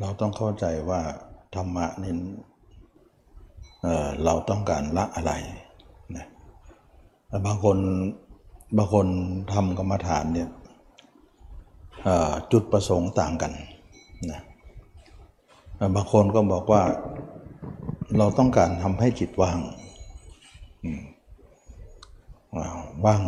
[0.00, 1.00] เราต้องเข้าใจว่า
[1.54, 2.14] ธรรมะนี่
[3.82, 5.32] เเราต้องการละอะไร
[6.16, 6.26] นะ
[7.46, 7.78] บางคน
[8.76, 9.06] บางคน
[9.52, 10.48] ทำกรรมฐานเนี่ย
[12.52, 13.52] จุดประสงค์ต่างกัน
[14.30, 14.40] นะ
[15.94, 16.82] บางคนก็บอกว่า
[18.18, 19.58] เราต้องการทำให้จิตว่าง
[23.06, 23.22] ว่าง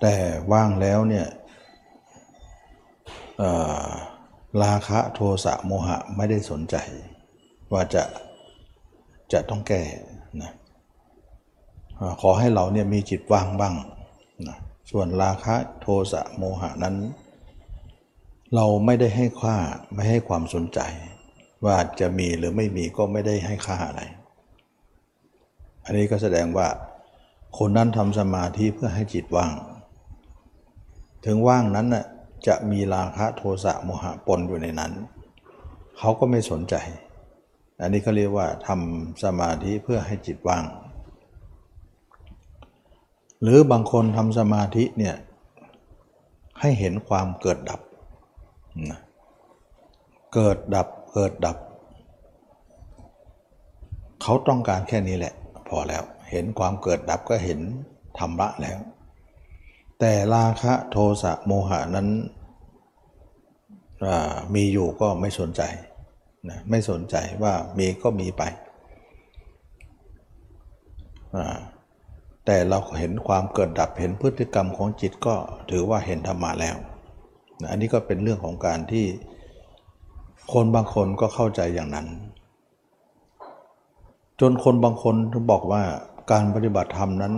[0.00, 0.14] แต่
[0.52, 1.26] ว่างแล้วเนี่ย
[4.60, 6.76] ราคะโทสะโมหะไม่ได้สนใจ
[7.72, 8.02] ว่าจะ
[9.32, 9.82] จะต้องแก้
[10.42, 10.52] นะ
[12.20, 13.74] ขอให้เราเนี่ยมีจิตว่างบ้าง
[14.48, 14.56] นะ
[14.90, 16.96] ส่วนราคะโทสะโมหะนั้น
[18.54, 19.56] เราไม่ได้ให้ค่า
[19.94, 20.80] ไม่ให้ความสนใจ
[21.64, 24.02] ว่าจะมีหรือไม่มีก็ไม่ได้ให้ค่าอะไร
[25.84, 26.68] อันนี้ก็แสดงว่า
[27.58, 29.52] คนนั้นทำสมาธิเพื่อให้จิตว่าง
[31.26, 32.04] ถึงว่างนั้นน่ะ
[32.46, 34.92] จะมีราคะโทสะโมหะปนอยู่ในนั้น
[35.98, 36.74] เขาก็ไม่สนใจ
[37.80, 40.64] อันนี้เขาเรียกว่าทำสมาธิเพื่อให้จิตว่าง
[43.42, 45.16] หรือบางคนทำสมาธิเนี่ย
[46.60, 47.80] ให้เห็นความเกิดดับ
[48.90, 49.00] นะ
[50.34, 51.56] เกิดดับเกิดดับ
[54.22, 55.34] เขาต้องการแค่นี้แหละ
[55.68, 57.60] พอแล้ว เห็นความเกิดดับก็เห็น
[58.18, 58.78] ธรรมะแล้ว
[60.04, 62.08] แต่ราคะโทสะโมหะนั้น
[64.54, 65.62] มีอยู่ก็ไม่สนใจ
[66.48, 68.42] นะไม่สนใจว่ามีก็มีไป
[72.44, 75.34] แต่เราเห็นความเกิดดับเห็นพฤติกรรมของจิตก็
[75.70, 76.76] ถือว่าเห็นธรรมะแล้ว
[77.60, 79.06] นะอันนี้ก็เป็นเรื่องของการที่
[80.52, 82.06] คนบางคนก็เข้าใจอย่างนั้น
[84.40, 85.14] จนคนบางคน
[85.50, 85.82] บอกว่า
[86.32, 87.34] การปฏิบัติธรรมนั้น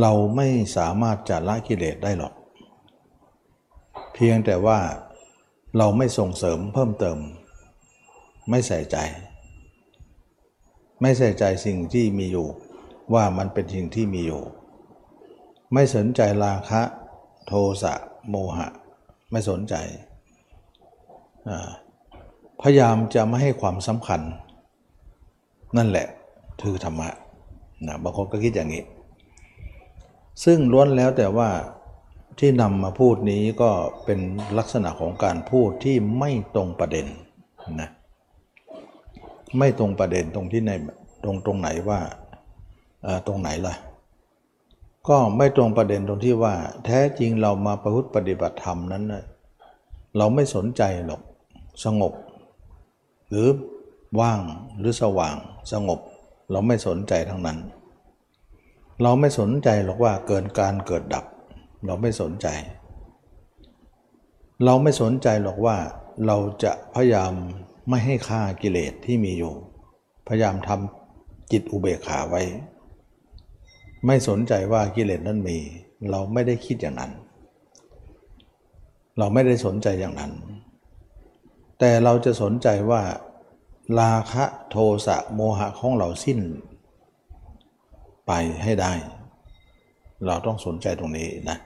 [0.00, 2.34] เราไม่สามารถจะละกิเลสได้หรอก
[4.14, 4.78] เพียงแต่ว่า
[5.78, 7.18] เราไม่ส่งเสริมเพิ่มเติม
[8.50, 8.96] ไม่ใส่ใจ
[11.00, 12.46] ไม่ใส่ใจสิ่งที่มีอยู่
[13.14, 14.42] ว่ามันเป็นสิ่งที่มีอยู่
[15.72, 16.82] ไม่สนใจราคะ
[17.46, 17.94] โทสะ
[18.28, 18.68] โมหะ
[19.30, 19.74] ไม่สนใจ
[22.62, 24.20] พยายามจะไม่ให้ความสำคัญ
[25.76, 26.06] นั่นแหละ
[26.62, 27.08] คือธรรมะ
[27.86, 28.84] นะบางคนก็คิดอย่างนี้
[30.44, 31.50] ซึ่งล้วนแล้วแต่ว่า
[32.38, 33.70] ที่นำมาพูดนี้ก็
[34.04, 34.20] เป็น
[34.58, 37.06] ลักษณะของการพูดที่ไม่ตรงประเด็น
[37.80, 37.90] นะ
[39.58, 40.72] ไม่ตรงประเด็นตรงที่ใน
[41.24, 42.00] ตรงตรงไหนว่า
[43.26, 43.74] ตรงไหนล่ะ
[45.08, 49.04] ก็ไม่ตรงประเด็นตรงที่ว่า แท้จริงเรามาประพฤติปฏิบัติธรรมนั้น
[50.16, 51.22] เราไม่สนใจหรอก
[51.84, 52.12] สงบ
[53.28, 53.48] หรือ
[54.20, 54.40] ว่าง
[54.78, 55.36] หรือสว่าง
[55.72, 56.00] สงบ
[56.50, 57.58] เราไม่สนใจทั้งนั้น
[59.02, 61.24] เราไม่สนใจหรอกว่าเกินการเกิดดับ
[61.86, 62.46] เราไม่สนใจ
[64.64, 65.76] เราไม่สนใจหรอกว่า
[66.26, 67.32] เราจะพยายาม
[67.88, 69.54] ไม่ให้ฆ่ากิเลสที่มีอยู่
[70.28, 72.42] พยายามทำจิตอุเบกขาไว้
[74.06, 75.58] ไม่สนใจว่ากิเลสนั้นมี
[76.10, 77.12] เราไม่ได้คิดอย่างนั้น
[79.18, 80.32] เราไม่ได้สนใจอย่างนั้น
[81.78, 83.02] แต่เราจะสนใจว่า
[84.00, 84.76] ราคะโท
[85.06, 86.40] สะโมหะของเราสิ้น
[88.28, 88.32] ไป
[88.64, 88.92] ให้ได้
[90.26, 91.58] เราต้องสนใจตรงนี้นะ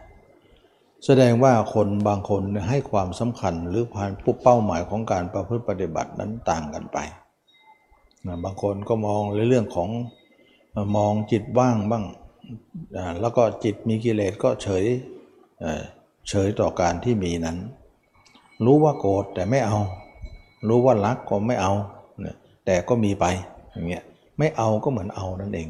[1.06, 6.98] แสดงว่าคนบางคนให้ความสำคัญหรือผ่านผู้เป้าหมายของการประพฤติปฏิบัตินั้นต่างกันไป
[8.26, 9.90] นะบางคนก็มองในเรื่องของ
[10.96, 12.04] มองจิตว่างบ้าง
[13.20, 14.84] แล้วก็จิตมีกิเลสก็เฉย
[16.28, 17.58] เฉยต่อการที่มีนั้น
[18.64, 19.78] รู้ว่าโกรธแต่ไม่เอา
[20.68, 21.72] รู้ว่ารักก็ไม่เอา
[22.66, 23.26] แต่ก็มีไป
[23.72, 24.04] อย่างเงี้ย
[24.38, 25.68] ไม่เอาก็เหมือนเอานั่นเอง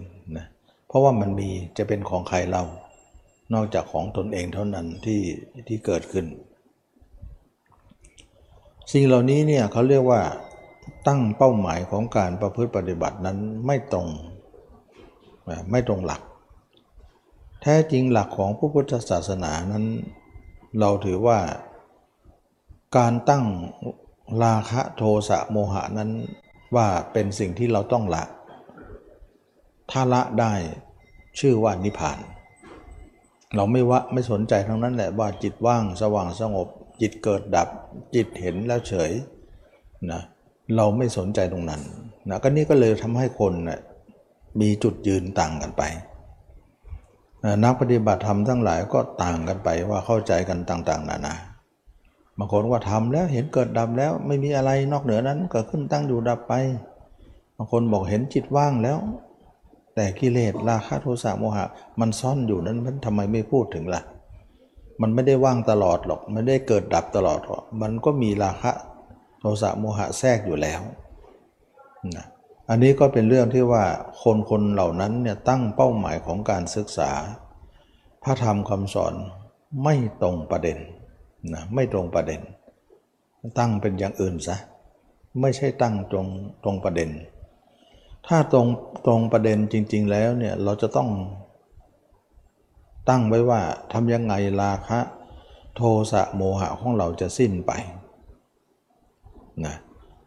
[0.92, 2.62] เพราะว่ามันมีจะเป็นของใครเรา
[3.54, 5.20] นอกจากของตนเองเท่านั้นที่
[5.68, 6.26] ที่เกิดขึ้น
[8.92, 10.20] สิ่งเหล่านี้เนี่ยเขาเรียกว่า
[11.06, 14.08] ตั้งเป้าหมายของการประพฤติปฏิบัตินั้นไม่ตรง
[15.70, 16.22] ไม่ตรงหลัก
[17.62, 19.84] แท้จริงหลักของพระพุทธศาสนานั้น
[20.80, 21.38] เราถือว่า
[22.96, 23.44] การตั้ง
[24.44, 26.10] ราคะโทสะโมหะนั้น
[26.76, 28.24] ว่าเป็นสิ่งที่เราต้องละ
[29.90, 30.52] ถ้าละได้
[31.38, 32.18] ชื่อว่านิพพาน
[33.54, 36.68] เราไม่วะไม่สนใจทั้งนั้นแหละว่าจิตว่างสว่างสงบ
[37.00, 37.68] จิตเกิดดับ
[38.14, 39.12] จิตเห็นแล้วเฉย
[40.10, 40.20] นะ
[40.76, 41.80] เราไม่สนใจตรงนั้น
[42.28, 43.80] นะก็นี่ก็เลยทำให้คนนะ
[44.60, 45.82] มีจุดยืนต่างกันไป
[47.64, 51.34] นักปฏิบัติธรรมทั้งหลายก็ต่างกันไปว่าเข้าใจกันต่างๆนานา
[52.38, 56.54] บางคนว่าทำแล้วเห็นเกิดดับแล้วไม่มีอะไรนอกเหนือนั้นเกิดขึ้นตั้งอยู่ดับไป
[57.56, 58.98] บางคนบอกเห็นจิตว่างแล้ว
[59.94, 61.64] แต่กิเลสราคะโทสะโมหะ
[62.00, 64.02] มันซ่อนอยู่นั้นมันทำไมไม่พูดถึงละ่ะ
[65.00, 68.72] มันไม่ได้ว่างตลอดหรอกไม่ได้เกิดดับตลอดหรอกมันก็มีราคะ
[69.40, 70.80] โทสะโมหะแทรกอยู่แล้ว
[72.16, 72.26] นะ
[72.68, 73.84] อันนี้ก็เป็นเรื่องที่ว่า
[74.22, 77.10] คนคนเหล่านั้นเนี่ยตั้งเป้าหมายของการศึกษา
[78.24, 79.14] พระธรรมคำสอน
[79.82, 80.78] ไม่ตรงประเด็น
[81.52, 82.40] นะไม่ตรงประเด็น
[83.58, 84.56] ตั้งเป็นอย่างอื่นซะ
[85.40, 86.26] ไม่ใช่ตั้งตรง
[86.64, 87.10] ตรงประเด็น
[88.26, 88.66] ถ้าตรง
[89.06, 91.08] ตรงประเด็นจริง ๆ แล้วเนี่ยเราจะต้อง
[93.08, 93.60] ตั้งไว้ว่า
[93.92, 95.00] ทำยังไงราคะ
[95.76, 95.82] โท
[96.12, 97.72] สะโมหะของเราจะสิ้นไป
[99.64, 99.76] นะ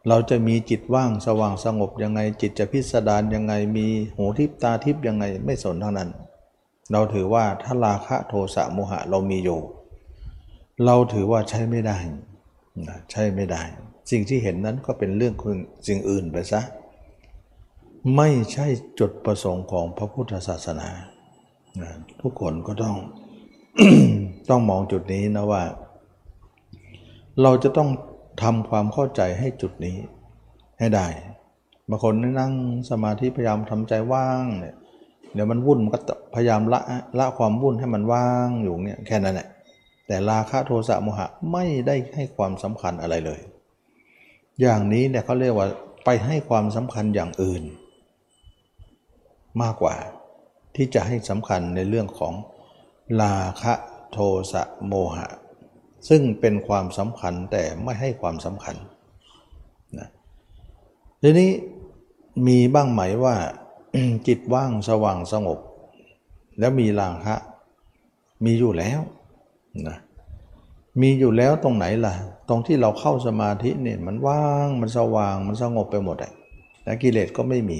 [0.07, 6.09] เราจะมีจิตว่างสว่างสงบยังไง จิตจะพิสดารยังไงมีหูทิพตาทิพยังไงไม่สนทั้งนั้น
[6.91, 9.59] เราถือว่าถ้าราคะโทสะโมหะเรามีอยู่
[10.86, 11.98] เราถือว่าใช้ไม่ได้
[12.88, 13.62] นะใช้ไม่ได้
[14.12, 15.33] สิ่งที่เห็นนั้นก็เป็นเรื่อง
[15.88, 16.62] สิ่งอื่นไปซะ
[18.13, 18.68] ไม่ใช่
[19.00, 20.90] จุดประสงค์ของพระพุทธศาสนา
[22.22, 22.96] ทุกคนก็ต้อง
[24.50, 25.63] ต้องมองจุดนี้นะว่า
[27.42, 27.90] เราจะต้อง
[28.42, 29.98] ทำความเข้าใจให้จุดนี้
[30.80, 31.07] ให้ได้
[31.90, 32.54] บางคนนั่ง
[32.90, 34.75] สมาธิพยายามทำใจว่างเนี่ย
[35.34, 36.00] เดี๋ยวมันวุ่นมันก็
[36.36, 36.81] พยายามละ
[37.19, 39.48] ละความวุ่นให้มันว่างอยู่เนี่ยแค่นั้นแหละ
[40.08, 43.40] แต่ราคะโทสะโมหะไม่ได้ให้ความสำคัญอะไรเลย
[44.62, 45.68] อย่างนี้เนี่ยเขาเรียกว่า
[46.06, 47.63] ไปให้ความสำคัญอย่างอื่น
[49.62, 49.96] มากกว่า
[50.75, 52.34] ที่จะให้สำคัญในเรื่องของ
[53.22, 53.74] ราคะ
[54.12, 54.18] โท
[54.52, 55.28] สะโมหะ
[56.10, 58.75] ซึ่งเป็นความสำคัญแต่ไม่ให้ความสำคัญ
[60.00, 60.10] นะ
[61.22, 61.52] ทีนี้
[62.48, 63.36] มีบ้างไหมว่า
[64.28, 65.60] จิตว่างสว่างสงบ
[66.60, 67.36] แล้วมีราคะ
[68.46, 69.00] มีอยู่แล้ว
[69.88, 69.98] นะ
[71.01, 72.13] มีอยู่แล้วตรงไหนล่ะ
[72.50, 76.34] ตรงที่เราเข้าสมาธิเนี่ยมันว่างมันสว่างมันสงบไปหมดเลย
[76.84, 77.80] แลวกิเลสก็ไม่มี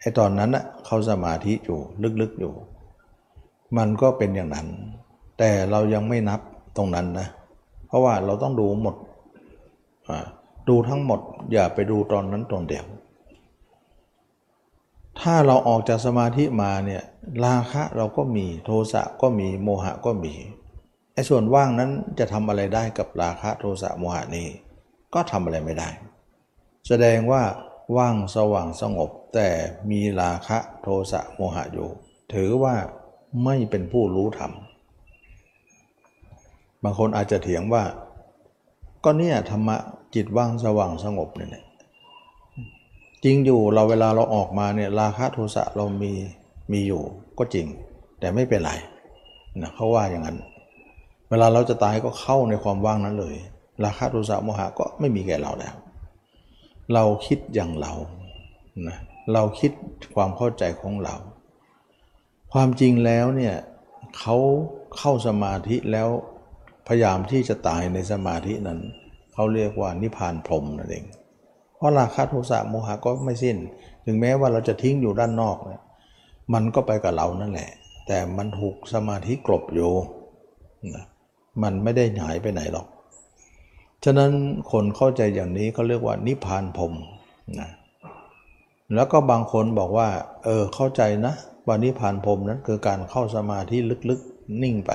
[0.00, 1.78] ไอ้ตอนนั้นนะเขาสมาธิอยู่
[2.20, 2.52] ลึกๆอยู่
[3.76, 4.66] มันก็เป็นอย่างนั้น
[5.38, 6.40] แต่เรายังไม่นับ
[6.76, 7.26] ตรงนั้นนะ
[7.86, 8.96] เพราะว่าเราต้องดูหมด
[10.68, 11.20] ดูทั้งหมด
[11.52, 12.84] อย่าไปดูตอนนั้นตรงเดียว
[15.20, 17.02] ถ้าเราออกจากสมาธิมาเนี่ย
[17.44, 20.34] ราคะเราก็มีโทสะก็มีโมหะก็มี
[21.14, 24.46] ไอ้ส่วนว่างนั้นจะทำอะไรได้กับราคะโทสะโมหะนี้
[25.14, 25.88] ก็ทำอะไรไม่ได้
[26.88, 27.42] แสดงว่า
[27.96, 29.50] ว่างสว่างสงบ แต่
[29.90, 31.88] มีราคะโทสะโมหะอยู่
[32.32, 32.74] ถือว่า
[33.44, 34.52] ไม่เป็นผู้รู้ธรรม
[36.82, 37.82] บางคนอาจจะเถียงว่า
[39.04, 39.76] ก็เนี่ยธรรมะ
[40.14, 41.64] จิตว่างสว่างสงบเนี่ย
[43.24, 46.12] จริงอยู่เราเวลาเราออกมาเนี่ยราคะโทสะเรามี
[46.72, 47.02] มีอยู่
[47.38, 47.66] ก็จริง
[48.20, 48.72] แต่ไม่เป็นไร
[49.60, 50.38] นะเขาว่าอย่างนั้น
[51.30, 53.36] เวลาเราจะตายก็เข้าในความว่างนั้นเลย
[53.84, 55.74] ราคะโทสะโมหะก็ไม่มีแก่เราแล้ว
[56.94, 57.92] เราคิดอย่างเรา
[58.88, 58.98] นะ
[59.32, 59.72] เราคิด
[60.14, 61.14] ความเข้าใจของเรา
[62.52, 63.54] ความจริงแล้วเนี่ย
[64.18, 64.36] เขา
[64.98, 66.08] เข้าสมาธิแล้ว
[66.86, 68.80] พยายามที่จะตายในสมาธินั้น
[69.32, 71.04] เขาเรียกว่านิพพานพรหมนั่นเอง
[71.76, 73.56] เพราะราคะโทสะโมหะก็ไม่สิ้น
[74.04, 75.82] ถึงแม้ว่าเราจะทิ้งอยู่ด้านนอกเนี่ย
[76.54, 77.70] มันก็ไปกับเรานั่นแหละ
[78.06, 79.92] แต่มันถูกสมาธิกลบอยู่
[80.94, 81.04] นะ
[81.62, 82.86] มันไม่ได้หายไปไหนหรอก
[84.04, 84.30] ฉะนั้น
[84.72, 86.92] คนเข้าใจอย่างนี้เขาเรียกว่านิพพานพรม
[87.60, 87.70] นะ
[88.94, 90.08] แล้วก็บางคนบอกว่า
[90.44, 91.34] เออเข้าใจนะ
[91.66, 93.76] ว่านิพพานพรมนั้นคือการเข้าสมาธิ
[94.10, 94.92] ลึกๆนิ่งไป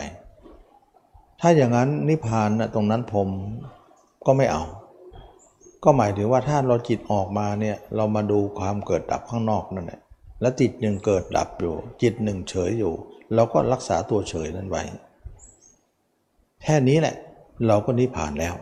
[1.41, 3.29] ถ้าอย่างนั้นนิพพานนะตรงนั้นพรม
[4.25, 4.63] ก็ไม่เอา
[5.83, 9.99] ก็หมายถึงว่าถ้าเราจิตออกมาเนี่ยเรามาดูความเกิดดับข้างนอกนั่นแหละ
[10.41, 12.93] แล้วจิตหนึ่งเกิดดับอยู่ จิตหนึ่งเฉยอยู่
[13.35, 14.83] เราก็รักษาตัวเฉยนั้นไว้
[16.63, 17.15] แค่นี้แหละ
[17.67, 18.55] เราก็นิพพานแล้ว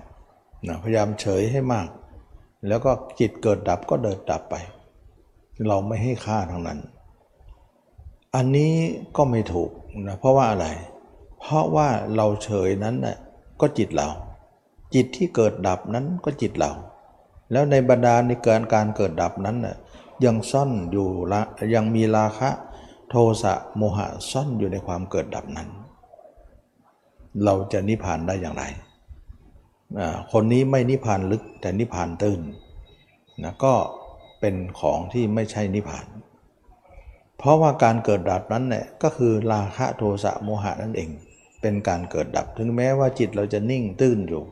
[0.68, 1.88] นะพยายามเฉยให้มาก
[2.68, 4.56] แล้วก็จิตเกิดดับก็เดินดับไป
[5.68, 6.80] เราไม่ให้ค่าทางนั้น
[8.36, 8.74] อันนี้
[9.18, 9.72] ก็ไม่ถูก
[10.08, 10.68] นะเพราะว่าอะไร
[11.40, 13.18] เพราะว่าเราเฉยนั้นนะ่ะ
[13.62, 14.08] ก็จิตเรา
[14.94, 16.72] จิตที่เกิดดับนั้นก็จิตเรา
[17.52, 19.78] แล้วในบรรดาในเกินการเกิดดับนั้นนะ่ะ
[20.26, 21.42] ยังซ่อนอยู่ละ
[21.76, 22.50] ยังมีราคะ
[23.10, 25.70] โทสะโมหะซ่อนอยู่ในความเกิดดับนั้น
[27.44, 28.64] เราจะนิพพานได้อย่างไร
[30.32, 32.40] คนนี้ไม่นิพพานลึกแต่นิพพานตื้น
[33.44, 33.74] นะก็
[34.40, 36.08] เป็นของที่ไม่ใช่นิพพาน
[37.38, 41.10] เพราะว่าการเกิดดับนั้นเนี่ยก็คือราคะโทสะโมหะนั่นเอง
[41.62, 44.44] เป็นการเกิดดับถึงแม้ว่าจิตเราจะนิ่งตื้นอยู่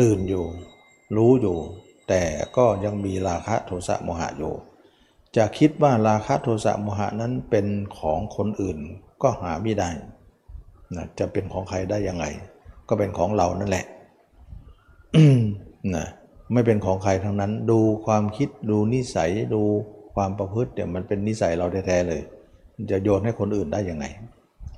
[0.00, 0.44] ตื่นอยู่
[1.16, 1.58] รู้อยู่
[2.08, 2.22] แต่
[2.56, 4.54] ก็ยังมีราคะโทสะโมหะอยู่
[5.36, 7.66] จะคิดว่าราคะโทสะโมหะนั้นเป็น
[7.98, 8.78] ของคนอื่น
[9.22, 9.90] ก็หาไม่ได้
[10.96, 12.24] นะจะเป็นของใครได้ยังไง
[12.88, 13.86] ก็เป็นของเรานั่นแหละ
[15.96, 16.06] นะ
[16.52, 19.62] ไม่เป็นของใครทั้งนั้น ดูความคิดดูนิสัยดู
[20.14, 22.20] ความประพฤติเนี่ยมันเป็นนิสัยเราแท้ๆเลย
[22.90, 24.04] จะโยนให้คนอื่นได้ยังไง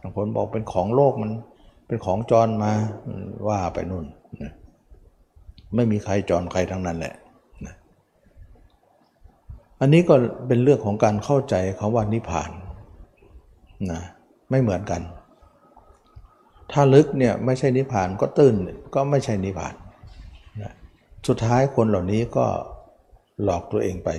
[0.03, 1.31] บางคนบอกเป็นของโลกมัน
[1.87, 2.73] เป็นของจรมา
[3.49, 4.07] ว่าไปนู่น
[4.43, 4.53] นะ
[5.75, 7.15] ไม่มีใครจรใครทั้งนั้นแหละ
[7.67, 7.75] นะ
[9.81, 10.15] อันนี้ก็
[10.49, 12.50] เป็นเรื่องของการเข้าใจคาว่านิพพาน
[13.91, 14.00] นะ
[14.50, 15.03] ไม่เหมือนกัน
[16.73, 18.55] ถ้าลึกเนี่ยไม่ใช่นิพพานก็ตื้น
[18.95, 19.89] ก็ไม่ใช่นิพพานน
[21.29, 22.47] สุดท้ายคนเหล่านี้ก็
[23.43, 24.11] หลอกตัวเองไป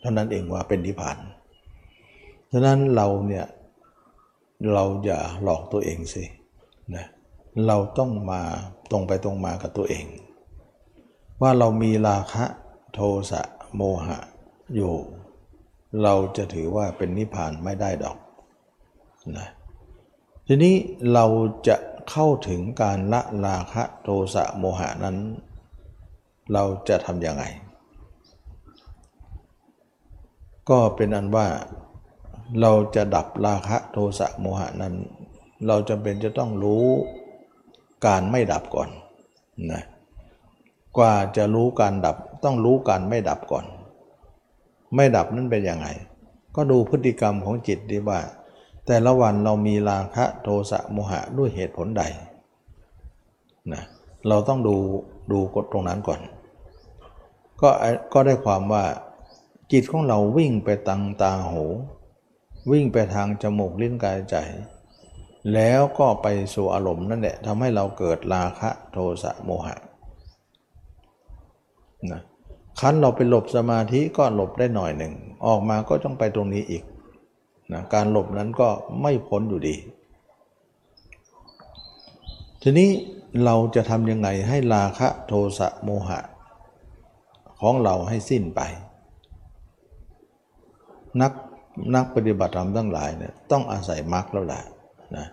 [0.00, 1.18] เท่านั้นเองว่าเป็นนิพพาน
[2.52, 3.46] ฉะนั้นเราเนี่ย
[4.72, 6.24] เราอย่าหลอกตัวเองสิ
[6.94, 7.06] นะ
[7.66, 8.42] เราต้องมา
[8.90, 10.06] ตรงไปตรงมากับตัวเอง
[11.42, 12.44] ว่าเรามีราคะ
[12.94, 13.00] โท
[13.30, 13.42] สะ
[13.76, 14.18] โมหะ
[14.74, 14.94] อยู่
[16.02, 18.18] เราจะถือว่าเป็นนิพพานไม่ได้ดอก
[19.38, 19.48] นะ
[20.46, 20.74] ทีนี้
[21.12, 21.26] เรา
[21.68, 21.76] จะ
[22.10, 25.16] เข้าถึงการละราคะโทสะโมหะนั้น
[26.52, 27.44] เราจะทำยังไง
[30.70, 31.46] ก็เป็นอันว่า
[32.60, 34.94] เราจะดับราคะโทสะโมหะนั้น
[35.66, 36.84] เราจำเป็นจะต้องรู้
[38.06, 38.88] การไม่ดับก่อน
[39.72, 39.82] นะ
[40.96, 43.64] กว่าจะรู้การดับต้องรู้การไม่ดับก่อน
[44.94, 45.86] ไม่ดับนั้นเป็นยังไง
[46.56, 48.20] ก็ดูพฤติกรรมของจิตดีว่า
[48.86, 52.02] แต่ละวันเรามีราคะโทสะโมหะด้วยเหตุผลใด
[53.72, 53.82] นะ
[54.28, 54.76] เราต้องดู
[55.32, 56.20] ดูกฎตรงนั้นก่อน
[57.60, 57.70] ก็
[58.12, 58.84] ก็ได้ความว่า
[59.72, 61.64] จิตของเราวิ่งไปตังตาหู
[62.70, 64.36] วิ่งไปทางจมูกลิ้นกายใจ
[65.54, 69.76] แล้วก็ไปสู่อารมณ์นั่นแหละทำให้เราเกิดราคะโทสะโมหะ
[72.12, 72.22] นะ
[72.80, 75.14] คันเราไปหลบสมาธิก็หลบได้หน่อยหนึ่ง
[75.46, 76.84] ออกมาก็ต้องไปตรงนี้อีก
[77.72, 78.68] นะการหลบนั้นก็
[79.02, 79.76] ไม่พ้นอยู่ดี
[82.62, 82.90] ทีนี้
[83.44, 86.20] เราจะทำยังไงให้ราคะโทสะโมหะ
[87.60, 88.60] ของเราให้สิ้นไป
[91.20, 91.32] นัก
[91.94, 94.62] นักปฏิบัติธรรมทั้งหลายเนี่ยต้องอาศัยมรรคแล้วแหละ
[95.16, 95.26] นะ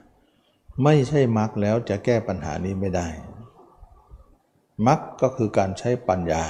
[0.84, 3.08] ไม่ใช่มรรคแล้วจะแก้ปัญหานี้ไม่ได้
[4.88, 6.44] มรรคก็คือการใช้ปัญญา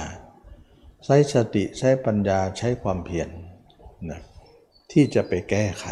[1.04, 3.28] ใช้สติใช้ปัญญาใช้ความเพียร
[4.10, 4.20] นะ
[4.92, 5.86] ที่จะไปแก้ไข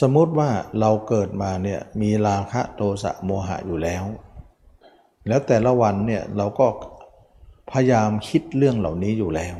[0.00, 4.04] สมมติว่าเราเกิดมาเนี่ยมีราคะโทสะโมหะอยู่แล้ว
[5.28, 6.66] แล้วแต่ละวันเนี่ยเราก็
[7.70, 9.56] พยายามคิดเรื่องเหล่านี้อยู่แล้ว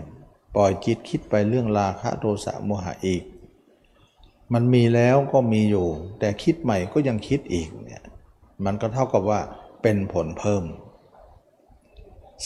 [0.55, 3.23] ปล่อยจิตคิดไปเรื่องราคะโทสะโมหะอีก
[4.53, 5.87] มันมีแล้วก็มีอยู่
[6.19, 8.03] แต่คิดใหม่ก็ยังคิดอีกเนี่ย
[8.65, 9.41] มันก็เท่ากับว่า
[9.83, 10.65] เป็นผลเพิ่ม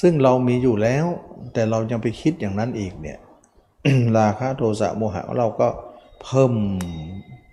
[0.01, 1.07] ซึ่งเรามีอยู่แล้ว
[1.53, 3.19] แต่เรายังไปคิดอย่างนั้นอีกเนี่ย
[4.19, 5.69] ราคะโทสะโมหะเราก็
[6.23, 6.53] เพิ่ม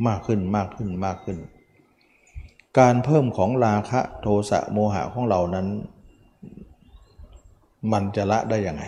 [0.07, 1.37] มากขึ้นมากขึ้นมากขึ้น
[2.79, 5.67] การเพิ่มของราคะโทสะโมหะของเรานั้น
[7.91, 8.83] มันจะละได้ยังไง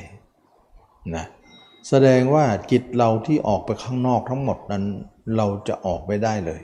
[1.16, 1.26] นะ
[1.90, 4.84] แสดงว่าจิตเราที่ออกไปข้างนอกทั้งหมดนั้น
[5.38, 6.62] เราจะออกไม่ได้เลย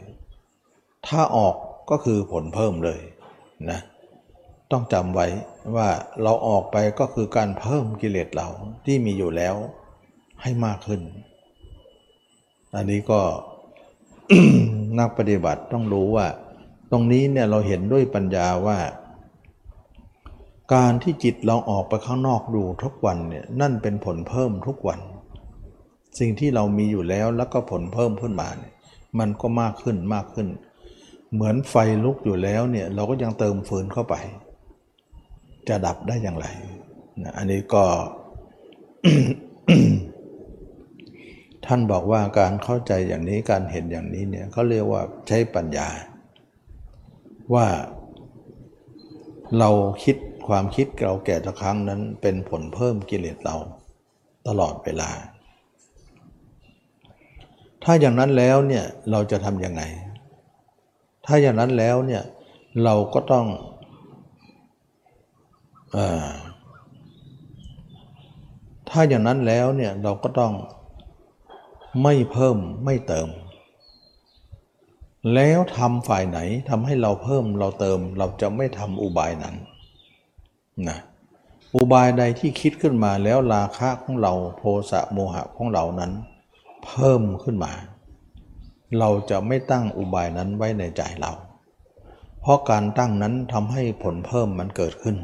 [1.07, 1.55] ถ้าออก
[1.89, 2.99] ก็คือผลเพิ่มเลย
[3.69, 3.79] นะ
[4.71, 5.27] ต้องจำไว้
[5.75, 5.89] ว่า
[6.23, 8.47] เราออกไปก็คือการเพิ่มกิเลสเรา
[8.85, 9.55] ที่มีอยู่แล้ว
[10.41, 11.01] ให้มากขึ้น
[12.75, 13.21] อันนี้ก็
[14.99, 16.27] นักปฏิบัติต้องรู้ว่า
[16.91, 18.77] ตรงนี้เนี่ยเราเห็นด้วยปัญญาว่า
[20.73, 24.99] การที่จิตเราออกไปข้างนอกดูทุกวันเนี่ยนั่นเป็นผลเพิ่มทุกวัน
[26.19, 28.73] สิ่งที่เรามีอยู่แล้วแล้วก็ผลเพิ่มขึ้นมาเนี่ย
[29.19, 30.47] มันก็มากขึ้นมากขึ้น
[31.33, 34.15] เหมือนไฟลุกอยู่แล้วเนี่ยเราก็ยังเติมฟืนเข้าไป
[35.67, 36.47] จะดับได้อย่างไร
[37.23, 37.83] นะอันนี้ก็
[41.65, 45.87] ท่านบอกว่าการเข้าใจอย่างนี้การเห็นอย่างนี้เนี่ยเขาเรียกว่าใช้ปัญญา
[47.53, 47.67] ว่า
[49.59, 49.69] เรา
[50.03, 50.15] คิด
[50.47, 53.55] ความคิดเราแก่ตะครั้งนั้นเป็นผลเพิ่มกิเลสเรา
[54.47, 55.09] ตลอดเวลา
[57.83, 59.81] ถ้าอย่างนั้นแล้วเนี่ยเราจะทำยังไง
[61.25, 62.23] ถ้าอย่างนั้นแล้วเนี่ย
[62.83, 63.45] เราก็ต้อง
[65.95, 65.97] อ
[68.89, 70.53] ถ้าอย่างนั้นแล้วเนี่ยเราก็ต้อง
[72.03, 73.27] ไม่เพิ่มไม่เติม
[75.33, 79.55] แล้วทำฝ่ายไหนทำให้เราเพิ่มเราเติม เราจะไม่ทำอุบายนั้น
[80.89, 80.97] นะ
[81.75, 86.11] อุบายใดที่คิดขึ้นมาแล้วราคะของเราโทสะโมหะของเรานั้น
[86.85, 87.71] เพิ่มขึ้นมา
[88.99, 91.31] เราจะไม่ตั้งอุบายนั้นไว้ในใจเรา
[92.41, 95.17] เพราะการตั้งนั้นทำให้ผลเพิ่มมันเกิดขึ้น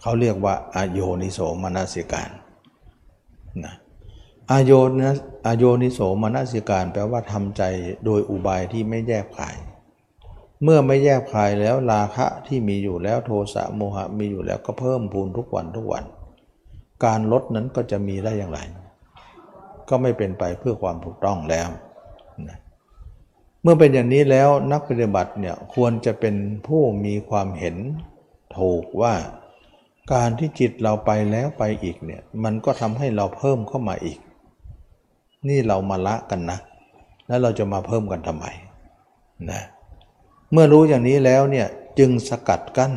[0.00, 2.30] เขาเรียกว่าอโยนิโสมนสิการ
[3.64, 3.74] นะ
[4.50, 4.90] อโยน
[5.46, 7.62] อโยนิโสมนสิการแปลว่าทำใจ
[8.04, 9.56] โดยอุบายที่ไม่แยบขาย
[10.62, 16.04] เมื่อไม่แยบคายแล้วราคะที่มีอยู่แล้วโทสะโมหะมีอยู่แล้วก็เพิ่มพูนทุกวันทุกวัน
[17.04, 18.58] การลดนั้นก็จะมีได้อย่างไร
[19.88, 21.68] ก็ไม่เป็นไปเพื่อความถูกต้องแล้ว
[22.48, 22.58] นะ
[23.62, 26.34] เมื่อเป็นอย่างนี้แล้วนักปฏิบัติเนี่ยควรจะเป็น
[26.66, 27.76] ผู้มีความเห็น
[28.58, 29.14] ถูกว่า
[30.12, 34.18] การที่จิตเราไปแล้วไปอีกเนี่ยมันก็ทำให้เราเพิ่มเข้ามาอีก
[35.48, 36.58] นี่เรามาละกันนะ
[37.26, 38.46] แล้วเราจะมาเพิ่มกันทำไม
[39.50, 41.68] นะเมื่อรู้อย่างนี้แล้วเนี่ย
[41.98, 42.92] จึงสกัดกั้น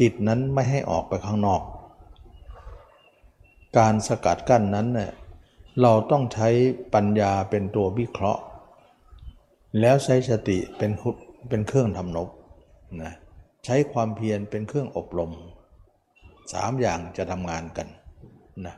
[0.00, 1.62] จิตนั้นไม่ให้ออกไปข้างนอก
[3.78, 5.10] การสกัดกั้นนั้นเนี่ย
[5.82, 6.48] เราต้องใช้
[6.94, 8.42] ปัญญาเป็นตัววิเคราะห์
[9.80, 10.90] แล้วใช้สติเป็น
[11.48, 12.28] เป็นเครื่องทำนบ
[13.02, 13.12] นะ
[13.64, 15.32] ใช้ความเพียรเป็นเครื่องอบรม
[16.52, 17.88] สามอย่างจะทำงานกัน
[18.66, 18.74] นะ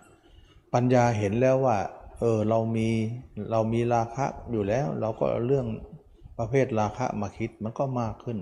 [0.75, 1.79] ปัญญาเห็นแล้วว่า
[2.21, 2.89] เออเรามี
[3.51, 5.67] เรามีราคะอยู่แล้ว เราก็เรื่อง
[6.43, 8.39] ประเภทราคะมาคิดมันก็มากขึ้น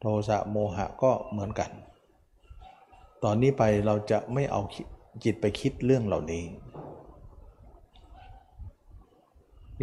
[0.00, 1.70] โทสะโมหะก็เหมือนกัน
[3.24, 4.60] ตอนนี้ไปเราจะไม่เอา
[5.24, 6.44] จิตไปคิดเรื่องเหล่านี้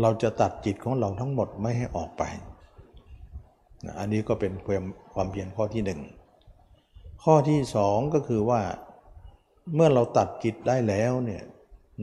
[0.01, 2.23] เราจะตัดจิตของเราทั้งหมดไม่ให้ออกไป
[3.99, 5.99] อันนี้ก็เป็นความความเพียรข้อที่หนึ่ง
[7.23, 8.61] ข้อที่สองก็คือว่า
[9.75, 11.43] เมื่อเราตัดจิตได้แล้วเนี่ย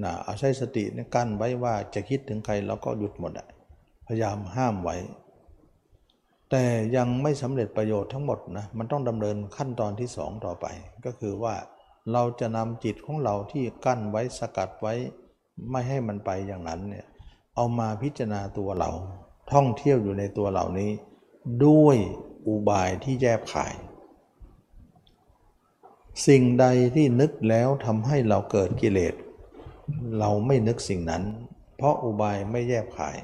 [0.02, 3.32] นะเอาใช้สติเนี่ยกั้นไว้ว่าจะคิดถึงใครเราก็หยุดหมด
[4.06, 4.96] พยายามห้ามไว้
[6.50, 6.64] แต่
[6.96, 10.66] ยังไม่สำเร็จประโยชน์ทั้งหมดนะมันต้องดำเนินขั้นตอนที่สองต่อไป
[11.04, 11.54] ก็คือว่า
[12.12, 14.94] เราจะนำจิตของเราที่กั้นไว้สกัดไว้
[15.70, 17.06] ไม่ให้มันไปอย่างนั้นเนี่ย
[17.56, 18.90] เอามาพิจารณาตัวเรา
[19.52, 20.90] ท่องเที่ยวอยู่ในตัวเหล่านี้
[21.66, 21.96] ด้วย
[22.46, 23.74] อุบายที่แยบขาย
[26.26, 29.14] สิ่งใดที่นึกแล้วทำให้เราเกิดกิเลส
[30.18, 31.22] เราไม่นึกสิ่งนั้น
[31.76, 33.16] เพราะอุบายไม่แยบขาย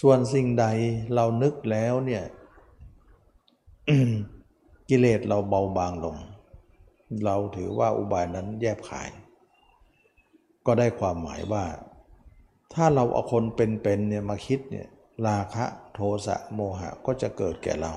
[0.00, 0.66] ส่วนสิ่งใด
[1.14, 2.24] เรานึกแล้วเนี่ย
[4.88, 6.16] กิเลสเราเบาบางลง
[7.24, 9.08] เราถือว่าอุบายนั้นแยบขาย
[10.66, 11.64] ก็ได้ความหมายว่า
[12.74, 14.88] ถ้าเราเอาคนเป็นๆเนี่ยมาคิดเนี่ย
[15.26, 15.64] ราคะ
[15.94, 17.94] โทสะโมหะก็จะเกิดแก่เรา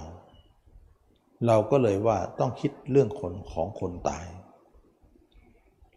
[1.48, 4.26] เราก็เลยว่าต้องคิดเรื่องคนของคนตาย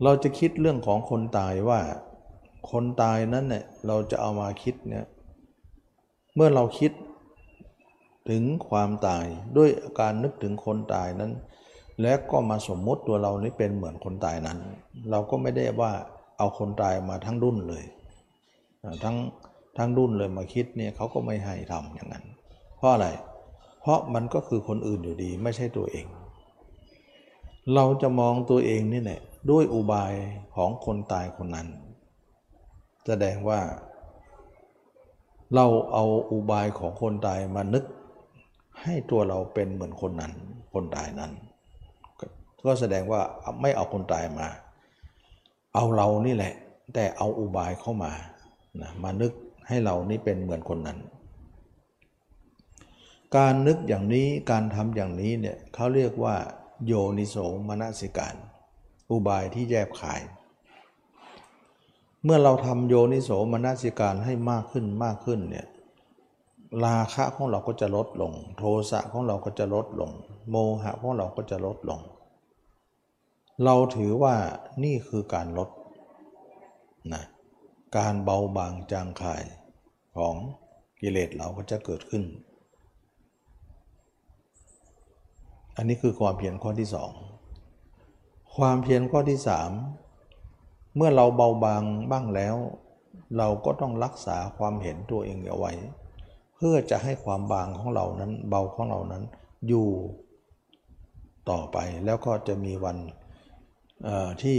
[0.03, 1.81] เราจะคิดเรื่องของคนตายว่า
[2.71, 5.07] คนตายนั้นเนี่ยเราจะเอามาคิดเนี่ย
[6.37, 6.93] เมื่อเราคิด
[8.29, 9.71] ถึงความตายด้วย
[10.01, 11.33] การนึกถึงคนตายนั้น
[12.03, 14.59] และก็มาสมมติตัวเรานี่เป็นเหมือนคนตายนั้น
[15.11, 15.93] เราก็ไม่ได้ว่า
[16.39, 17.85] เอาคนตายมาทั้งรุ่นเลย
[19.05, 19.17] ทั้ง
[19.79, 22.25] ทั้งรุ่นเลยมาคิดเนี่ยเขาก็ไม่ให้ทำอย่างนั้น
[22.77, 23.09] เพราะอะไร
[23.81, 26.07] เพราะมันก็คือคนอื่นอยู่ดีไม่ใช่ตัวเอง
[27.75, 29.21] เราจะมองตัวเองนี่แหละ
[29.51, 30.15] ด้วยอุบาย
[30.57, 31.69] ของคนตายคนนั้น
[33.07, 33.61] แสดงว่า
[35.55, 37.85] เราเอาอุบายของคนตายมานึก
[38.83, 40.33] ให้ตัวเราเป็นเหมือนคนนั้น
[40.73, 41.33] คนตายนั้น
[42.65, 43.21] ก็แสดงว่า
[43.61, 44.49] ไม่เอาคนตายมา
[45.75, 46.55] เอาเรานี่แหละ
[46.95, 48.13] แต่เอาอุบายเข้ามา
[48.81, 49.33] นะมานึก
[49.69, 50.99] ให้เรานี่เป็นเหมือนคนนั้น
[53.37, 56.37] การนึกอย่างนี้การทำอย่างนี้เนี่ยเขาเรียกว่า
[56.87, 57.37] โยนิโส
[57.69, 58.35] มนสิการ
[59.11, 60.21] อุบายที่แยบขาย
[62.29, 65.67] เมื่อเราทำโยนิโสมนสิการให้มากขึ้นมากขึ้นเนี่ย
[66.85, 70.11] ราคะของเราก็จะลดลง โทสะของเราก็จะลดลง
[70.51, 72.01] โมหะของเราก็จะลดลง
[73.65, 74.35] เราถือว่า
[74.85, 75.71] นี่คือการลด
[77.13, 77.25] นะ
[77.97, 79.43] การเบาบางจางคาย
[80.17, 80.35] ของ
[81.01, 82.25] กิเลสเราก็จะเกิดขึ้น
[85.77, 87.11] อันนี้คือความเพียรข้อที่สอง
[88.57, 89.71] ความเพียรข้อที่สาม
[90.97, 92.57] เมื่อเราเบาบางบ้างแล้ว
[93.39, 95.73] เราก็ต้องรักษาความเห็นตัวเองเอาไว้
[96.57, 99.23] เพื่อจะให้ความบางของเรานั้นเบาของเรานั้น
[99.69, 99.89] อยู่
[101.51, 102.97] ต่อไปแล้วก็จะมีวัน
[104.43, 104.59] ที่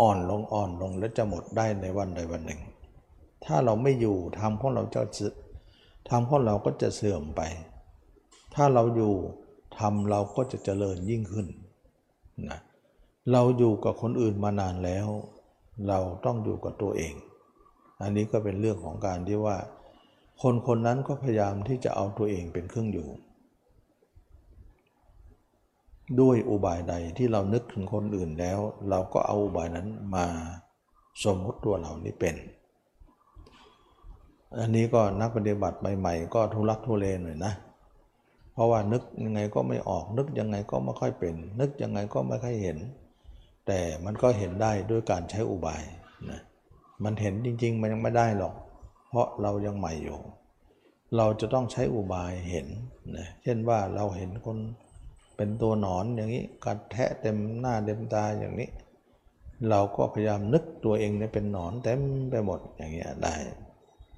[0.00, 2.60] อ่อนลงอ่อนลงและจะหมดได้ในวันใดวันหนึ่ง
[3.44, 5.02] ถ้าเราไม่อยู่ทำของเราจะ
[6.10, 7.40] ทำของเราก็จะเสื่อมไป
[8.54, 9.14] ถ้าเราอยู่
[9.78, 11.46] ทำเราก็จะเจริญยิ่งขึ้น
[12.48, 12.58] นะ
[13.32, 15.06] เราอยู่กับคนอื่นมานานแล้ว
[15.88, 17.14] เราต้องอยู่กับตัวเอง
[18.02, 19.56] อันนี้ก็เป็นเรื่องของการที่ว่า
[20.42, 23.08] คนคนนั้นก็พยายามที่จะเอาตัวเองเป็นเครื่องอยู่
[26.20, 28.58] ด้วยอุบายใดที่เรานึกถึงคนอื่นแล้ว
[28.90, 30.26] เราก็เอาอุบายนั้นมา
[31.24, 32.36] สมมติตัวเรานี้เป็น
[34.58, 37.52] อันนี้ก็นักปฏิบัติใหม่ๆก็ทุลักทุเลหน่อยนะ
[38.52, 42.78] เพราะว่านึกยังไงก็ไม่ออก นึกยังไงก็ไม่ค่อยเป็น นึกยังไงก็ไม่ค่อยเห็น
[43.66, 45.82] แต่มันก็เห็นได้ด้วยการใช้อุบาย
[46.30, 46.40] นะ
[47.04, 48.54] มันเห็นจริง ๆ มันยังไม่ได้หรอก
[49.08, 50.18] เพราะเรายังใหม่อยู่
[51.16, 52.66] เราจะต้องใช้อุบายเห็น
[53.16, 54.58] นะเช่นว่าเราเห็นคน
[55.36, 58.68] เป็นตัวหนอนอย่างนี้กัดแทะเต็มหน้าเต็มตาอย่างนี้
[59.70, 63.34] เราก็พยายามนึกตัวเองเนี่ยเป็นหนอนเต็มไปหมดอย่างเงี้ยได้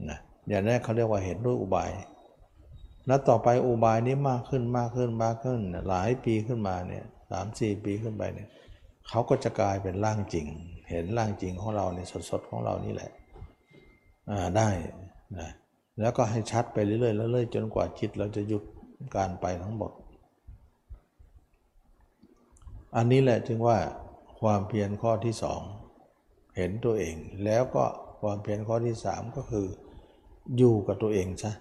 [0.08, 1.90] นะอย่างแรกเขาเรียกว่าเห็นด้วยอุบาย
[3.06, 8.48] แล้วต่อไปอุบายนี้มากขึ้นมากขึ้นมากขึ้น หลายปีขึ้นมาเนี่ยสามสี่ปีขึ้นไปเนี่ย
[9.08, 10.46] เขาก็จะกลายเป็นร่างจริง
[10.90, 13.10] เห็นร่างจริงของเราในสดๆของเรานี่แหละ
[14.30, 14.68] อ่าได้
[15.38, 15.50] นะ
[16.00, 18.62] แล้วก็ให้ชัดไปเรื่อยๆเรื่อยๆจนกว่าจิตเราจะหยุด
[19.16, 19.92] การไปทั้งหมด
[22.96, 23.78] อันนี้แหละจึงว่า
[24.40, 25.60] ความเพียรข้อที่สอง
[26.56, 27.84] เห็นตัวเอง แล้วก็
[28.20, 29.66] ความเพียรข้อที่สามก็คือ
[30.56, 31.52] อยู่กับตัวเองซะ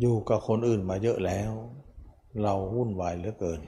[0.00, 1.50] อยู่กับคนอื่นมาเยอะแล้ว
[2.42, 3.60] เราวุ่นวายเหลือเกิน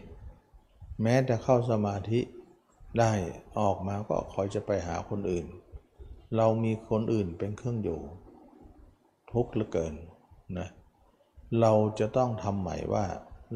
[1.02, 2.20] แม้แต่เข้าสมาธิ
[2.98, 3.12] ได้
[3.60, 5.46] ออกมาก็คอยจะไปหาคนอื่น
[6.36, 8.00] เรามีคนอื่นเป็นเครื่องอยู่
[9.32, 9.94] ทุกข์เหลือเกิน
[10.58, 10.68] นะ
[11.60, 13.04] เราจะต้องทำใหม่ว่า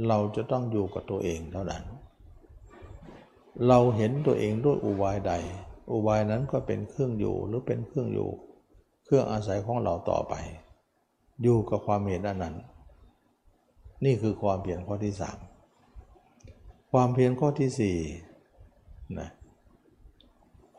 [0.09, 1.85] เราจะต้องอยู่กับตัวเองเท่านั้น
[3.69, 5.33] เราเห็นตัวเองด้วยอุบายใด
[5.93, 8.31] อุบายนั้นก็เป็นเครื่องอยู่หรือเป็นเครื่องอยู่
[9.05, 10.35] เครื่องอาศัยของเราต่อไป
[11.43, 12.57] อยู่กับความเห็นอันนั้น
[14.05, 15.39] นี่คือความเพียรข้อที่สาม
[16.93, 17.99] ความเพียรข้อที่สี่
[19.19, 19.29] นะ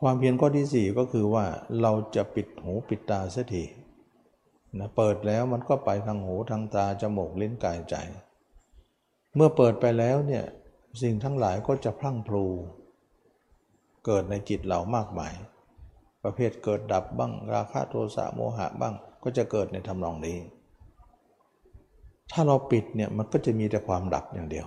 [0.00, 1.44] ความเพียรข้อที่สี่ก็คือว่า
[1.82, 3.64] เราจะปิดหูปิดตาเสียที
[4.78, 7.94] นะเปิดแล้วมันก็ไปทางหูทางตาจมูกลิ้นกายใจ
[9.34, 10.44] เมื่อเปิดไปแล้วเนี่ย
[11.02, 12.44] สิ่งทั้งหลายก็จะพลั่งพลู
[14.06, 15.34] เกิดในจิตเรามากมาย
[16.24, 20.38] ประเภทเกิดดับบ้าง ราคะโทสะโมหะบ้างก็จะเกิดในทำนองนี้
[22.32, 24.66] ถ้าเราปิดเนี่ยมันก็จะมีแต่ความดับอย่างเดียว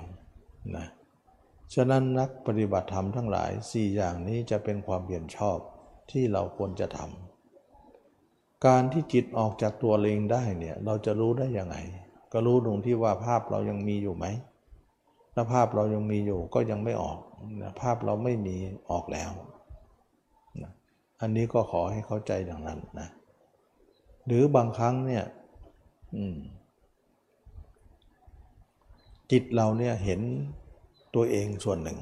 [0.77, 0.85] นะ
[1.75, 5.57] ฉะนั้นนักปฏิบัติธรรมทั้งหลาย 4 อย่างนี้จะเป็นความเพียรชอบ
[6.11, 11.77] ที่เราควรจะทำการที่จิตออกจากตัวเองได้เนี่ยเราจะรู้ได้ยังไง
[12.33, 14.25] ก็รู้ตรงที่ว่าภาพเรายังมีอยู่ไหม
[15.33, 17.17] ถ้าภาพเรายังมีอยู่ก็ยังไม่ออก
[17.81, 18.55] ภาพเราไม่มี
[18.89, 19.31] ออกแล้ว
[21.21, 23.09] อันนี้ก็ขอให้เข้าใจอย่างนั้นนะ
[24.25, 25.23] หรือบางครั้งเนี่ย
[29.31, 30.21] จิตเราเนี่ยเห็น
[31.15, 31.99] ตัวเองส่วนหนึ่ง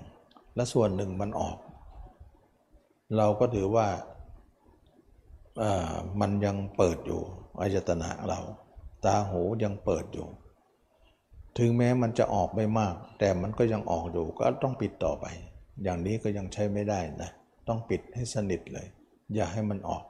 [0.55, 1.57] และส่วนหนึ่งมันออก
[3.17, 3.87] เราก็ถือว่า
[6.21, 7.21] มันยังเปิดอยู่
[7.61, 8.39] อายตนะเรา
[9.05, 10.27] ตาหูยังเปิดอยู่
[11.57, 15.25] ถึงแม้มันจะออกไม่มาก แต่มันก็ยังออกอยู่ก็ต้องปิดต่อไป
[15.83, 17.29] อย่างนี้ก็ยังใช้ไม่ได้นะ
[17.67, 18.87] ต้องปิดให้สนิทเลย
[19.35, 20.03] อย่าให้มันออก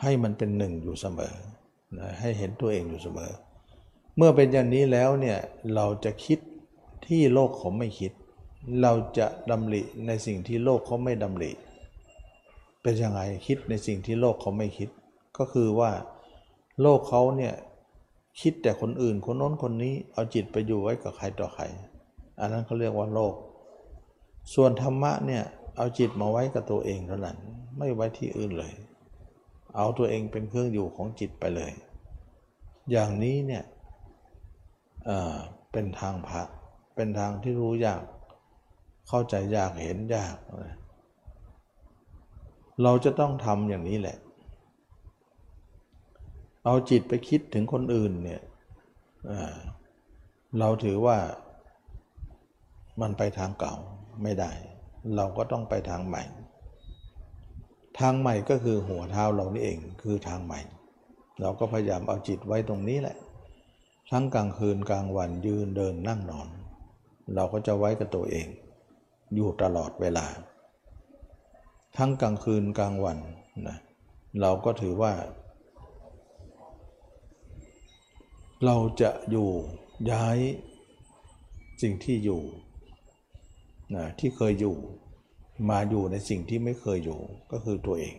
[0.00, 1.34] ให้มันเป็นหนึ่งอยู่เสมอ
[1.98, 3.32] นะให้เห็นตัวเองอยู่เสมอ
[4.16, 5.38] เมื่อเป็นอย่างนี้แล้วเนี่ย
[5.74, 6.38] เราจะคิด
[7.08, 8.12] ที่โลกเขาไม่คิด
[8.82, 11.52] เราจะดำริในสิ่งที่โลกเขาไม่ดำริ
[12.82, 14.90] เป็นยังไงคิดในสิ่งที่โลกเขาไม่คิด
[15.38, 15.90] ก็คือว่า
[16.82, 17.54] โลกเขาเนี่ย
[18.40, 21.64] คิดแต่คนอื่นคนโน้นคนนี้เอาจิตไปอยู่ไว้กับใครต่อใคร
[22.40, 23.34] อันนั้นเขาเรียกว่าโลก
[24.54, 25.42] ส่วนธรรมะเนี่ย
[25.76, 27.36] เอาจิตมาไว้กับตัวเองเท่านั้น
[27.78, 28.72] ไม่ไว้ที่อื่นเลย
[29.76, 31.72] เอาตัวเองเป็นเครื่องอยู่ของจิตไปเลย
[32.90, 33.64] อย่างนี้เนี่ย
[35.72, 36.42] เป็นทางพระ
[36.94, 38.02] เป็นทางที่รู้ยาก
[39.08, 40.36] เข้าใจยากเห็นยาก
[42.82, 44.18] เราจะต้องทำอย่างนี้แหละ
[46.64, 48.42] เอาจิตไปคิดถึงคนอื่นเนี่ย
[50.58, 51.18] เราถือว่า
[53.00, 53.74] มันไปทางเก่า
[54.22, 54.50] ไม่ได้
[55.16, 56.22] เราก็ต้องไปทางใหม่
[58.00, 60.60] ทางใหม่ก็คือหัวเท้าเรานี่เองคือทางใหม่
[61.40, 63.16] เราก็พยายามเอาจิตไว้ตรงนี้แหละ
[64.10, 66.48] ทั้งกลางคืนกลางวันยืนเดินนั่งนอน
[67.34, 68.46] เราก็จะไว้กับตัวเอง
[69.34, 70.26] อยู่ตลอดเวลา
[71.96, 73.18] ทั้งกลางคืนกลางวัน
[73.68, 73.78] นะ
[74.40, 75.12] เราก็ถือว่า
[78.64, 79.48] เราจะอยู่
[80.10, 80.38] ย้าย
[81.82, 82.42] สิ่งที่อยู่
[83.94, 84.76] นะที่เคยอยู่
[85.70, 87.18] มาอยู่ในสิ่งที่ไม่เคยอยู่
[87.52, 88.16] ก็คือตัวเอง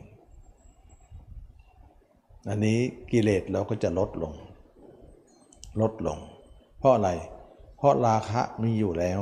[2.49, 2.79] อันนี้
[3.11, 4.33] กิเลสเราก็จะลดลง
[5.81, 6.19] ลดลง
[6.79, 9.21] เพราะอะไรเเพราะราคะมีอยู่แล้ว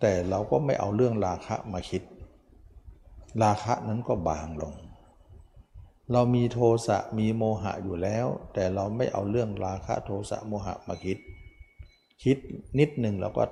[0.00, 2.02] แต่เราก็ไม่เอาเรื่องราคะมาคิด
[3.42, 4.74] ราคะนั้นก็บางลง
[6.12, 11.18] เรามีโทสะมีโมหะอยู่แล้ว แต่เราไม่เอาเรื่องราคะโทสะโมหะมาคิด
[12.22, 12.36] คิด
[12.78, 13.44] นิดหนึ่งเราก็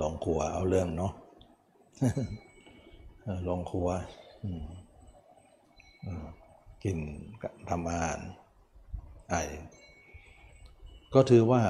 [0.00, 1.12] ลองครัวเอาเรื่องเนาะ
[3.48, 3.88] ลองครัว
[6.84, 6.98] กิน
[7.68, 8.18] ทำอาหาร
[9.30, 9.34] ไอ
[11.14, 11.62] ก็ถือว่า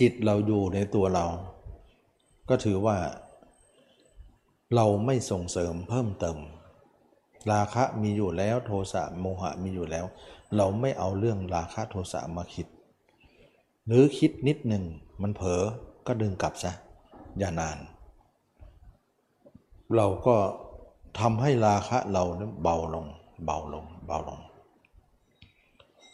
[0.00, 1.26] จิตเราอยู่ในตัวเรา
[2.48, 2.96] ก็ถือว่า
[4.74, 6.38] เราไม่ส่งเสริมเพิ่มเติม
[7.52, 10.06] ราคะมีอยู่แล้วโทสะโมหะมีอยู่แล้ว
[10.56, 12.66] เราไม่เอาเรื่องราคะโทสะมาคิด
[13.86, 14.84] หรือคิดนิดหนึ่ง
[15.22, 15.62] มันเผลอ
[16.06, 16.72] ก็ดึงกลับซะ
[17.38, 17.78] อย่านาน
[19.96, 20.36] เราก็
[21.18, 23.06] ทำให้ราคะเรานั้นเบาลง
[23.44, 24.40] เบาลง เบาลง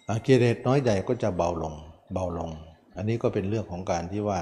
[0.08, 1.74] อากิเลสน้อยใหญ่ก็จะเบาลง
[2.12, 2.50] เบาลง
[2.96, 4.40] อันนี้ก็เป็นเรื่องของการที่ว่า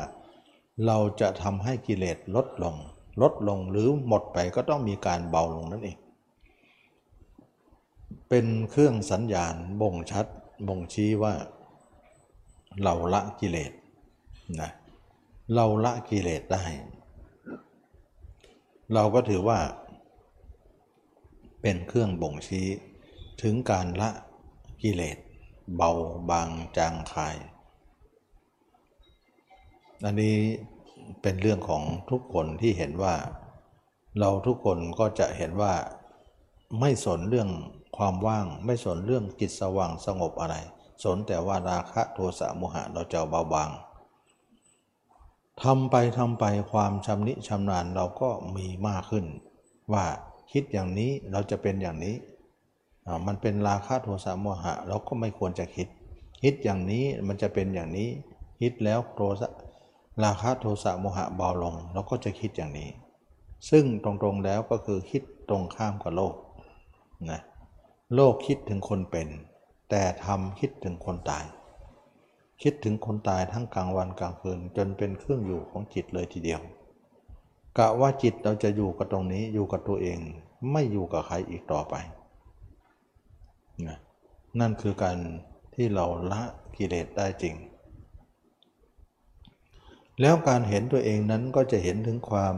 [0.86, 2.74] เราจะทำให้กิเลสลดลง
[3.22, 5.96] ลดลงหรือหมดไปก็ต้องมีการเบาลงนั่นเอง
[8.28, 10.26] เป็นเครื่องสัญญาณบ่งชัด
[10.68, 11.34] บ่งชี้ว่า
[12.82, 13.72] เราละกิเลส
[14.60, 14.70] นะ
[15.54, 16.64] เราละกิเลสได้
[18.94, 19.58] เราก็ถือว่า
[21.68, 22.68] เป็นเครื่องบ่งชี้
[23.42, 24.10] ถึงการละ
[24.82, 25.18] กิเลส
[25.76, 25.92] เบา
[26.30, 27.36] บางจางคาย
[30.04, 30.36] อันนี้
[31.22, 33.14] เป็นเรื่องของทุกคนที่เห็นว่า
[34.18, 35.74] เราทุกคนก็จะเห็นว่า
[36.80, 37.50] ไม่สนเรื่อง
[37.96, 40.56] ความว่าง ไม่สนเรื่องจิตสว่างสงบอะไร
[41.02, 43.70] สนแต่ว่าราคะโทสะโมหะเราจะเบาบาง
[45.62, 49.26] ทำไปทำไปความชำนิชำนาญเราก็มีมากขึ้น
[49.94, 50.06] ว่า
[50.52, 52.16] คิดอย่างนี้เราจะเป็นอย่างนี้
[53.26, 55.88] มันเป็นราคะโทสะโมหะ เราก็ไม่ควรจะคิด
[56.42, 58.08] คิดอย่างนี้มันจะเป็นอย่างนี้
[58.60, 59.48] คิดแล้วโทสะ
[60.24, 62.88] ราคะโทสะโมหะเบาลง เราก็จะคิดอย่างนี้
[63.70, 66.34] ซึ่งตรงๆแล้วก็คือคิดตรงข้ามกับโลก
[67.30, 67.40] นะ
[68.14, 69.28] โลกคิดถึงคนเป็น
[69.90, 71.44] แต่ทำคิดถึงคนตาย
[72.62, 76.60] คิดถึงคนตายทั้งกลางวันกลางคืนจนเป็นเครื่องอยู่ของจิตเลยทีเดียว
[77.78, 80.18] กะว่าจิตเราจะอยู่กับตรงนี้อยู่กับตัวเอง
[80.72, 81.94] ไม่อยู่กับใครอีกต่อไป
[83.86, 83.98] นะ
[84.60, 85.18] นั่นคือการ
[85.74, 86.42] ที่เราละ
[86.76, 87.54] กิเลสได้จริง
[90.20, 92.56] แล้วการเห็นตัวเองนั้นก็จะเห็นถึงความ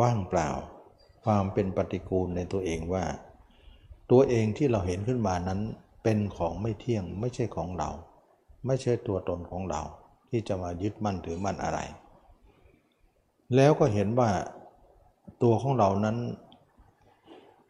[0.00, 0.50] ว่างเปล่า
[1.24, 3.04] ความเป็นปฏิกูลในตัวเองว่า
[4.10, 5.60] ตัวเองที่เราเห็นขึ้นมานั้น
[6.02, 7.90] เป็นของไม่เที่ยงไม่ใช่ของเรา
[8.66, 9.82] ไม่ใช่ตัวตนของเรา
[10.30, 11.78] ที่จะมายึดมั่นถือมั่นอะไร
[13.54, 14.30] แล้วก็เห็นว่า
[15.42, 16.16] ตัวของเรานั้น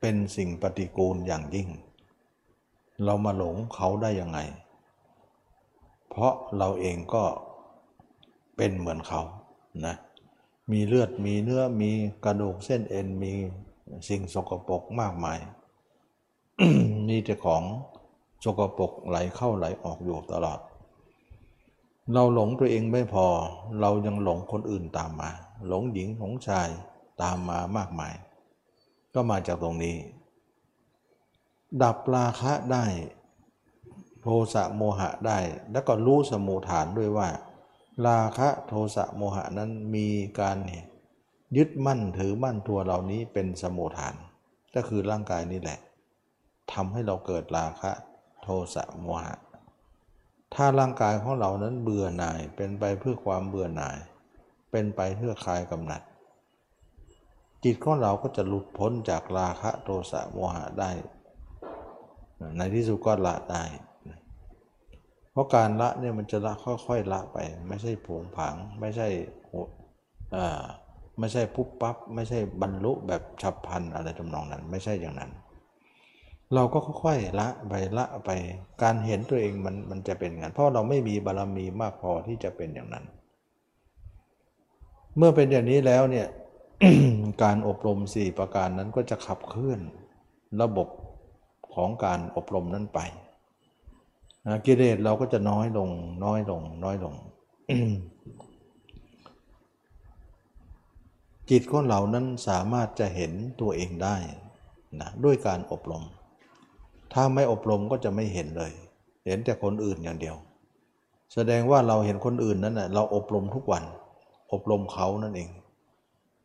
[0.00, 1.68] เป็นสิ่งปฏิกูลอย่างยิ่ง
[3.04, 4.38] เรามาหลงเขาได้ยังไง
[6.08, 7.24] เพราะเราเองก็
[8.56, 9.22] เป็นเหมือนเขา
[9.86, 9.94] นะ
[10.72, 11.90] มีเลือดมีเนื้อมี
[12.24, 13.32] กระดูกเส้นเอ็นมี
[14.08, 15.38] สิ่งสกปรกมากมาย
[17.08, 17.62] มีแต่ของ
[18.44, 20.60] สกปรกไหลเข้าไหลออกอยู่ตลอด
[22.12, 23.26] เราหลงตัวเองไม่พอ
[23.80, 25.30] เรายังหลงคนอื่นตามมา
[25.66, 26.68] หลงหญิงหลงชาย
[27.22, 28.14] ตามมามากมาย
[29.14, 29.96] ก็มาจากตรงนี้
[31.82, 32.84] ดับราคะได้
[34.22, 35.38] โทสะโมหะได้
[35.72, 37.28] แล้วก็รู้สมุฐานด้วยว่า
[38.06, 40.08] ราคะโทสะโมหะนั้นมี
[40.40, 40.58] การ
[41.56, 44.14] ยึดมั่นถือมั่นตัวเหล่านี้เป็นสมุฐาน
[44.74, 45.78] ก็คือร่างกายนี่แหละ
[46.72, 47.92] ทำให้เราเกิดราคะ
[48.42, 49.34] โทสะโมหะ
[50.54, 53.96] ถ้าร่างกายของเรานั้นเบื่อหน่ายเป็นไปเพื่อความเบื่อหน่าย
[54.70, 56.02] เป็นไปเพื่อคลายกำหนัด
[57.64, 60.90] จิตของเราก็จะหลุดพ้นจากราคะโทสะโมหะได้
[62.56, 63.64] ในที่สุดก็ละได้
[65.32, 66.52] เพราะการละเนี่ยมันจะละ
[66.86, 69.08] ค่อยๆละไป ไม่ใช่ผงผางไม่ใช่
[70.34, 70.62] อ่า
[71.18, 75.30] ไม่ใช่ปุ๊บปั๊บไม่ใช่บรรลุแบบฉับพลันอะไรทำนองนั้น ไม่ใช่อย่างนั้น
[76.54, 78.30] เราก็ค่อยๆละไปละไป
[78.82, 83.04] การเห็นตัวเองมันมันจะเป็นอย่างนั้น เพราะเราไม่มีบารมีมากพอที่จะเป็นอย่างนั้น
[85.20, 86.28] เมื่อเป็นอย่างนี้แล้วเนี่ย
[87.42, 89.80] การอบรมสี่ประการนั้นก็จะขับเคลื่อน
[90.62, 90.88] ระบบ
[91.74, 93.00] ของการอบรมนั้นไป
[94.46, 95.90] นะกิเลสเราก็จะน้อยลง
[96.24, 97.14] น้อยลง น้อยลง
[101.50, 104.16] จิตของเรานั้นสามารถจะเห็นตัวเองได้
[105.00, 106.02] นะด้วยการอบรม
[107.12, 108.72] ถ้าไม่อบรมก็จะไม่เห็นเลย
[109.26, 110.36] เห็นแต่คนอื่นอย่างเดียว
[111.34, 113.84] แสดงว่าเราเห็นคนอื่นนั้นนะเราอบรมทุกวัน
[114.52, 115.50] อบรมเขานั่นเอง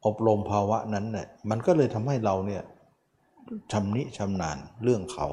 [0.05, 2.63] อบรมภาวะนั้นเนะ่ยมันก็เลยทำให้เราเนี่ย
[3.71, 5.27] ชำนิชำนาญเรื่องเขา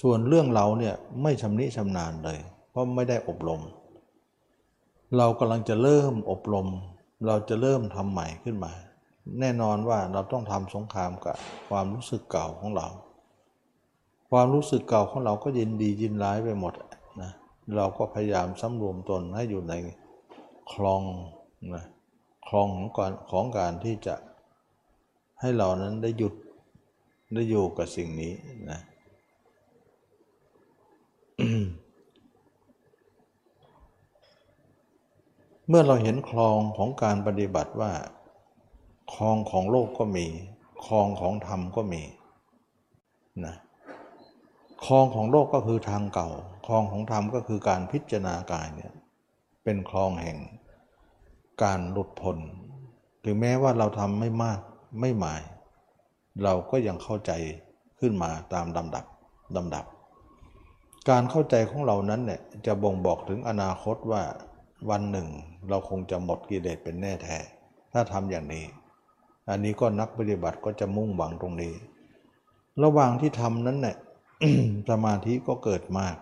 [0.00, 2.38] ส่วนเรื่องเราเนี่ยไม่ชำนิชำนาญเลย
[2.70, 3.60] เพราะไม่ได้อบรม
[5.18, 6.66] เรากำลังจะเริ่มอบรม
[7.26, 8.72] เราจะเริ่มทำใหม่ขึ้นมา
[9.40, 11.36] แน่นอนว่าเราต้องทำสงครามกับ
[11.68, 12.86] ความรู้สึกเก่าของเรา
[14.30, 16.72] ความรู้สึกเก่าของเราก็ยินดียินร้ายไปหมด
[17.22, 17.30] นะ
[17.76, 19.74] เราก็พยายามสำรวมตนให้อยู่ใน
[20.72, 21.02] คลอง
[21.74, 21.84] นะ
[22.48, 24.14] คลองของการของการที่จะ
[25.40, 26.34] ให้เรานั้นได้หยุด
[27.34, 28.32] ได้อยู่กับสิ่งนี้
[28.70, 28.80] นะ
[35.68, 37.92] เมื่อเราเห็นคลองของการปฏิบัติว่า
[39.14, 40.26] คลองของโลกก็มี
[40.84, 42.02] คลองของธรรมก็มี
[43.46, 43.56] นะ
[44.84, 46.28] คลองของโลกก็คือทางเก่า
[46.66, 48.92] คลองของธรรมก็คือการพิจารณากายเนี่ย
[49.64, 50.38] เป็นคลองแห่ง
[51.62, 52.36] การหลุดพ้น
[53.24, 54.60] ถึงแม้ว่าเราทำไม่มาก
[55.00, 55.42] ไม่หมาย
[56.42, 57.32] เราก็ยังเข้าใจ
[58.00, 59.04] ขึ้นมาตามลำดับ
[59.56, 59.84] ลำดับ
[61.10, 64.22] การเข้าใจของเรานั้นเนี่ยจะบ่งบอกถึงอนาคตว่า
[64.90, 65.28] วันหนึ่ง
[65.68, 67.38] เราคงจะหมดกิเลสเป็นแน่แท้
[67.92, 68.64] ถ้าทำอย่างนี้
[69.50, 71.74] อันนี้ก็นักปฏิบัติก็จะมุ่งหวังตรงนี้
[72.82, 73.96] ระหว่างที่ทำนั้นเนี่ย
[74.90, 76.16] สมาธิก็เกิดมาก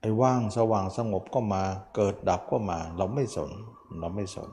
[0.00, 1.62] ไอ้ว่างสว่างสงบก็มา
[1.94, 3.50] เกิดดับก็มา เราไม่สน
[4.00, 4.50] เราไม่สน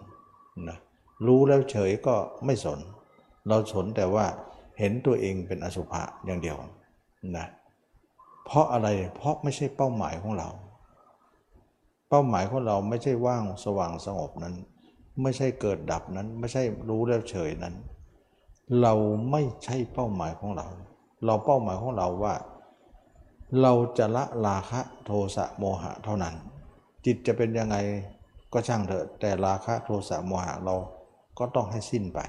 [0.69, 0.77] นะ
[1.25, 2.79] รู้แล้วเฉยก็ไม่สน
[3.47, 4.25] เราสนแต่ว่า
[4.79, 6.57] เห็นตัวเองเป็นอสุภะอย่างเดียว
[7.37, 7.47] นะ
[8.45, 10.49] เพราะอะไรเพราะไม่ใช่เป้าหมายของเรา
[12.09, 14.55] เป้าหมายของเราไม่ใช่ว่างสว่างสงบนั้น
[15.21, 17.75] ไม่ใช่เกิดดับนั้น ไม่ใช่รู้แล้วเฉยนั้น
[18.81, 18.93] เรา
[19.31, 20.67] ไม่ใช่เป้าหมายของเรา
[21.25, 22.33] เราเป้าหมายของเราว่า
[23.61, 26.35] เราจะละราคะโทสะโมหะเท่านั้น
[27.05, 27.77] จิตจะเป็นยังไง
[28.53, 30.75] ก็ช่างเถอะแต่ราคะโทสะโมหะเรา
[31.39, 32.19] ก็ต้องให้สิ้นไป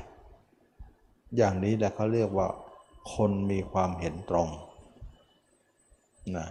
[1.37, 2.49] อย่างนี้แหละเขาเรียกว่า
[3.15, 4.49] คนมีความเห็นตรง
[6.37, 6.49] นะ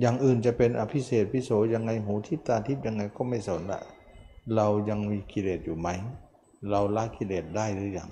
[0.00, 3.80] อย่างอื่นจะเป็นอภิเศษพิโสยังไงหูทิพตาทิพยังไงก็ไม่สนละ
[4.56, 5.88] เรายังมีกิเลสอยู่ไหม
[6.70, 8.10] เราละกิเลสได้หรือยัง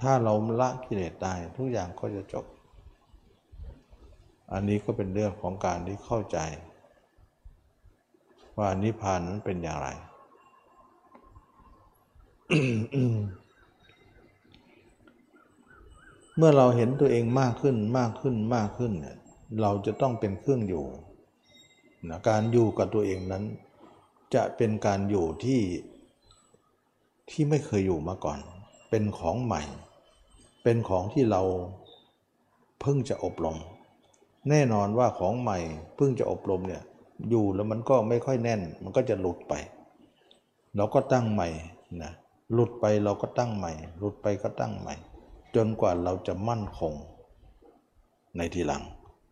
[0.00, 2.44] ถ้าเราละกิเลสได้ทุกอย่างก็จะจบ
[4.52, 6.38] อันนี้ก็เป็นเรื่องของการที่เข้าใจ
[8.58, 9.88] ว่านิพพานนั้นเป็นอย่างไร
[16.36, 19.16] เมื่อเราเห็นตัวเองมากขึ้นมากขึ้นมากขึ้นเนี่ย
[19.62, 20.86] เราจะต้องเป็นเครื่องอยู่
[22.08, 23.44] นะการอยู่กับตัวเองนั้น
[24.34, 25.60] จะเป็นการอยู่ที่
[27.30, 28.38] ที่ไม่เคยอยู่มาก่อน
[28.90, 29.62] เป็นของใหม่
[30.64, 31.42] เป็นของที่เรา
[32.80, 33.56] เพิ่งจะอบรม
[34.48, 35.58] แน่นอนว่าของใหม่
[35.96, 36.82] เพิ่งจะอบรมเนี่ย
[37.28, 39.54] อยู่แล้วมันก็ไม่ค่อยแน่น มันก็จะหลุดไป
[40.76, 41.48] เราก็ตั้งใหม่
[42.02, 42.12] นะ
[42.52, 44.94] หลุดไปเราก็ตั้งใหม่ หลุดไปก็ตั้งใหม่
[45.54, 46.94] จนกว่าเราจะมั่นคง
[48.36, 48.82] ในทีหลัง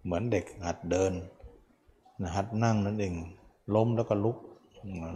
[0.04, 1.12] เหมือนเด็กหัดเดิน
[2.20, 3.14] นะหัดนั่งนั่นเอง
[3.74, 4.36] ล้มแล้วก็ลุก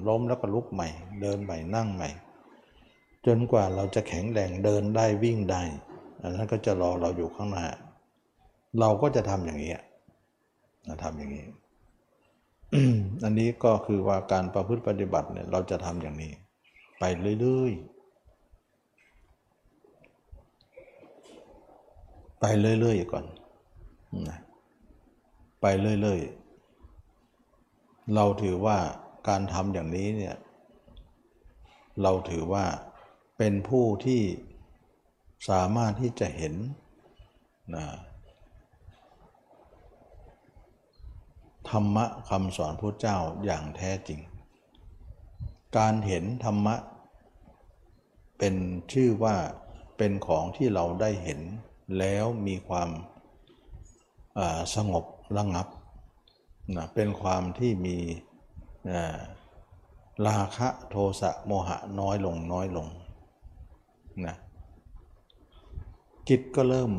[0.08, 0.88] ล้มแล้วก็ลุกใหม่
[1.20, 2.08] เดินใหม่นั่งใหม่
[3.26, 5.62] จนกว่าเราจะแข็งแรงเดินได้วิ่งได้
[6.20, 7.66] อันนั้นก็จะรอเราอยู่ข้างหน้า
[8.80, 11.44] เราก็จะทำอย่างนี้นะทำอย่างนี้
[13.24, 16.32] อันนี้ก็คือว่าการประพฤติปฏิบัติเนี่ยเราจะทำอย่างนี้
[17.00, 17.04] ไป
[17.40, 17.92] เรื่อยๆ
[22.40, 23.24] ไปเรื่อยๆก่อน
[24.28, 24.38] นะ
[25.60, 28.78] ไปเรื่อยๆ เราถือว่า
[29.28, 30.36] การทำอย่างนี้เนี่ย
[32.02, 32.64] เราถือว่า
[33.38, 34.22] เป็นผู้ที่
[35.48, 36.54] สามารถที่จะเห็น
[37.76, 37.86] นะ
[41.70, 44.20] ธรรมะคำสอนพระเจ้าอย่างแท้จริง
[45.76, 46.76] การเห็นธรรมะ
[48.38, 48.54] เป็น
[48.92, 49.36] ชื่อว่า
[49.96, 51.40] เป็นของที่เราได้เห็น
[51.98, 52.90] แล้วมีความ
[54.74, 55.04] สงบ
[55.36, 55.66] ระงับ
[56.76, 57.96] นะเป็นความที่มี
[60.26, 62.86] ราคะโทสะโมหะน้อยลงน้อยลง
[64.26, 64.36] นะ
[66.28, 66.92] จิตก็เริ่ม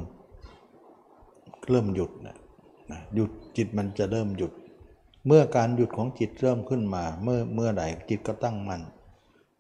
[1.70, 2.38] เริ่มหยุดนะ
[2.92, 4.52] นะหยุด จิตมันจะเริ่มหยุด
[5.28, 8.82] เมื่อการหยุดของจิตเริ่มขึ้นมา เมื่อเมื่อใดจิตก็ตั้งมั่น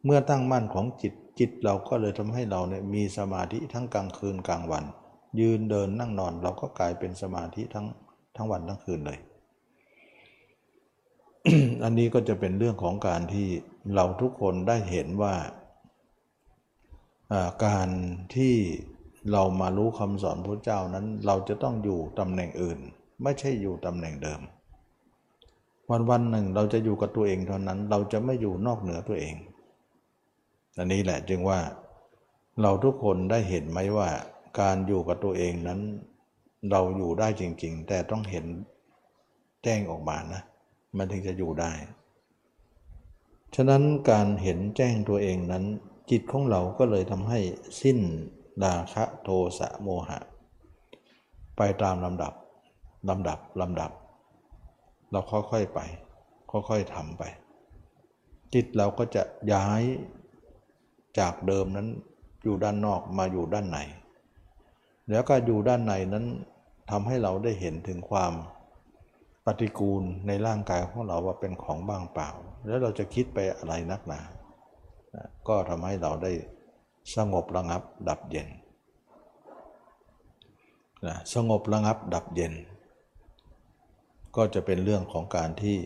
[0.05, 4.83] เมื่อตั้งมั่นของจิตจิตเราก็เลยทำให้เราเนี่ยมีสมาธิทั้งกลางคืนกลางวัน
[5.39, 7.87] ยืนเดินนั่งนอนเราก็กลายเป็นสมาธิทั้ง
[8.35, 9.19] ทั้งวันทั้งคืนเลย
[11.83, 13.47] อันนี้ก็จะเป็นเรื่องของการที่
[13.95, 15.35] เราทุกคนได้เห็นว่า
[17.65, 17.89] การ
[18.35, 18.55] ที่
[19.31, 22.79] เรามารู้คำสอนพระเจ้านั้น เราจะต้องอยู่ตำแหน่งอื่น
[23.23, 24.41] ไม่ใช่อยู่ตำแหน่งเดิม
[25.89, 29.35] วันวันหนึ่งเราจะอยู่กับตัวเองเท่านั้น เราจะไม่อยู่นอกเหนือตัวเอง
[30.77, 31.59] อันนี้แหละจึงว่า
[32.61, 34.09] เราทุกคนได้เห็นไหมว่า
[34.59, 35.79] การอยู่กับตัวเองนั้น
[36.71, 38.45] เราอยู่ได้จริง ๆ แต่ต้องเห็น
[39.63, 40.41] แจ้งออกมานะ
[40.97, 41.71] มันถึงจะอยู่ได้
[43.55, 45.63] ฉะนั้นการเห็นแจ้งตัวเองนั้น
[46.11, 47.39] จิตของเราก็เลยทำให้
[47.81, 47.99] สิ้น
[48.63, 49.29] ราคะโท
[49.59, 50.19] สะโมหะ
[51.57, 52.33] ไปตามลำดับ
[53.09, 53.91] ลำดับลำดับ
[55.11, 55.79] เราค่อยๆไป
[56.51, 57.23] ค่อยๆทำไป
[58.53, 59.23] จิตเราก็จะ
[59.53, 59.81] ย้าย
[61.19, 61.87] จากเดิมนั้น
[62.43, 63.79] อยู่ด้านนอกมาอยู่ด้านใน
[65.11, 66.25] แล้วก็อยู่ด้านในนั้น
[66.91, 68.33] ทำให้เราได้เห็นถึงความ
[69.45, 72.29] ปฏิกูลในร่างกายของเราว่าเป็นของบ้างเปล่า
[72.65, 74.21] แล้วเราจะคิดไปอะไรนักหนา
[75.47, 76.31] ก็ทำให้เราได้
[77.15, 78.47] สงบระงับดับเย็น
[81.05, 82.53] นะสงบระงับดับเย็น
[84.35, 85.77] ก็จะเป็นเรื่องของการที่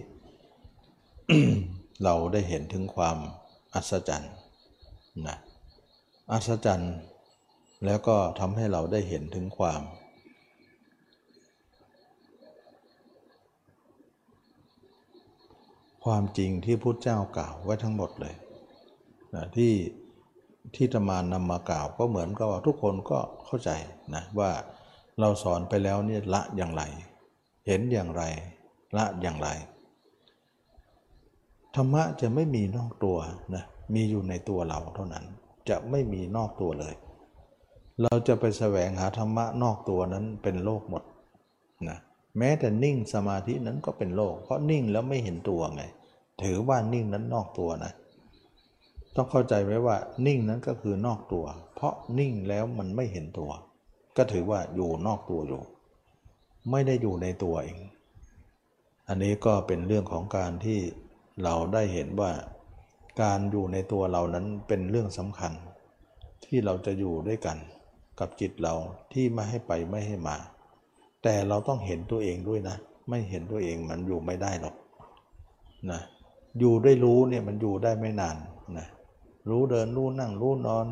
[2.04, 3.18] เราได้เห็นถึงความ
[3.74, 4.34] อัศจรรย์
[5.28, 5.38] นะ
[6.32, 6.96] อัศจรรย์
[7.86, 9.82] แล้วก็ทำให้เราได้เห็นถึงความ
[16.04, 18.36] ความจริงที่พุทธเจ้ากล่าวไว้ทั้งหมดเลย
[19.36, 19.74] นะที่
[20.76, 23.72] ที่ตมานนำมากล่าวก็เหมือนกับว่าทุกคนก็เข้าใจ
[24.16, 24.52] นะว่า
[25.20, 26.84] เราสอนไปแล้วเนี่ยละอย่างไร
[27.68, 28.24] เห็นอย่างไร
[28.98, 29.50] ละอย่างไร
[31.76, 33.18] ธรรมะจะไม่มีนอกตัว
[33.56, 33.64] นะ
[33.94, 35.26] มีอยู่ในตัวเราเท่านั้น
[35.70, 36.96] จะไม่มีนอกตัวเลย
[38.04, 41.04] เราจะไปแสวงหาธรรมะนอกตัวนั้นเป็นโลกหมด
[41.90, 41.98] นะ
[42.38, 45.84] แม้แต่นิ่งสมาธินั้นก็เป็นโลก เพราะนิ่งแล้วไม่เห็นตัวไง
[46.44, 47.94] ถือว่านิ่งนั้นนอกตัวนะ
[49.16, 51.46] ต้องเข้าใจไว้ว่านิ่งนั้นก็คือนอกตัว
[51.76, 53.52] เพราะนิ่งแล้วมันไม่เห็นตัว
[54.18, 55.62] ก็ถือว่าอยู่นอกตัวอยู่
[56.72, 57.80] ไม่ได้อยู่ในตัวเอง
[59.08, 60.80] อันนี้ก็เป็นเรื่องของการที่
[61.44, 62.32] เราได้เห็นว่า
[63.22, 65.54] การอยู่ในตัวเรานั้นเป็นเรื่องสำคัญ
[66.46, 67.58] ที่เราจะอยู่ด้วยกัน
[68.20, 68.74] กับจิตเรา
[69.14, 70.38] ที่ไม่ให้ไปไม่ให้มา
[71.24, 72.78] แต่เราต้องเห็นตัวเองด้วยนะ
[73.10, 74.76] ไม่เห็นตัวเองมันอยู่ไม่ได้หรอก
[75.92, 76.02] นะ
[76.60, 78.38] อยู่ได้รู้เนี่ยมันอยู่ได้ไม่นาน
[78.78, 78.88] นะ
[79.50, 80.86] รู้เดินรู้นั่งรู้นอน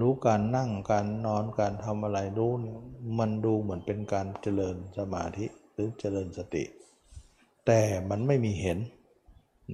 [0.00, 2.78] รู้การนั่งการนอนการทำอะไรรู้เนี่ย
[3.18, 6.64] มันดูเหมือนเป็นการเจริญสมาธิหรือเจริญสติ
[7.66, 7.80] แต่
[8.10, 8.78] มันไม่มีเห็น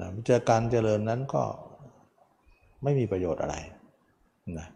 [0.01, 1.43] นะเจอการเจริญนั้นก็
[2.83, 3.57] ไม่มีประโยชน์อะไร
[4.59, 4.69] นะ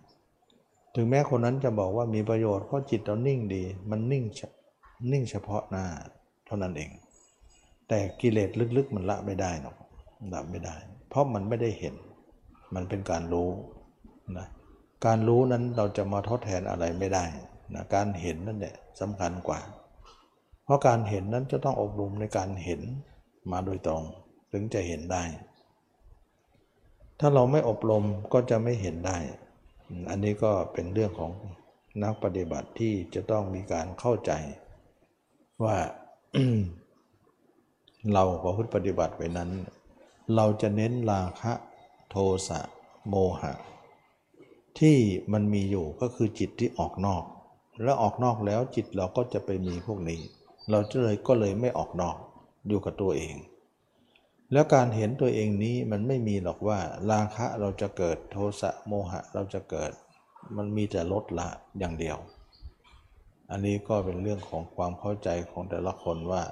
[0.94, 4.24] ถึงแม้คนนั้นจะบอกว่ามีประโยชน์เพราะจิตเรานิ่งดี มันนิ่ง
[5.12, 5.86] นิ่งเฉพาะหน้า
[6.46, 6.90] เท่านั้นเอง
[7.88, 9.76] แต่กิเลสลึกๆ มันละไม่ได้หรอก
[10.32, 10.76] ละไม่ได้
[11.08, 11.94] เพราะมันไม่ได้เห็น
[12.74, 13.50] มันเป็นการรู้
[14.38, 14.46] นะ
[15.04, 17.24] การรู้นั้นเราจะมาทดแทนอะไรไม่ได้
[17.74, 19.60] นะการเห็นนั่นแหละสำคัญกว่า
[20.64, 22.80] เพราะการเห็นนั้นจะต้องอบรมในการเห็น
[23.52, 24.02] มาโดยตรง
[24.52, 25.24] ถึงจะเห็นได้
[27.20, 29.18] ถ้าเราไม่อบรมก็จะไม่เห็นได้
[30.10, 31.32] อันนี้ก็เป็นเรื่องของ
[32.02, 34.32] นักปฏิบัติที่จะต้องมีการเข้าใจ
[35.64, 35.76] ว่า
[38.12, 39.50] เราประพฤติปฏิบัติไว้นั้น
[40.36, 41.52] เราจะเน้นราคะ
[42.10, 42.16] โท
[42.48, 42.60] สะ
[43.08, 43.52] โมหะ
[44.80, 44.98] ที่
[45.32, 47.24] มันมีอยู่ก็คือจิตที่ออกนอก
[47.82, 50.20] แล้วออกนอกแล้วจิตเราก็จะไปมีพวกนี้
[50.70, 52.16] เราจะเลยก็เลยไม่ออกนอก
[52.68, 53.34] อยู่กับตัวเอง
[54.52, 56.78] แล้วการเห็นตัวเองนี้มันไม่มีหรอกว่า
[57.10, 59.90] ราคะเราจะเกิดโทสะโมหะเราจะเกิด
[60.56, 61.48] มันมีแต่ลดละ
[61.78, 62.16] อย่างเดียว
[63.50, 66.42] อันนี้ก็เป็นเรื่องของความเข้าใจของแต่ละคนว่า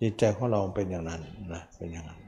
[0.00, 2.19] จิตใจของเราเป็นอย่างนั้นนะเป็นอย่างนั้น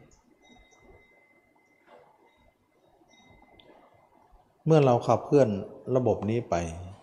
[4.66, 5.48] เมื่อเราขับเคลื่อน
[5.96, 6.54] ระบบนี้ไป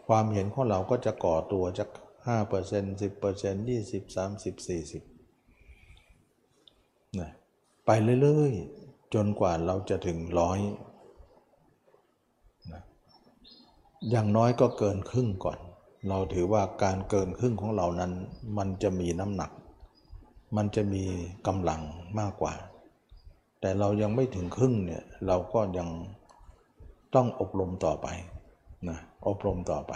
[0.07, 1.89] ความเห็นของเราก็จะก่อตัวจาก
[2.27, 7.31] 5% 10% 20 30 40นะ
[7.85, 7.89] ไป
[8.21, 10.59] เรื่อยๆ จนกว่าเราจะถึงร้อย
[12.71, 12.81] นะ
[14.09, 15.59] อย่างน้อยก็เกินครึ่งก่อน
[16.09, 18.11] เราถือว่าการเกินครึ่งของเรานั้น
[18.57, 19.51] มันจะมีน้ำหนัก
[20.55, 21.03] มันจะมี
[21.47, 21.81] กำลัง
[22.19, 22.53] มากกว่า
[23.61, 25.87] แต่เรายังไม่ถึงครึ่งเนี่ยเราก็ยัง
[27.15, 28.07] ต้องอบรมต่อไป
[28.89, 28.97] นะ
[29.27, 29.93] อบรมต่อไป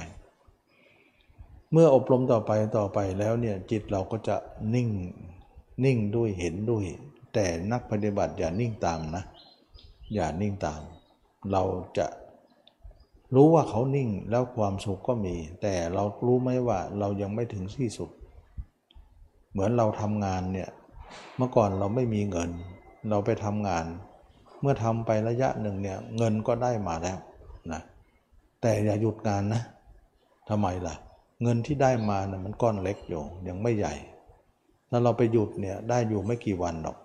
[1.72, 4.36] เมื่ออบรมต่อไปต่อไปแล้วเนี่ยจิตเราก็จะ
[4.76, 4.89] นิ่ง
[5.86, 6.86] นิ่งด้วยเห็นด้วย
[7.34, 9.24] แต่นักปฏิบัติอย่านิ่งตามนะ
[10.14, 10.82] อย่านิ่งตาม
[11.51, 11.64] เรา
[11.97, 12.07] จะ
[13.36, 18.09] รู้ว่าเขานิ่งแล้วความสุขก็มี แต่เรารู้ไหมว่าเรายังไม่ถึงที่สุด
[19.51, 20.70] เหมือนเราทำงานเนี่ย
[21.38, 22.49] เมื่อก่อนเราไม่มีเงิน
[23.09, 23.86] เราไปทำงาน
[24.64, 27.18] เมื่อทำไประยะหนึ่งเนี่ยเงินก็ได้มาแล้ว
[27.72, 27.82] นะ
[28.61, 29.61] แต่อย่าหยุดงานนะ
[30.49, 30.95] ทำไมล่ะ
[31.43, 33.93] เงินที่ได้มานะ่ะมันก้อนเล็กอยู่ยังไม่ใหญ่
[34.89, 36.97] ถ้าเราไปหยุดเนี่ยได้อยู่ไม่กี่วันหรอก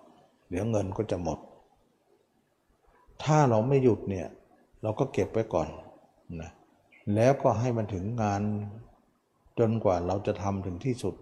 [0.49, 1.39] เดี๋ยวเงินก็จะหมด
[3.23, 4.27] ถ้าเราไม่หยุดเนี่ย
[4.81, 5.67] เราก็เก็บไว้ก่อน
[6.41, 6.51] นะ
[7.15, 8.41] แล้วก็ให้มันถึงงาน
[9.59, 11.15] จนกว่าเราจะทำถึงที่สุด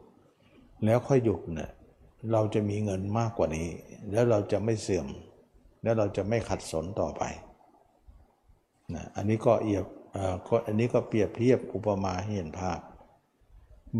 [0.85, 1.69] แล้วค่อยหยุดเนี่ย
[2.31, 3.67] เราจะมีเงินมากกว่านี้
[4.11, 5.07] แล้วเราจะไม่เสื่อม
[5.87, 7.23] แล้วเราจะไม่ขัดสนต่อไป
[8.95, 9.85] นะอันนี้ก็เอียบ
[10.67, 12.79] อันนี้ก็เปรียบเทียบอุปมาให้เห็นภาพ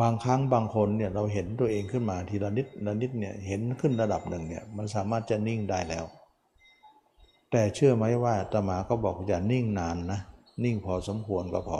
[0.01, 6.05] บางครั้งบางคนเนี่ยเราเห็นตัวเองขึ้นมาทีละนิดละนิดเนี่ยเห็นขึ้นระดับหนึ่งเนี่ยมันสามารถจะนิ่งได้แล้ว
[7.51, 10.19] แต่เชื่อไหมว่าตมาก็บอกอย่านิ่งนานนะ
[10.63, 11.79] นิ่งพอสมควรก็พอ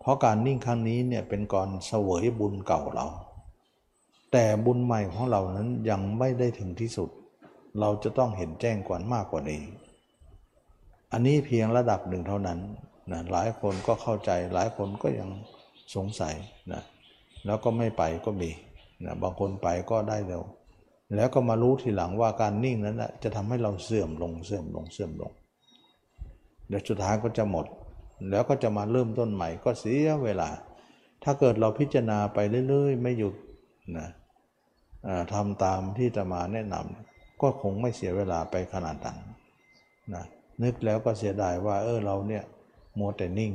[0.00, 3.06] เพราะการนิ่งครั้งนี้เนี่ยเป็นก่อนเสวยบุญเก่าเรา
[4.32, 7.10] แต่บุญใหม่ของเรานั้นยังไม่ได้ถึงที่สุด
[7.80, 9.62] เราจะต้องเห็นแจ้งกว่ามากกว่านี้
[11.12, 12.58] อันนี้เพียงระดับหนึ่งเท่านั้น
[13.12, 15.28] นะหลายคนก็เข้าใจหลายคนก็ยัง
[15.94, 16.34] สงสัย
[16.72, 16.82] นะ
[17.46, 18.50] แล้วก็ไม่ไปก็มี
[19.04, 20.42] นะบางคนไปก็ได้เร็ว
[21.14, 25.32] แล้วก็มารู้ทีหลังว่าการนิ่งนั้นนะจะทำให้เราเสื่อมลงเสื่อมลงเสื่อมลง
[26.68, 27.66] เดี๋ยวสุดท้ายก็จะหมด
[28.30, 30.48] แล้วก็จะมาเริ่มต้นใหม่ก็เสียเวลา
[31.24, 33.34] ถ้าเกิดเราพิจารณาไปเรื่อย ๆ ไม่หยุด
[33.98, 34.08] นะ
[35.32, 37.13] ทำตามที่จะมาแนะนำ
[37.44, 39.18] ก็คงไม่เสียเวลาไปขนาดนั้น
[40.14, 40.24] นะ
[40.62, 42.44] นึกแล้วก็เสียดายว่าเออเราเนี่ย
[42.98, 43.52] มัวแต่นิ่ง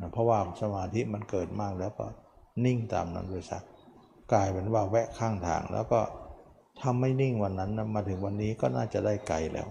[0.00, 2.06] นะเพราะว่าสมาธิมันเกิดมากแล้วก็
[2.64, 3.62] นิ่งตามนั้นเลยสัก
[4.32, 6.00] กลายเป็นว่าแวะข้างทางแล้วก็
[6.82, 9.68] ทำไม่นิ่งวันนั้นนะมาถึงวันนี้ก็น่าจะได้ไกลแล้ว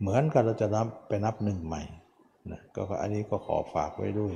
[0.00, 1.82] เหมือนกับเราจะนับไปนับหนึ่งใหม่
[2.50, 4.34] นะก็อันนี้ก็ขอฝากไว้ด้วย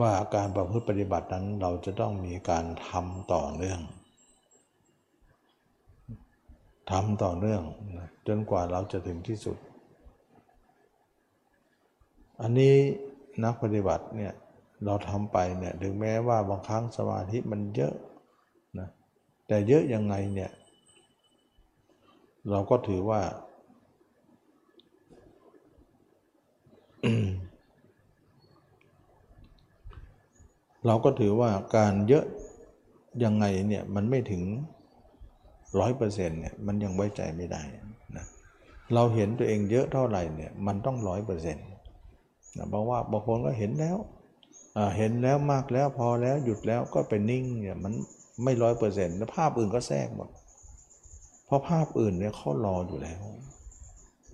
[0.00, 3.80] ว่าการประพฤติปฏิบัตินั้นเราจะต้องมีการทำต่อเนื่อง
[6.90, 7.62] ทำต่อเนื่อง
[7.98, 9.56] นะจนกว่าเราจะถึงที่สุด
[12.40, 12.74] อันนี้
[13.44, 14.32] นักปฏิบัติเนี่ย
[14.84, 17.94] เราทำไปเนี่ยถึงแม้ว่าบางครั้งสมาธิมันเยอะ
[18.78, 18.88] นะ
[19.46, 20.50] แต่เยอะยังไงเนี่ย
[22.50, 23.20] เราก็ถือว่า
[30.86, 32.24] เราก็ถือว่าการเยอะ
[33.24, 34.42] ยังไงเนี่ยมันไม่ถึง
[35.80, 37.62] ร้อยเปอร์เซ็นต์เนี่ยมันยังไว้ใจไม่ได้
[38.16, 38.26] นะ
[38.94, 41.66] เราเห็นตัวเองเยอะเท่าไหร่เนี่ยมันต้องร้อยเปอร์เซ็นต์
[42.56, 43.96] นะเพราะว่าบางคนก็เห็นแล้ว
[44.96, 47.92] เห็นแล้วมากแล้วพอแล้วหยุดแล้วก็เป็นนิ่งเนี่ยมัน
[48.44, 50.28] ไม่ร้อยเปอร์เซ็นต์แล้วภาพอื่นก็แทรกหมด
[51.46, 53.20] เพราะภาพอื่นเนี่ยเขารออยู่แล้ว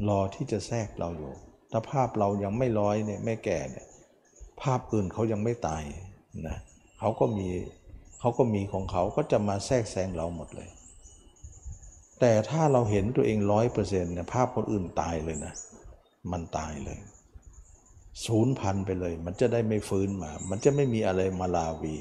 [0.08, 1.32] รอที่จะแทรกเราอยู่
[1.72, 3.86] ถ้าภาพเรายังไม่ร้อยเนี่ยไม่แก่เนี่ย
[4.62, 5.82] ภาพอื่นเขายังไม่ตาย
[6.46, 6.56] นะ
[6.98, 7.48] เขาก็มี
[8.20, 10.68] เขาก็มีของเขาก็จะมาแทรกแซงเราหมดเลย
[12.24, 15.54] แต่ถ้าเราเห็นตัวเองร้อยเปอร์เซ็นต์เนี่ยภาพคนอื่นตายเลยนะ
[16.32, 16.98] มันตายเลย
[18.26, 21.96] ศูนย์พันไปเลย มันจะได้ไม่ฟื้นมา มันจะไม่มีอะไรมาลาวี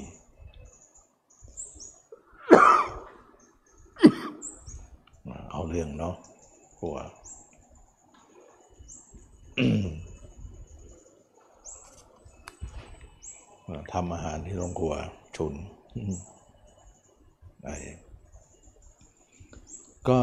[5.52, 6.14] เอาเรื่องเนาะ
[6.80, 6.96] กลัว
[13.92, 14.94] ทำอาหารที่โรงครัว
[15.36, 15.54] ฉุน
[17.64, 17.70] ไอ
[20.08, 20.20] ก็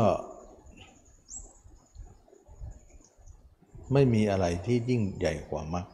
[3.93, 5.85] ไม่มีอะไรที่ยิ่งใหญ่กว่ามรรค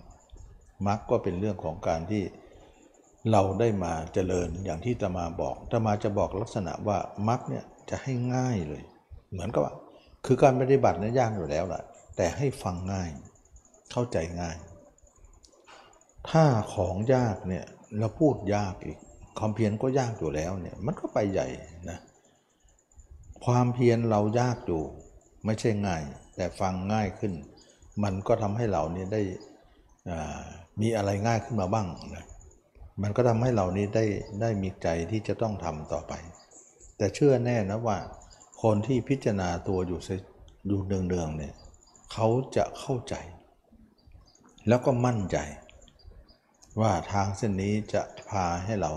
[0.87, 2.23] มรรคก็เป็นเรื่องของการที่
[3.31, 8.83] เราได้มาเจริญอย่างที่ตมาบอกตมาจะบอกลักษณะว่ามรรคเนี่ยจะให้ง่ายเลย
[9.31, 9.73] เหมือนกับว่า
[10.25, 11.83] คือการปฏิบัตินี่ยยากอยู่แล้วแหละ
[12.17, 13.09] แต่ให้ฟังง่าย
[13.91, 14.57] เข้าใจง่าย
[16.29, 17.65] ถ้าของยากเนี่ย
[17.99, 18.97] เราพูดยากอีก
[19.39, 21.47] ความเพียรก็ยากอยู่แล้วเนี่ยมันก็ไปใหญ่
[21.89, 21.99] นะ
[23.45, 24.83] ความเพียรเรายากอยู่
[25.45, 26.03] ไม่ใช่ง่าย
[26.35, 27.33] แต่ฟังง่ายขึ้น
[28.03, 29.21] มันก็ทำให้เรานี่ได้
[30.81, 32.25] มีอะไรง่ายขึ้นมาบ้างนะ
[33.01, 34.05] มันก็ทำให้เรานี้ได้
[34.41, 36.13] ได้มีใจที่จะต้องทำต่อไป
[36.97, 37.97] แต่เชื่อแน่นะว่า
[38.61, 39.99] คนที่พิจารณาตัวอยู่
[40.67, 41.53] อยู่เนืองๆเนี่ย
[42.11, 43.15] เขาจะเข้าใจ
[44.67, 45.37] แล้วก็มั่นใจ
[46.81, 48.91] ว่าทางเส้นนี้จะพาให้เรา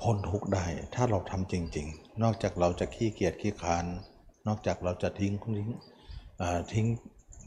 [0.00, 0.64] พ้นทุกข์ได้
[0.94, 3.84] ถ้าเราทำจริง ๆ นอกจากเราจะขี้เกียจขี้คาน
[4.46, 5.68] นอกจากเราจะทิ้งทิ้ง
[6.72, 6.86] ทิ้ง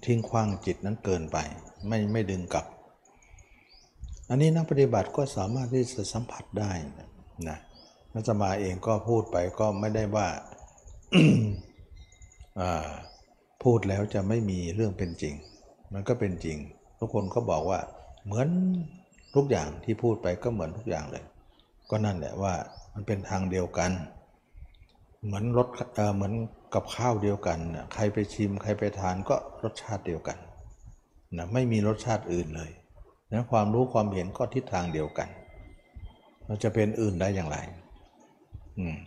[0.06, 1.38] ทิ้งขว้างจิตนั้นเกินไป
[1.88, 2.66] ไม่ไม่ดึงกลับ
[4.30, 6.72] อันนี้นักปฏิบัติก็สามารถที่จะสัมผัสได้
[7.50, 7.60] นะ
[8.14, 10.28] นักมาเองก็พูดไปก็ไม่ได้ว่า
[13.64, 15.36] พูดแล้วจะไม่มีเรื่องเป็นจริง
[15.94, 16.58] มันก็เป็นจริง
[17.00, 17.80] ทุกคนก็บอกว่า
[18.26, 18.48] เหมือน
[19.36, 21.24] ทุกอย่างที่พูดไปก็เหมือนทุกอย่างเลย
[21.90, 22.54] ก็นั่นแหละว่า
[22.94, 23.92] มันเป็นทางเดียวกัน
[25.26, 25.68] เหมือนรถ
[26.16, 26.34] เหมือน
[26.74, 27.60] กับข้าวเดียวกัน
[27.94, 30.38] ใครไปชิมใครไปทานก็รสชาติเดียวกัน
[31.38, 32.72] นะไม่มีรสชาติอื่นเลย
[33.34, 35.30] นะความรู้ความเห็นก็ทิศทางเดียวกัน
[36.46, 37.58] เราจะเป็นอื่นได้อย่างไร
[38.80, 38.98] อืม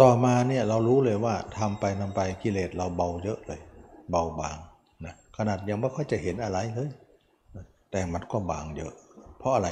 [0.00, 3.60] ต่อมาเนี่ยเรารู้เลยว่าทำไปทำไปกิเลสเราเบาเยอะเลย
[4.10, 4.58] เบาบาง
[5.04, 6.90] นะขนาดยังไม่ค่อยจะเห็นอะไรเลย
[7.90, 8.92] แต่มันก็บางเยอะ
[9.38, 9.68] เพราะอะไร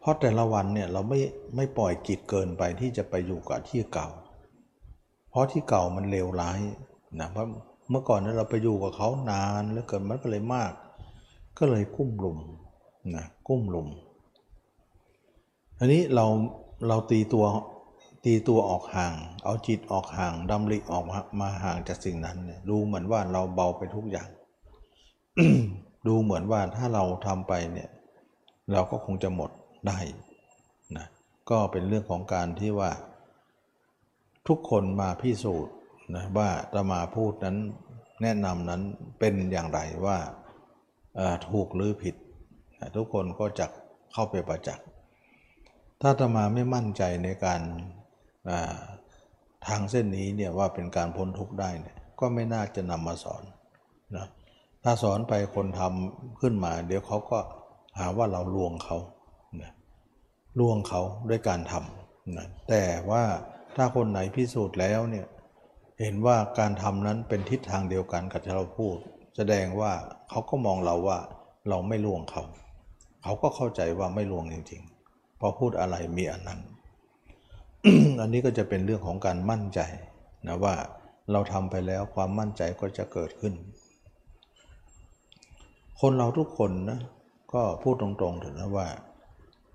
[0.00, 1.20] เพราะแต่ละวันเนี่ยเราไม่
[1.56, 4.08] ไม่ปล่อยจิตเกินไปที่จะไปอยู่กับที่เก่า
[5.32, 6.60] เพราะที่เก่ามันเลวร้าย
[7.20, 7.46] นะเพราะ
[7.90, 10.72] เมื่อก่อนนั้นเราไปอยู่กับเขานานแล้วเกิดมันก็เลยมาก
[11.58, 12.38] ก็เลยกุ้มลุม
[13.16, 13.88] นะกุ้มลุม
[15.78, 16.26] อันนี้เรา
[16.88, 17.44] เราตีตัว
[18.24, 19.14] ตีตัวออกห่าง
[19.44, 21.04] เอาจิตออกห่างดำริออก
[21.40, 24.28] มาห่างจากสิ่งนั้นเนี่ยดูเหมือนว่าเราเบาไปทุกอย่าง
[26.06, 27.88] ดูเหมือนว่าถ้าเราทำไปเนี่ย
[28.72, 29.50] เราก็คงจะหมด
[29.88, 29.98] ได้
[30.96, 31.06] นะ
[31.50, 32.90] ก็เป็นเรื่องของการที่ว่า
[34.48, 35.74] ทุกคนมาพิสูจน์
[36.14, 37.56] นะว่าตมาพูดนั้น
[38.22, 38.82] แนะนำนั้น
[39.18, 40.18] เป็นอย่างไรว่า
[41.48, 42.14] ถูกหรือผิด
[42.96, 43.66] ทุกคนก็จะ
[44.12, 44.86] เข้าไปประจักษ์
[46.00, 47.60] ถ้าตมาไม่มั่นใจในการ
[49.66, 53.42] ทางเส้นนี้เนี่ยว่าเป็นการพ้นทุกข์ได้เนี่ยก็ไม่น่าจะนำมาสอน
[54.16, 54.26] นะ
[54.84, 57.38] ถ้าสอนไปคนทำขึ้นมา เดี๋ยวเขาก็
[57.98, 58.96] หาว่าเราลวงเขา
[59.62, 59.72] นะ
[60.60, 63.22] ลวงเขาด้วยการทำนะแต่ว่า
[63.76, 65.26] ถ้าคนไหนพิสูจน์แล้วเนี่ย
[66.00, 68.96] เห็นว่าการทำนั้นเป็นทิศทางเดียวกันกับที่เราพูด
[69.36, 69.92] แสดงว่า
[70.30, 71.18] เขาก็มองเราว่า
[71.68, 72.42] เราไม่ลวงเขา
[73.22, 76.60] เขาก็เข้าใจว่าไม่ลวงจริงๆพอพูดอะไรมีอันนั้น
[78.20, 79.80] อันนี้ก็จะเป็นเรื่องของการมั่นใจ
[80.46, 80.74] นะว่า
[81.32, 83.54] เราทำไปแล้วความมั่นใจก็จะเกิดขึ้น
[86.00, 87.00] คนเราทุกคนนะ
[87.54, 88.86] ก็พูดตรงๆเถอะนะว่า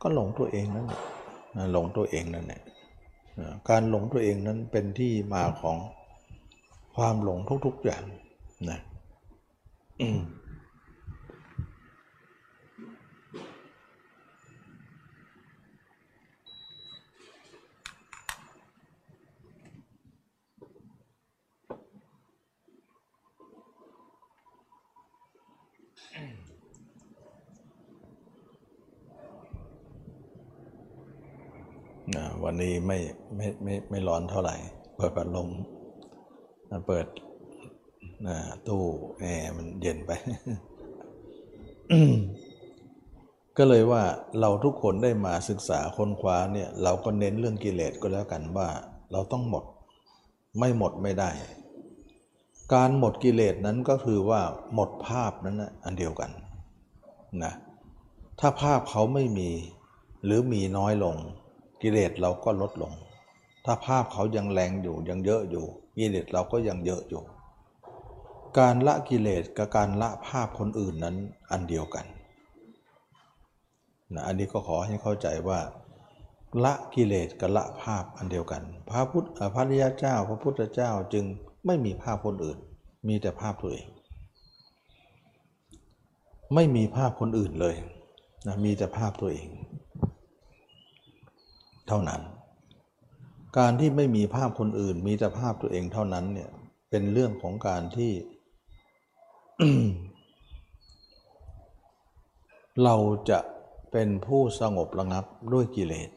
[0.02, 1.00] ก็หลงตัวเองนั่นแหละ
[1.72, 2.62] หลงตัวเองนั่นแหละ
[3.70, 5.78] การหลงตัวเองนั้นเป็นที่มาของ
[6.96, 8.04] ความหลงทุกๆอย่าง
[8.70, 8.80] นะ
[10.02, 10.20] อืม
[32.44, 33.00] วันนี้ไม่
[33.36, 34.56] ไม่ไม่ไม่ร้อนเท่าไหร่
[34.96, 35.50] เปิดพัดลม
[36.70, 37.06] นเปิด
[38.68, 38.84] ตู้
[39.20, 40.12] แอร์มันเย็นไป
[43.58, 44.04] ก็เลยว่า
[44.40, 48.70] เราทุกคนได้มาศึกษาค้นคว้าเนี่ย เราก็เน้นเรื่องกิเลสก็แล้วกันว่า
[49.12, 49.64] เราต้องหมด
[50.58, 51.30] ไม่หมดไม่ได้
[52.74, 54.42] การหมดกิเลสนั้นก็คือว่า
[54.74, 56.32] หมดภาพนั้นนะอันเดียวกัน
[57.44, 57.54] นะ
[58.40, 59.50] ถ้าภาพเขาไม่มี
[60.26, 61.16] หรือมีน้อยลง
[61.82, 62.94] กิเลสเราก็ลดลง
[63.66, 65.66] ถ้าภาพเขายังแรงอยู่ยังเยอะอยู่
[65.98, 67.24] กิเลสเราก็ยังเยอะอยู่
[68.60, 71.16] การละกิเลสกับการละภาพคนอื่นนั้น
[71.52, 72.06] อันเดียวกัน
[74.14, 75.60] นะอันนี้ก็ขอให้เข้าใจว่า
[76.64, 81.26] ละกิเลสกับละภาพอันเดียวกัน พระพุทธพระริยเจ้า พระพุทธเจ้าจึง
[81.66, 82.58] ไม่มีภาพคนอื่น
[83.08, 83.88] มีแต่ภาพตัวเอง
[86.56, 87.76] ไม่มีภาพคนอื่นเลย
[88.48, 89.48] นะมีแต่ภาพตัวเอง
[91.88, 92.22] เท่านั้น
[93.58, 96.50] การที่ไม่มีภาพคนอื่น มีแต่ภาพตัวเองเท่านั้นเนี่ย
[96.90, 98.12] เป็นเรื่องของการที่
[102.84, 102.96] เรา
[103.30, 103.40] จะ
[103.92, 106.10] เป็นผู้สงบระงับด้วยกิเลส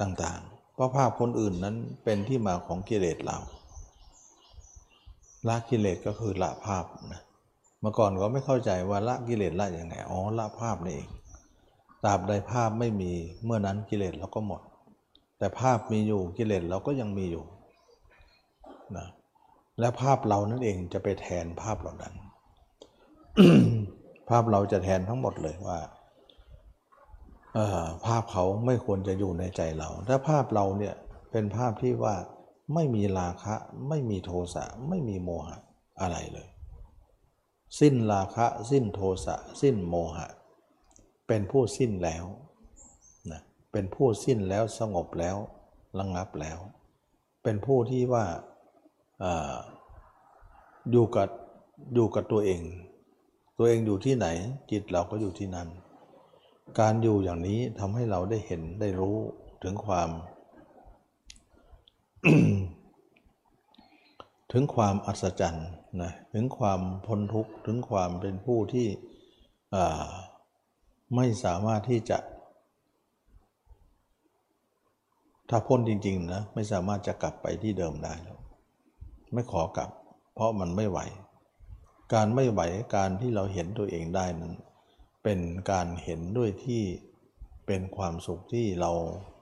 [0.00, 3.38] ต่างๆ เพราะภาพคนอื่นนั้นเป็นที่มาของกิเลสเรา
[5.48, 7.22] ละกิเลสก็คือละภาพนะ
[7.80, 11.08] เมื่อก่อนก็ไม่เข้าใจว่าละกิเลสละอย่างไงอ๋อละภาพนี่เอง
[12.04, 13.12] ตราบใดภาพไม่มี
[13.44, 14.60] เมื่อนั้นกิเลสเราก็หมด
[15.44, 17.44] แต่ภาพมีอยู่กิเลสเราก็ยังมีอยู่
[18.96, 19.08] นะ
[19.80, 22.14] และภาพเรานั่นเองจะไปแทนภาพเหล่านั้น
[24.30, 25.78] ภาพเราจะแทนทั้งหมดเลยว่า
[28.06, 30.94] ภาพเขาไม่ควรจะอยู่ในใจเรา ถ้าภาพเราเนี่ย
[31.30, 32.14] เป็นภาพที่ว่า
[32.74, 33.54] ไม่มีราคะ
[33.88, 35.58] ไม่มีโทสะไม่มีโมหะ
[36.00, 36.48] อะไรเลย
[37.80, 40.28] สิ้นราคะ สิ้นโทสะสิ้นโมหะ
[41.26, 42.26] เป็นผู้สิ้นแล้ว
[43.74, 45.36] เป็นผู้สิ้นแล้วสงบแล้ว
[45.98, 46.58] ระงงับแล้ว
[47.42, 48.24] เป็นผู้ที่ว่า
[49.22, 49.24] อ
[50.90, 51.28] อยู่กับ
[51.94, 52.62] อยู่กับตัวเอง
[53.58, 54.26] ตัวเองอยู่ที่ไหน
[54.70, 55.68] จิตเราก็อยู่ที่นั่น
[56.80, 59.18] การอยู่อย่างนี้ทำให้เราได้เห็นได้รู้
[59.62, 60.08] ถึงความ
[64.52, 65.68] ถึงความอัศจรรย์
[66.02, 68.88] นะถึงความพ้นทุกข์ถึงความเป็นผู้ที่
[71.14, 72.18] ไม่สามารถที่จะ
[75.50, 78.38] ถ้าพ้นจริงๆนะไม่สามารถจะกลับไปที่เดิมได้แล้ว
[79.32, 79.90] ไม่ขอกลับ
[80.34, 80.98] เพราะมันไม่ไหว
[82.14, 82.60] การไม่ไหว
[82.96, 84.54] การที่เราเห็นตัวเองได้นั้น
[85.22, 85.40] เป็น
[85.70, 86.82] การเห็นด้วยที่
[87.66, 88.90] เป็นความสุขที่เรา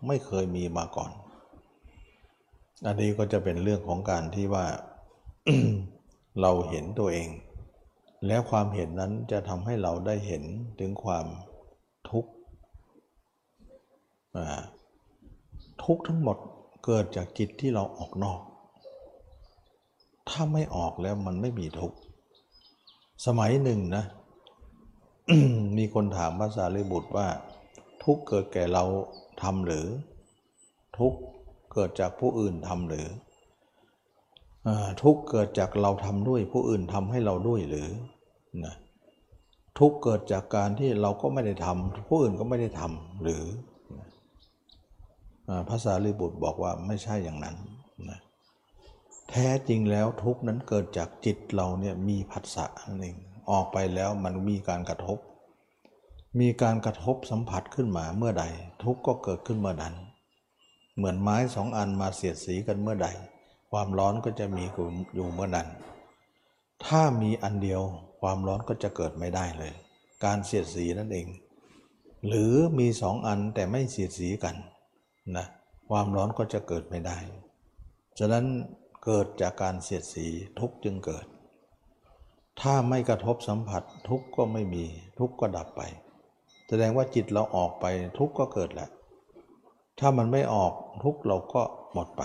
[0.07, 1.11] ไม่เคยมีมาก่อน
[2.87, 4.67] อันนี้ก็จะเป็นเรื่องของการที่ว่า
[6.41, 7.29] เราเห็นตัวเอง
[8.27, 10.45] แล้วความเห็นนั้นจะทำให้เราได้เห็น
[10.81, 11.27] ถึงความ
[12.11, 12.31] ทุกข์
[15.85, 16.37] ทุกทั้งหมด
[16.85, 18.41] เกิดจากจิตที่เราออกนอก
[20.29, 21.93] ถ้าไม่ออกแล้วมันไม่มีทุก
[23.27, 24.05] สมัยหนึ่งนะ
[25.79, 27.29] มีคนถามพระสารีบุตรว่า
[28.05, 28.85] ทุกเกิดแก่เรา
[29.43, 29.87] ทำหรือ
[30.99, 31.15] ทุก
[31.73, 33.07] เกิดจากผู้อื่นทำหรือ
[35.03, 37.89] ทุกเกิดจากเราทำด้วยผู้อื่นทำให้เราด้วยหรือ
[38.65, 38.75] นะ
[39.79, 43.43] ทุกเกิดจากการที่เราก็ไม่ได้ทำผู้อื่นก็ไม่ได้ทำหรือ
[45.71, 47.57] ภาษาลีบุตรบอกว่าไม่ใช่อย่างนั้น
[48.11, 48.21] นะ
[49.31, 53.17] แท้จริงแล้วทุกนั้นเกิดจากจิตเราเนี่ยมีผัสสะนั่นเอง
[53.51, 55.19] ออกไปแล้วมันมีการกระทบ
[56.41, 58.45] มีการกระทบสัมผัสขึ้นมาเมื่อใด
[58.83, 59.95] ทุกก็เกิดขึ้นเมื่อนั้น
[60.97, 63.09] เหมือนไม้สองอันมาเสียดสีกันเมื่อใด
[63.71, 64.65] ความร้อนก็จะมี
[65.15, 65.69] อยู่เมื่อนั้น
[66.85, 67.83] ถ้ามีอันเดียว
[68.21, 69.73] ความร้อนก็จะเกิดไม่ได้เลย
[70.25, 71.27] การเสียดสีนั่นเอง
[72.27, 74.57] หรือมีสองอันแต่ไม่เสียดสีกัน
[75.37, 75.47] นะ
[75.89, 77.19] ความร้อนก็จะเกิดไม่ได้
[78.19, 78.45] ฉะนั้น
[79.05, 80.27] เกิดจากการเสียดสี
[80.59, 81.27] ทุกจึงเกิด
[82.61, 84.85] ถ้าไม่กระทบสัมผัสทุกก็ไม่มี
[85.19, 85.83] ทุกก็ดับไป
[86.69, 87.85] แสดงว่าจิตเราออกไป
[88.19, 88.89] ทุกก็เกิดแหละ
[89.99, 90.73] ถ้ามันไม่ออก
[91.05, 91.63] ทุกเราก็
[91.93, 92.23] หมดไป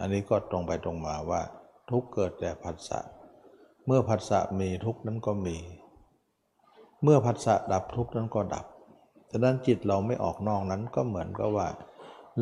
[0.00, 1.42] อันนี้ก็ตรงไปตรงมาว่า
[1.90, 3.00] ทุกเกิดแต่ผัสสะ
[3.86, 5.56] เมื่อผัสสะมีทุกนั้นก็มี
[7.02, 8.66] เมื่อผัสสะดับทุกนั้นก็ดับ
[9.30, 11.68] ฉะนั้นจิตเราไม่ออกนอกนั้นก็เหมือนกับว่า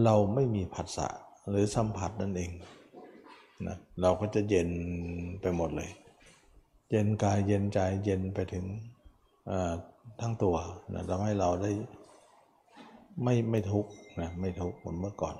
[0.05, 1.09] เราไม่มีผัสสะ
[1.49, 2.51] หรือสัมผัสนั่นเอง
[3.67, 4.71] นะเราก็จะเย็น
[5.41, 5.91] ไปหมดเลย
[6.91, 8.65] เย็นกายเย็นใจเย็นไปถึง
[10.21, 10.57] ทั้งตัว
[10.95, 11.71] นะทำให้เราได้
[13.25, 15.37] ไม่ไม่ทุกข์นะไม่ทุกข์เหมือนเมื่อก่อน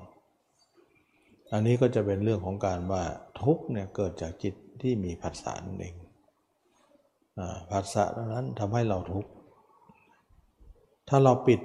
[1.53, 3.03] อันนี้ก็จะเป็นเรื่องของการว่า
[3.43, 5.95] ทุกข์เนี่ยเกิดจากจิตที่มีผัสสะนั่นเอง
[7.71, 9.31] ผัสสะนั้นทำให้เราทุกข์
[11.09, 11.61] ถ้าเราปิด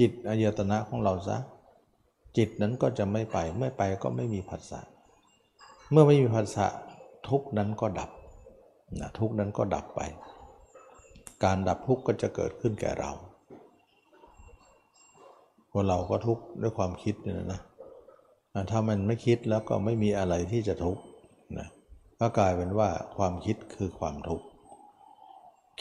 [0.00, 1.36] จิตอายตนะของเราซะ
[2.36, 4.80] จิตนั้นก็จะไม่ไปไม่ไปก็ไม่มีผัสสะ
[5.90, 6.66] เมื่อไม่มีผัสสะ
[7.28, 8.10] ทุกนั้นก็ดับ
[9.00, 10.00] นะทุกนั้นก็ดับไป
[11.44, 13.10] การดับทุกก็จะเกิดขึ้นแก่เรา
[15.72, 17.60] คนเราก็ทุกข์ด้วยความคิดเนี่ยนะ
[18.70, 21.02] ถ้ามันไม่คิดแล้วก็ไม่มีอะไรที่จะทุกข์
[21.58, 21.68] นะ
[22.20, 24.46] ก็กลายเป็นว่าความคิดคือความทุกข์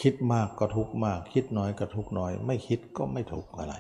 [0.02, 3.76] คิดมากก็ทุกมาก คิดน้อยก็ทุกน้อย ไม่คิดก็ไม่ทุกอะไร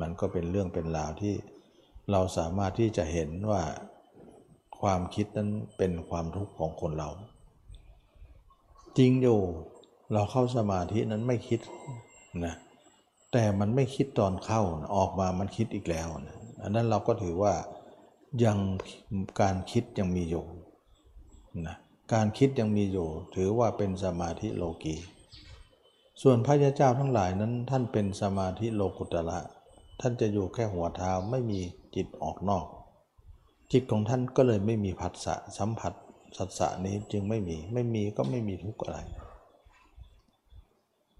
[0.00, 1.34] มันก็เป็นเรื่องเป็นราวที่
[2.10, 3.62] เราสามารถที่จะเห็นว่า
[4.80, 7.10] ความคิดนั้นเป็นความทุกข์ของคนเรา
[8.98, 9.40] จริงอยู่
[10.12, 11.60] เราเข้าสมาธินั้นไม่คิด
[12.44, 12.54] นะ
[13.32, 14.62] แต่มันไม่คิดตอนเข้า
[14.96, 17.54] ออกมามันคิดอีกแล้วนะอันนั้นเราก็ถือว่า
[18.44, 18.58] ยัง
[19.40, 20.44] การคิดยังมีอยู่
[21.66, 21.76] นะ
[22.14, 24.96] การคิดยังมีอยู่ ถือว่าเป็นสมาธิโลกี
[26.22, 29.38] ส่วนพระยาเจ้าทั้งหลายนั้นท่านเป็นสมาธิโลกุตระ
[30.00, 31.60] ท่านจะอยู่แค่หัวเท้าไม่มี
[31.96, 32.66] จิตออกนอก
[33.72, 35.92] จิตของท่านก็เลยไม่มีผัสสะสัมผัส
[36.36, 38.98] สัสสะนี้จึงไม่มีไม่มีก็ไม่มีทุกข์อะไร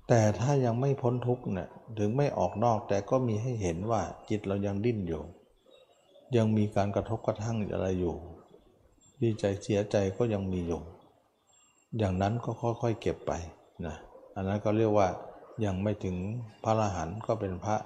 [0.08, 1.68] แต่ถ้ายังไม่พ้นทุกข์เนี่ย
[1.98, 5.22] ถึงไม่ออกนอกแต่ก็มีให้เห็นว่าจิตเรายังดิ้นอยู่
[6.36, 8.16] ยังมีการกระทบกระทั่งอะไรอยู่
[9.22, 10.80] ดีใจเสียใจก็ยังมีอยู่
[11.98, 13.32] อย่างนั้นก็ค่อยๆเก็บไป
[13.86, 13.96] นะ
[14.38, 15.08] อันนั้นก็เรียกว่า
[15.64, 16.16] ยังไม่ถึง
[16.64, 17.76] พระอรหันต์ก็เป็นพระ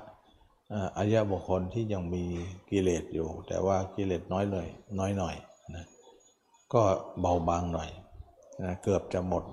[0.97, 2.25] อายะบุคคลที่ยังมี
[2.71, 4.67] กิเลสอยู่ แต่ว่ากิเลสน้อยเลย
[4.99, 5.35] น้อยหน่อย
[5.75, 5.85] นะ
[6.73, 6.83] ก็
[7.21, 7.91] เบาบางหน่อย
[8.63, 9.45] นะเกือบจะหมด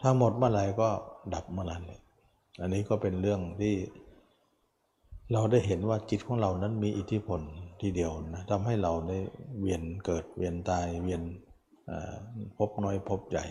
[0.00, 0.88] ถ้าหมดเมื่อไหร่ก็
[1.34, 2.00] ดับเมื่อนั้นเลย
[2.60, 3.74] อันนี้ก็เป็นเรื่องที่
[5.32, 7.40] เราได้เห็นว่าจิตของเรานั้นมีอิทธิพล
[7.80, 9.18] ทีเดียวนะทำให้เราได้
[9.60, 11.22] เวียนเกิดเวียนตายเวียน
[12.56, 13.46] พบน้อยพบใหญ่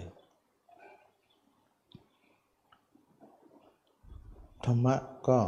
[4.66, 4.96] ธรรมะ
[5.30, 5.40] ก็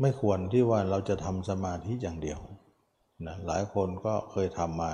[0.00, 2.40] ไม่ควรที่ว่าเราจะทำสมาธิอย่างเดียว
[3.26, 4.92] นะหลายคนก็เคยทำมา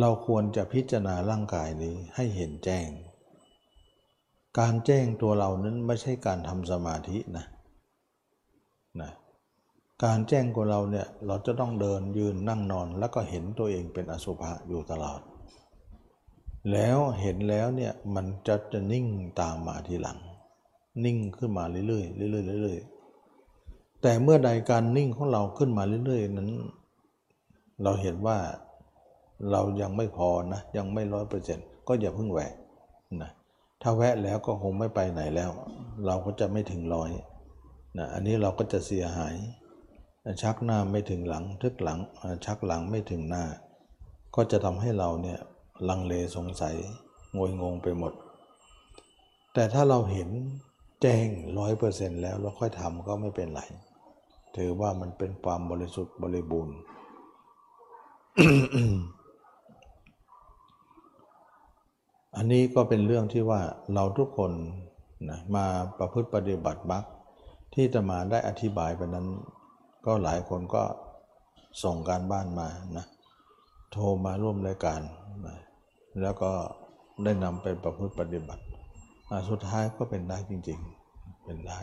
[0.00, 2.88] เราควรจะพิจารณาร่างกายนี้ให้เห็นแจ้ง
[4.58, 7.46] การแจ้งตัวเรานั้นไม่ใช่การทำสมาธินะ
[9.00, 9.10] นะ
[10.04, 15.20] การแจ้งตัวเราเนี่ยเราจะต้องเดินยืนนั่งนอน แล้วก็เห็นตัวเองเป็นอสุภะอยู่ตลอด
[16.72, 19.06] แล้วเห็นแล้วเนี่ยมันจะจะนิ่ง
[19.40, 20.18] ตามมาทีหลัง
[21.04, 26.50] นิ่งขึ้นมาเรื่อยๆเรื่อยๆเรื่อยๆแต่เมื่อใดการนิ่งของเราขึ้นมาเรื่อยๆนั้น
[27.82, 28.38] เราเห็นว่า
[29.50, 32.54] เรายังไม่พอนะยังไม่ร้อยเปอร์เซ็นต์ก็อย่าเพิ่งแหวก
[33.22, 33.30] นะ
[33.82, 35.50] ถ้าแวะแล้วก็คงไม่ไปไหนแล้ว
[36.06, 37.10] เราก็จะไม่ถึงร้อย
[37.98, 39.34] นะอันนี้เราก็จะเสียหาย
[40.42, 41.98] ชักหน้าไม่ถึงหลังทึกหลัง
[42.46, 43.44] ชักหลังไม่ถึงหน้า
[44.34, 45.38] ก็จะทำให้เราเนี่ย
[45.88, 46.76] ลังเลสงสัย
[47.36, 48.12] งวยงงไปหมด
[49.54, 50.28] แต่ถ้าเราเห็น
[51.02, 51.26] แจ้ง
[51.58, 53.62] ร้อยเปอร์เซ็นต์แล้วเราค่อยทำก็ไม่เป็นไร
[54.56, 56.76] ถือว่ามันเป็นความบริสุทธิ์บริบูรณ์
[62.36, 63.60] อันนี้ก็เป็นเรื่องที่ว่า
[63.94, 64.52] เราทุกคน
[65.30, 65.64] นะมา
[65.98, 67.04] ประพฤติปฏิบัติบัก
[67.74, 69.26] ที่จะมาได้อธิบายไปนั้น
[70.06, 70.84] ก็หลายคนก็
[71.82, 73.06] ส่งการบ้านมานะ
[73.92, 75.00] โทรมาร่วมรายการ
[75.46, 75.56] นะ
[76.22, 76.50] แล้วก็
[77.24, 78.62] ได้นำไปประพฤติปฏิบัติ
[79.50, 81.78] สุดท้ายก็เป็นได้จริงๆ เป็นได้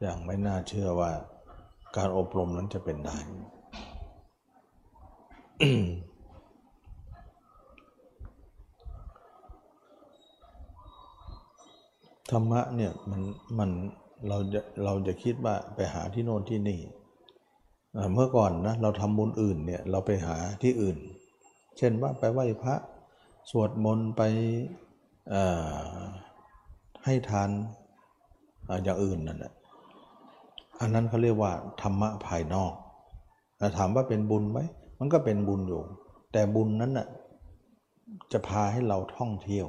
[0.00, 1.10] อย่างไม่น่าเชื่อว่า
[1.96, 3.18] การอบรมนั้นจะเป็นได้
[12.30, 13.22] ธรรมะเนี่ยมัน
[13.58, 13.70] มัน
[14.28, 16.80] เราจะเราจะคิดว่าไปหาที่โน่นที่นี่
[18.14, 20.98] เมื่อก่อนนะเราทำบุญอื่นเนี่ยเราไปหาที่อื่น
[21.78, 22.74] เช่นว่าไปไหว้พระ
[23.50, 24.22] สวดมนต์ไป
[25.32, 25.42] อ่
[25.94, 25.98] อ
[27.04, 27.50] ให้ทาน
[28.84, 29.52] อย่างอื่นนั่นแหละ
[30.80, 32.72] อันนั้นเขาเรียกว่าธรรมะภายนอก
[33.58, 34.60] แต่ถามว่าเป็นบุญไหม
[34.98, 35.82] มันก็เป็นบุญอยู่
[36.32, 37.08] แต่บุญนั้นน่ะ
[38.32, 39.68] จะพาให้เราท่องเที่ยว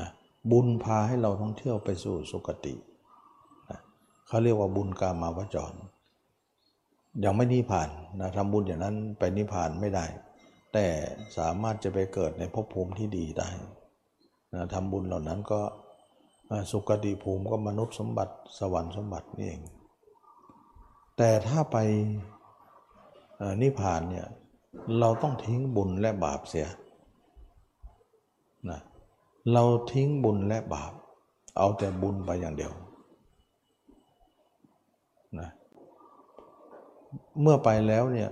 [0.00, 0.08] นะ
[0.50, 2.74] บุญพาให้เราท่องเที่ยวไปสู่สุคติ
[3.70, 3.80] นะ
[4.26, 5.72] เขาเรียกว่าบุญกามาวจร
[7.24, 7.88] ยังไม่นิพพาน
[8.20, 10.06] นะทำบุญอย่างนั้นไปนิพพานไม่ได้
[10.72, 10.86] แต่
[11.38, 13.48] สามารถจะไปเกิดในภพภูมิที่ดีได้
[14.54, 15.60] นะทำบุญเหล่านั้นก็
[16.70, 19.62] สุคติภูมิก็มนุษย์สมบัติสวรรค์สมบัตินี่เอง
[21.16, 21.76] แต่ถ้าไป
[23.62, 24.26] นิพพานเนี่ย
[24.98, 26.68] เราต้องทิ้งบุญและบาปเสีย
[28.70, 28.80] นะ
[29.52, 30.92] เราทิ้งบุญและบาป
[31.58, 32.72] เอาแต่บุญไปอย่างเดียว
[35.38, 35.48] นะ
[37.40, 38.30] เมื่อไปแล้วเนี่ย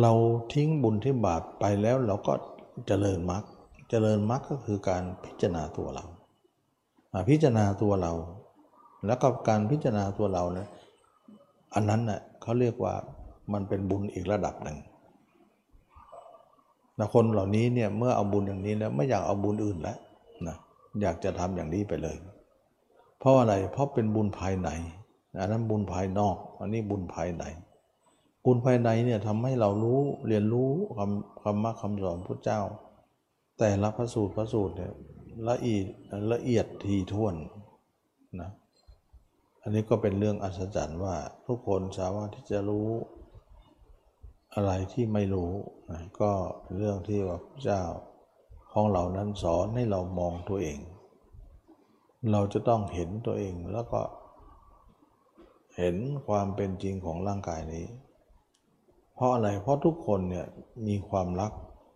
[0.00, 0.12] เรา
[0.52, 2.32] ทิ้งบุญที่บาปไปแล้วเราก็
[2.86, 3.42] เจริญมรรค
[3.90, 6.04] เจริญมรรคก็คือการพิจารณาตัวเรา
[7.12, 8.12] อ่าพิจารณาตัวเรา
[9.06, 10.66] แล้วก็การพิจารณาตัวเรานะ
[11.74, 12.94] อันนั้นน่ะเขาเรียกว่า
[13.52, 14.78] มันเป็นบุญอีกระดับหนึ่ง
[16.98, 19.98] นะคนเหล่านี้เนี่ยเมื่อเอาบุญอย่างนี้แล้วไม่อยากเอาบุญอื่นแล้ว
[20.46, 20.56] นะ
[21.02, 22.16] อยากจะทำอย่างนี้ไปเลย
[23.18, 24.68] เพราะอะไรเพราะเป็นบุญภายใน
[25.40, 27.44] อันนั้นบุญภายนอก อันนี้บุญภายใน
[28.44, 32.60] บุญภายในเนี่ยทำให้เรารู้เรียนรู้คำคำมาคำสอนพระเจ้า
[33.58, 34.92] แต่ละพระสูตรพระสูตรเนี่ย
[35.48, 35.86] ละเอียด
[36.32, 37.34] ละเอียดทีท่วน
[38.40, 38.50] นะ
[39.62, 41.16] อันนี้ก็เป็นเรื่องอัศจรรย์ว่า
[41.46, 42.88] ทุกคนสามารถที่จะรู้
[44.54, 45.52] อะไรที่ไม่รู้
[45.90, 46.30] นะก็
[46.62, 47.82] เป็นเรื่องที่ว่าพระเจ้า
[48.72, 50.78] ของเรานั้นสอนให้เรามองตัวเอง
[52.32, 54.00] เราจะต้องเห็นตัวเองแล้วก็
[55.76, 57.86] เห็นความเป็นจริงของร่างกายนี้
[59.14, 60.46] เพราะอะไร เพราะทุกคนเนี่ย
[60.86, 61.52] มีความรัก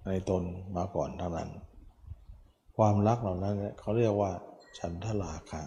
[0.07, 0.43] ในตน
[0.77, 1.49] มาก่อนเท่านั้น
[2.77, 4.31] ความรักเหล่านั้นเนี่ยเขาเรียกว่า
[4.79, 5.63] ฉันทราคะ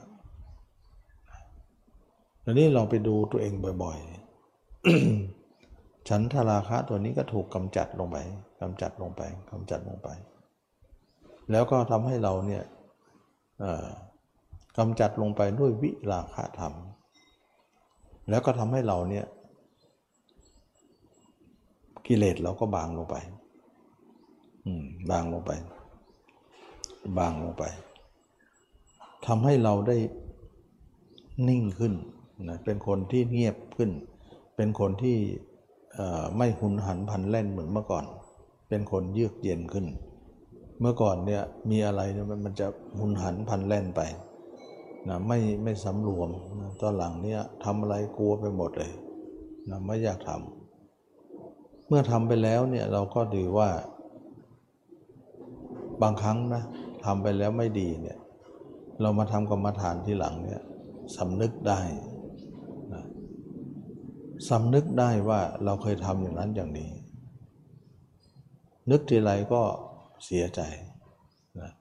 [2.44, 8.18] ทีนี้เราไปดูตัวเองบ่อยๆ ฉันทราคะตัวนี้ก็ถูกกำจัดลงไป
[8.62, 9.22] กำจัดลงไป
[9.52, 10.10] กำจัดลงไป
[11.52, 12.64] แล้วก็ทำให้เราเนี่ย
[14.78, 16.74] กำจัดลงไปด้วยวิราคะธรรม
[18.30, 19.26] แล้วก็ทำให้เราเนี่ย
[22.10, 23.16] กิเลสเราก็บางลงไป
[24.66, 25.52] อืม บางลงไป
[27.18, 27.64] บางลงไป
[29.26, 29.98] ทำให้เราได้
[31.48, 31.94] นิ่งขึ้น
[32.50, 33.92] นะเป็นคนที่เงียบขึ้น
[34.56, 35.18] เป็นคนที่
[36.38, 38.06] ไม่หุนหันพันแล่นเหมือนเมื่อก่อน
[38.70, 39.86] เป็นคนเยือกเย็นขึ้น
[40.80, 42.68] เมื่อก่อนเนี่ยมีอะไรเนี่ยมันมันจะ
[43.00, 44.02] หุนหันพันแล่นไป
[45.10, 46.30] นะไม่ไม่สำรวม
[46.60, 48.92] นะตอนหลังเนี่ยทำอะไรกลัวไปหมดเลย
[49.70, 50.59] นะไม่อยากทำ
[51.90, 53.70] เมื่อทำไปแล้วเนี่ยเราก็ถือว่า
[56.02, 56.64] บางครั้งนะ
[57.06, 58.18] ทำไปแล้วไม่ดีเนี่ย
[59.02, 60.62] เรามาทำกรรมฐานที่หลังเนี่ย
[61.18, 61.82] สำนึกได้
[62.94, 63.04] นะ
[64.50, 66.90] สำนึกได้ว่าเราเคยทำอย่างนั้นอย่างนี้
[68.92, 69.62] นึกทีไรก็
[70.26, 70.62] เสียใจ
[71.60, 71.72] นะ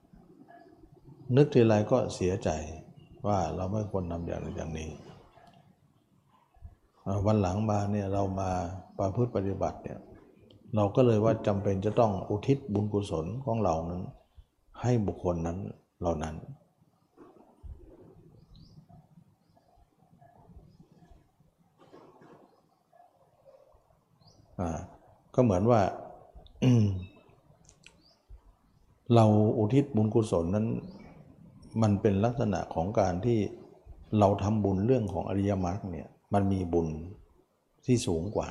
[1.35, 2.49] นึกทีไรก็เสียใจ
[3.27, 4.89] ว่าเราไม่ควรทำอย่างนั้นอย่างนี้
[7.25, 8.51] วันหลังมาเนี่ยเรามา
[8.99, 9.99] ประพฤติปฏิบัติเนี่ย
[10.75, 14.01] เราก็เลยว่าจำเป็นจะต้องอุทิศบุญกุศลของเรานั้น
[14.81, 15.57] ให้บุคคลนั้น
[15.99, 16.35] เหล่านั้น
[24.59, 24.79] อ่า
[25.35, 25.81] ก็เหมือนว่า
[29.15, 29.25] เรา
[29.57, 30.67] อุทิศบุญกุศลนั้น
[31.81, 33.39] มันเป็นลักษณะของการที่
[34.19, 36.87] เราทำบุญเรื่องของอริยมรรคเนี่ยมันมีบุญ
[37.85, 38.49] ที่สูงกว่า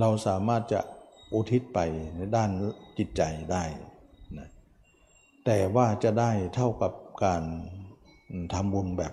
[0.00, 0.80] เราสามารถจะ
[1.34, 1.78] อุทิศไป
[2.16, 2.50] ในด้าน
[2.98, 3.22] จิตใจ
[3.52, 3.64] ได้
[4.38, 4.48] นะ
[5.44, 6.92] แต่ว่าจะได้เท่ากับ
[7.24, 7.42] การ
[8.54, 9.12] ทำบุญแบบ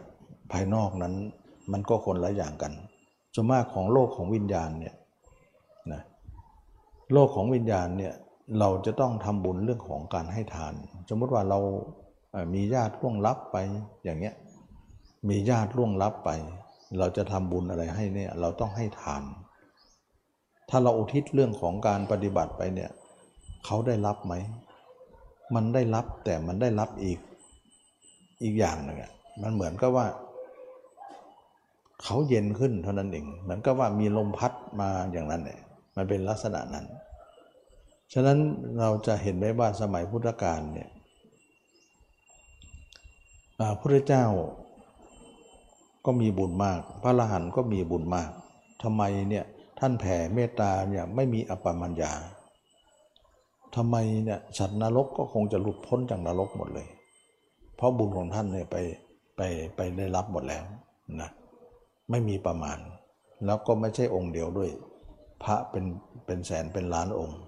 [0.51, 1.13] ภายนอกนั้น
[1.71, 2.73] มันก็คนละอย่างกัน
[3.35, 4.95] ส่วนมากของโลกของวิญญาณเนี่ย
[5.91, 6.01] นะ
[7.13, 8.13] โลกของวิญญาณเนี่ย
[8.59, 10.73] เราจะต้องทำบุญเรื่องของการให้ทาน
[11.09, 11.59] สมมติว่าเรา
[12.53, 13.57] มีญาติล่วงลับไป
[14.03, 14.35] อย่างเงี้ย
[15.29, 16.29] มีญาติล่วงลับไป
[16.99, 19.23] เราจะทำบุญอะไรให้เนี่ยเราต้องให้ทาน
[20.69, 22.91] ถ้าเราอุทิศเรื่องของการปฏิบัติไปเนี่ย
[23.65, 24.33] เขาได้รับไหม
[25.55, 27.19] มันได้รับแต่มันได้รับอีก
[28.43, 29.11] อีกอย่างหนึ่งอะ
[29.41, 30.07] มันเหมือนกับว่า
[32.03, 35.59] เขาเย็นขึ้นเท่านั้นเอง เหมือนกับว่ามีลมพัดมาอย่างนั้นเนี่ย
[35.95, 36.85] มันเป็นลักษณะนั้น
[38.13, 38.37] ฉะนั้น
[38.79, 40.89] เราจะเห็นได้ว่าสมัยพุทธกาลเนี่ย
[43.57, 44.25] เอ่าพระเจ้า
[46.05, 48.29] ก็มีบุญมาก พระอรหันต์ก็มีบุญมาก
[48.83, 49.45] ทำไมเนี่ย
[49.85, 52.13] ท่านแผ่เมตตาเนี่ยไม่มีอปปมัญญา
[53.75, 56.87] ทำไมเนี่ยสัตว์นรกก็คงจะหลุดพ้นจากนรกหมดเลย
[57.75, 58.77] เพราะบุญของท่านเนี่ยไป
[59.35, 59.41] ไป
[59.75, 60.63] ไปได้รับหมดแล้ว
[61.21, 61.29] นะ
[62.09, 62.77] ไม่มีประมาณ
[63.45, 64.69] แล้วก็ไม่ใช่องค์เดียวด้วย
[65.43, 65.85] พระเป็น
[66.25, 67.39] เป็นแสนเป็นล้านองค์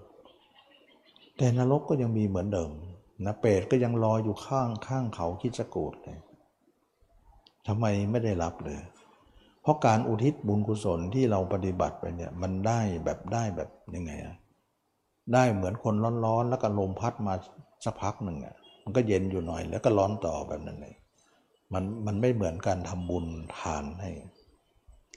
[1.37, 2.71] แต่นรกก็ยังมีเหมือนเดิม
[3.25, 6.19] นะเปรตก็ยังรอยอยู่ข้างข้างเขาคิดจกูดเลย
[7.67, 8.79] ทำไมไม่ได้รับเลย
[9.65, 14.35] เพราะการอุทิศบุญกุศลที่เราปฏิบัติไปเนี่ยมันได้แบบได้แบบยังไงอะ
[15.33, 15.95] ได้เหมือนคน
[16.25, 17.33] ร้อนๆ แล้วก็ลมพัดมา
[17.85, 20.95] สักพักหนึ่งอะมันก็เย็นอยู่หน่อยแล้วก็ร้อนต่อแบบนั้นเลย
[21.73, 23.25] มันมันไม่เหมือนการทำบุญ
[23.57, 24.11] ทานให้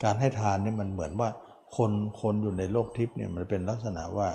[0.04, 1.28] การให้ทานนี่มันเหมือนว่า
[1.76, 1.90] คน
[2.20, 4.28] คนอยู่ในโลกทิพย์เนี่ยมันเป็นลักษณะว่า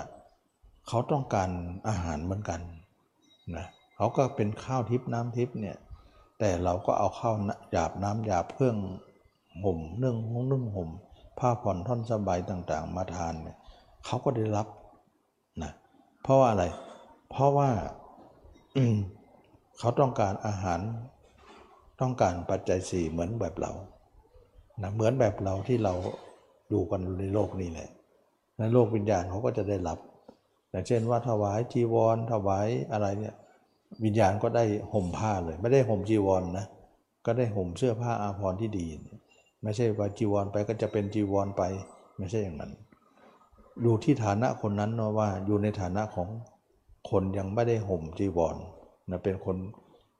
[0.88, 1.50] เขาต้องการ
[1.88, 2.60] อาหารเหมือนกัน
[3.56, 5.76] นะเขาก็เป็นข้าวทิพย์น้ำทิพย์เนี่ย
[6.38, 7.34] แต่เราก็เอาข้าว
[7.72, 8.76] หยาบน้ำหยาบเพื่อง
[9.62, 10.88] ห่มเนื่องห้องนึ่งห่ม
[11.38, 13.56] ผ้าผ่อนท่อนสบายต่างๆ มาทานเนี่ย
[14.04, 14.66] เขาก็ได้รับ
[15.62, 15.72] นะ
[16.22, 16.64] เพราะว่าอะไร
[17.30, 17.70] เพราะว่า
[19.78, 20.80] เขาต้องการอาหาร
[22.00, 23.72] ต้องการปัจจัยสี่เหมือนแบบเรา
[24.82, 25.94] นะเหมือนแบบเราที่เรา
[26.72, 27.88] ดูกันในโลกนี้แหละ
[28.58, 29.98] ในโลกวิญญาณเขาก็จะได้รับ
[30.70, 33.34] อย่างเช่นว่าถวายจีวรถวายอะไรเนี่ย
[34.04, 36.66] วิญญาณก็ได้ห่มผ้าเลย ไม่ได้ห่มจีวรนนะ
[37.26, 38.86] ก็ได้ห่มเสื้อผ้าอาภรณ์ที่ดี
[39.64, 41.62] ไม่ใช่ว่าจีวรไปก็จะเป็นจีวรไป
[42.18, 42.72] ไม่ใช่อย่างนั้น
[43.84, 46.28] ดูที่ฐานะคนนั้นเนาะว่าอยู่ในฐานะของ
[47.10, 48.56] คนยังไม่ได้ห่มจีวร
[49.10, 49.56] นะเป็นคน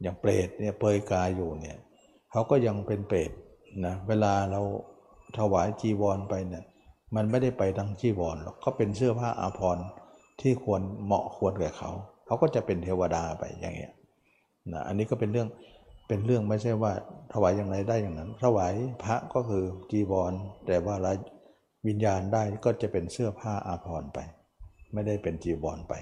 [0.02, 1.78] อย่างเปรตเนี่ยเปยกายอยู่เนี่ย
[2.30, 3.30] เขาก็ยังเป็นเปรต
[3.86, 4.60] นะเวลาเรา
[5.38, 6.64] ถวายจีวรไปเนี่ย
[7.16, 9.86] มันไม่ได้ไปทั้งจีวรหรอกก็เป็นเสื้อผ้าอาภรณ์
[10.40, 11.90] ที่ควรเหมาะควรแก่เขา
[12.26, 13.92] เขาก็จะเป็นเทวดาไปอย่างเงี้ย
[14.72, 15.48] นะอันนี้ก็เป็นเรื่อง
[16.08, 16.92] เป็นเรื่องไม่ใช่ว่า
[17.32, 18.74] ถวายอย่างไรได้อย่างนั้น ถวาย
[19.04, 20.32] พระก็คือจีวร
[20.66, 20.96] แต่ว่า
[21.86, 24.18] วิญญาณได้ก็จะเป็นเสื้อผ้าอาภรณ์ไป
[24.92, 25.94] ไม่ได้เป็นจีวรไป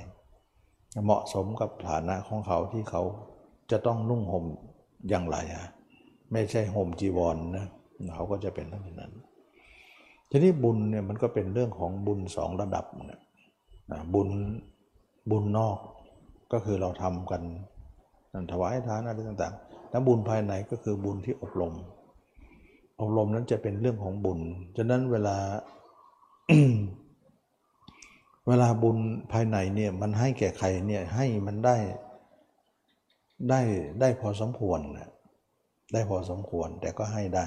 [1.04, 3.02] เหมาะสมกับฐานะของเขาที่เขา
[3.70, 4.44] จะต้องนุ่งห่ม
[5.08, 5.66] อย่างไรอะ
[6.32, 7.66] ไม่ใช่ห่มจีวรนนะ
[8.14, 9.12] เขาก็จะเป็นทั้งนั้น
[10.30, 13.20] ทีนี้บุญเนี่ยมันก็เป็นเรื่องของบุญสองระดับนะ
[14.14, 14.28] บุญ
[15.30, 15.78] บุญนอก
[16.52, 17.42] ก็คือเราทำกัน
[18.52, 21.74] ถวายทานอะไรต่างๆ แล้วบุญภายในก็คือบุญที่อบรม
[23.00, 24.40] อบรมนั้นจะเป็นเรื่องของบุญ
[24.76, 25.36] ฉะนั้นเวลา
[28.48, 28.96] เวลาบุญ
[29.32, 31.76] ภายในเนี่ยมันให้แก่ใครเนี่ยให้มันได้
[33.50, 33.60] ได้
[34.00, 35.10] ได้พอสมควรนะ
[35.92, 37.46] ได้พอสมควรแต่ก็ให้ได้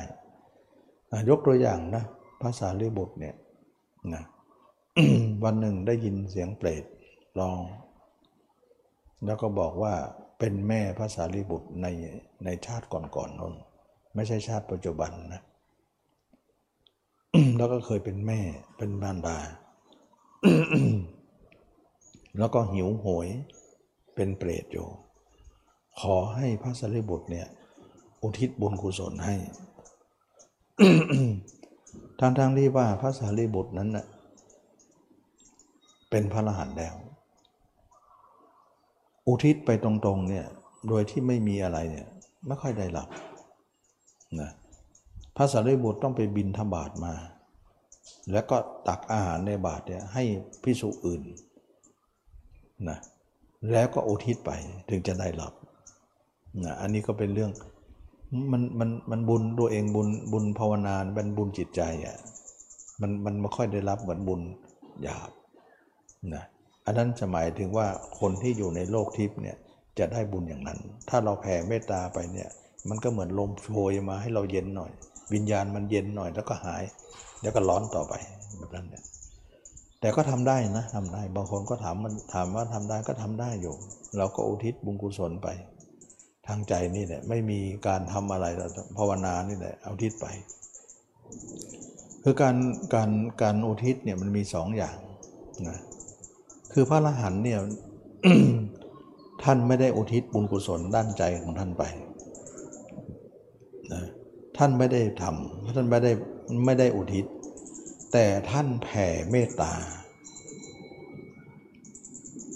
[1.30, 2.04] ยกตัวอย่างนะ
[2.42, 3.36] ภาษาลิบุตรเนี่ย
[4.14, 4.24] นะ
[5.44, 6.84] วันหนึ่งได้ยินเสียงเปรต
[7.40, 7.60] ร้อง
[9.26, 9.94] แล้วก็บอกว่า
[10.38, 11.88] เป็นแม่ภาษาลิบุตรใน
[12.46, 13.54] ในชาติก่อนๆนนน
[14.16, 15.42] ไม่ใช่ชาติปัจจุบันนะ
[17.58, 18.40] แล้วก็เคยเป็นแม่
[18.78, 19.38] เป็นบานดา
[22.40, 23.28] แล้วก็หิวโหย
[24.16, 24.88] เป็นเปรตอยู่
[26.00, 27.48] ขอให้พระสารีบุตรเนี่ย
[28.22, 29.36] อุทิศบุญกุศลให้
[32.20, 34.06] ทางทางที่ว่าพระสารีบุตรนั้นน่ะ
[36.10, 36.96] เป็นพระอรหันต์แล้ว
[39.28, 40.46] อุทิศไปตรงๆเนี่ย
[40.90, 42.08] โดยที่ไม่มีอะไรเนี่ย
[42.48, 43.10] ไม่ค่อยได้หลับ
[44.40, 44.50] นะ
[45.36, 47.14] พระสารีบุตรต้องไปบินธบาตมา
[48.32, 48.58] แล้วก็
[48.88, 50.24] ตักอาหารในบาตรเนี่ยให้
[50.64, 51.22] พิสุอื่น
[52.90, 52.98] นะ
[53.72, 54.52] แล้วก็อุทิศไป
[54.90, 55.54] ถึงจะได้หลับ
[56.64, 57.52] นะอันนี้ก็เป็นเรื่อง
[58.52, 62.18] มันมันมันบุญตัวเองบุญบุญภาวนาเป็นบุญจิตใจอะ
[63.02, 64.42] มันมันไม่ค่อยได้รับเหมือนบุญ
[65.04, 65.32] หยาบ
[66.36, 66.44] นะ
[66.86, 67.88] อันนั้นจะหมายถึงว่า
[68.20, 69.58] คนที่อยู่ในโลกทิพย์เนี่ย
[70.00, 70.80] จะได้บุญอย่างนั้น
[71.10, 72.50] ถ้าเราแผ่เมตตาไปเนี่ย
[72.90, 74.92] มันก็เหมือนลมโชยมาให้เราเย็นหน่อย
[75.34, 76.84] วิญญาณมันเย็นหน่อยแล้วก็หาย
[77.42, 78.14] แล้วก็ร้อนต่อไป
[78.58, 79.04] แบบนั้นเนี่ย
[80.00, 83.76] แต่ก็ทำได้นะทำได้บางคนก็ถามมันถามว่าทำได้ก็ทำได้อยู่
[84.18, 85.48] เราก็อุทิศบุญกุศลไป
[86.48, 88.68] ทางใจนี่แหละไม่มีการทำอะไรเรา
[88.98, 90.26] ภาวนานี่แหละเอาทิศไป
[92.24, 92.56] คือการ
[92.94, 93.10] การ
[93.42, 94.98] การอุทิศเนี่ยมันมีสองอย่าง
[95.68, 95.80] นะ
[96.78, 97.60] คือพระอรหันต์เนี่ย
[99.44, 101.84] ท่านไม่ได้อุทิศบุญกุศลด้านใจของท่านไป
[103.92, 104.02] นะ
[104.58, 106.12] ท่านไม่ได้ทำท่านไม่ได้
[106.66, 107.26] ไม่ได้อุทิศ
[108.14, 109.74] แต่ท่านแผ่เมตตา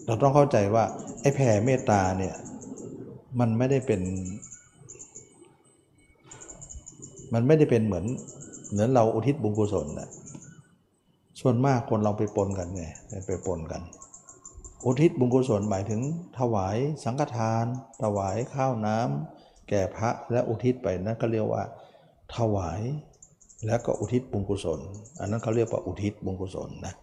[0.05, 0.83] เราต้องเข้าใจว่า
[1.21, 2.35] ไอ้แผ่เมตตาเนี่ย
[3.39, 4.01] มันไม่ได้เป็น
[7.33, 8.05] มันไม่ได้เป็นเหมือน
[8.71, 10.09] เหมือนเราอุทิศบุญกุศลนะ
[11.41, 12.83] ส่วนมากคนเราไปปนกันไง
[13.27, 13.81] ไปปนกัน
[14.85, 16.01] อุทิศบุญกุศลหมายถึง
[16.39, 17.65] ถวายสังฆทาน
[18.03, 21.63] ถวายข้าวน้ำแก่พระและอุทิศไปนั่นก็เรียกว่า
[22.35, 22.81] ถวาย
[23.65, 24.79] แล้วก็อุทิศบุญกุศล
[25.19, 26.93] อันนั้นเขาเรียกว่าอุทิศบุญกุศลนะ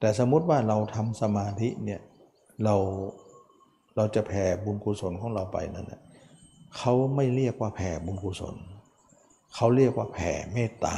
[0.00, 2.00] แต่สมมุติว่าเราทำสมาธิเนี่ย
[2.64, 2.76] เรา
[3.96, 6.00] เราจะแผ่บุญกุศลของเราไปนั่นนะ
[6.76, 8.54] เขาไม่เรียกว่าแผ่บุญกุศล
[9.54, 10.96] เขาเรียกว่าแผ่เมตตา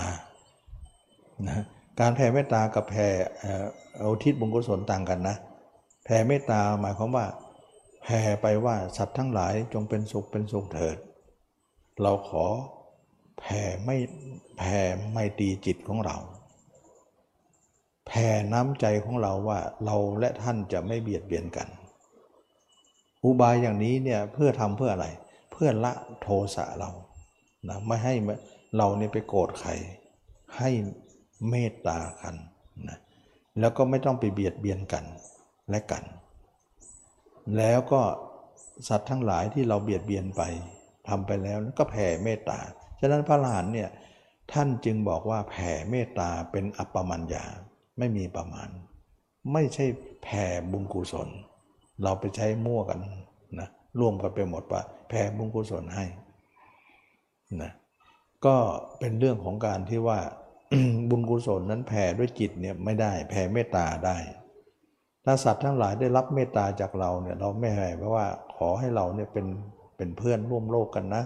[1.48, 1.64] นะ
[2.00, 3.08] การแผ่เมตตากับแผ่
[4.08, 5.36] อุทิศบุญกุศลต่างกันนะ
[6.04, 7.26] แผ่เมตตาหมายความว่า
[8.02, 10.96] แผ่ไปว่าสัตว์ทั้งหลายจงเป็นสุขเป็นสุขเถิด
[12.02, 12.44] เราขอ
[13.38, 13.96] แผ่ไม่
[14.58, 14.78] แผ่
[15.12, 16.16] ไม่ตีจิตของเรา
[18.06, 21.68] แผ่น้ำใจของเราว่าเราและท่านจะไม่เบียดเบียนกัน
[23.24, 25.06] อุบายอย่างนี้เนี่ยเพื่อทำเพื่ออะไร
[25.52, 26.90] เพื่อละโทสะเรา
[27.68, 28.14] นะไม่ให้
[28.76, 29.70] เราเนี่ยไปโกรธใคร
[30.58, 30.70] ให้
[31.48, 32.34] เมตตากัน
[32.88, 32.98] นะ
[33.60, 35.04] แล้วก็ไม่ต้องไปเบียดเบียนกัน
[35.72, 36.04] และกัน
[37.56, 38.02] แล้วก็
[38.88, 40.42] สัตว์ทั้งหลายที่เราเบียดเบียนไป
[41.08, 42.58] ทำไปแล้วก็แผ่เมตตา
[43.00, 43.88] ฉะนั้นพระหลานเนี่ย
[44.52, 47.44] ท่านจึงบอกว่าแผ่เมตตาเป็นอัปปมัญญา
[47.98, 48.68] ไม่มีประมาณ
[49.52, 49.86] ไม่ใช่
[50.24, 51.28] แผ่บุญกุศล
[52.02, 52.98] เราไปใช้มั่วกัน
[53.60, 53.68] นะ
[54.00, 56.04] ร่วมกันไปหมดว่าแผ่บุญกุศลให้
[57.62, 57.72] นะ
[58.46, 58.56] ก็
[58.98, 60.18] เป็นเรื่องของการที่ว่า
[61.10, 64.16] บุญกุศลนั้นแผ่ด้วยจิตเนี่ยไม่ได้แผ่เมตตาได้
[65.24, 69.46] ถ้าสัตว์ทั้งหลายได้รับเมตตาจากเราเนี่ยเราไม่ให้เพราะว่าขอให้เราเนี่ยเป็น
[69.96, 71.22] เป็นเพื่อนร่วมโลกกันนะ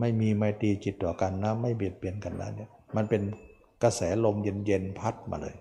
[0.00, 3.22] ไม่มีไมตรีจิตต่อกันนะ ไม่เบียดเบียนกันนะเนี่ยมันเป็น
[3.82, 5.54] กระแสลมเย็นๆพัดมาเลย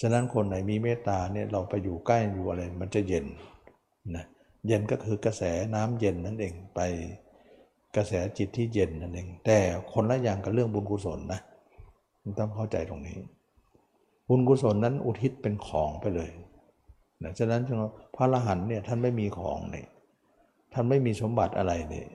[0.00, 3.26] ฉะนั้นคนไหนมีเมตตาเนี่ยเราไปอยู่ใกล้อยู่อะไรมันจะเย็น
[4.16, 4.24] นะ
[4.66, 5.42] เย็นก็คือกระแส
[5.74, 6.80] น้ำเย็นนั่นเองไป
[7.96, 9.58] กระแสจิตที่เย็นนั่นเอง แต่
[9.92, 11.40] คนละอย่างกับเรื่องบุญกุศลนะ
[12.38, 13.16] ต้องเข้าใจตรงนี้
[14.28, 16.30] บุญกุศลนั้นอุทิศเป็นของไปเลย
[17.24, 17.62] นะฉะนั้น
[18.16, 19.86] พระอรหันต์เนี่ยท่านไม่มีของเนี่ย
[20.72, 22.08] ท่านไม่มีสมบัติอะไรเนี่ย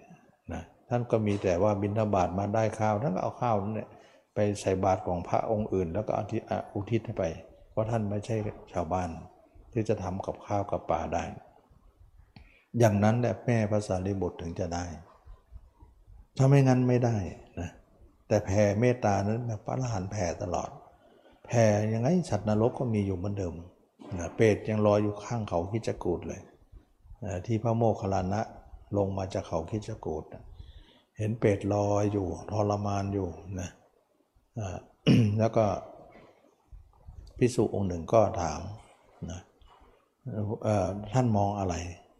[0.54, 3.90] นะท่านก็มีแต่ว่าบิณฑบาตมาได้ข้าวท่านก็เอาข้าวนั้นเนี่ย
[4.36, 6.12] ไปใส่บาตรของพระองค์อื่น แล้วก็
[6.74, 7.24] อุทิศให้ไป
[7.72, 8.36] เพราะท่านไม่ใช่
[8.74, 9.10] ชาวบ้าน
[9.74, 11.24] ที่จะทำกับข้าวกับปลาได้
[12.80, 14.86] อย่างนั้นแหละแม่ภาษาลิบุตรถึงจะได้
[16.38, 17.18] ถ้าไม่งั้นไม่ได้
[17.60, 17.70] นะ
[18.28, 20.70] แต่แผ่เมตตานั้นพระอรหันต์แผ่ตลอด
[21.46, 23.54] แผ่ยังไงสัตว์นรกก็มีอยู่เหมือนเดิม
[24.36, 26.42] เปรตยังลอยอยู่ข้างเขาคิจกูดเลย
[27.46, 28.42] ที่พระโมคคัลลานะ
[28.98, 30.24] ลงมาจากเขาคิจกูด
[31.18, 33.28] เห็นเปรตลอยอยู่ทรมานอยู่
[33.60, 33.70] นะ
[35.40, 35.66] แล้วก็
[37.38, 38.60] พิสุองค์หนึ่งก็ถาม
[39.32, 39.40] นะ
[41.14, 41.76] ท่านมองอะไร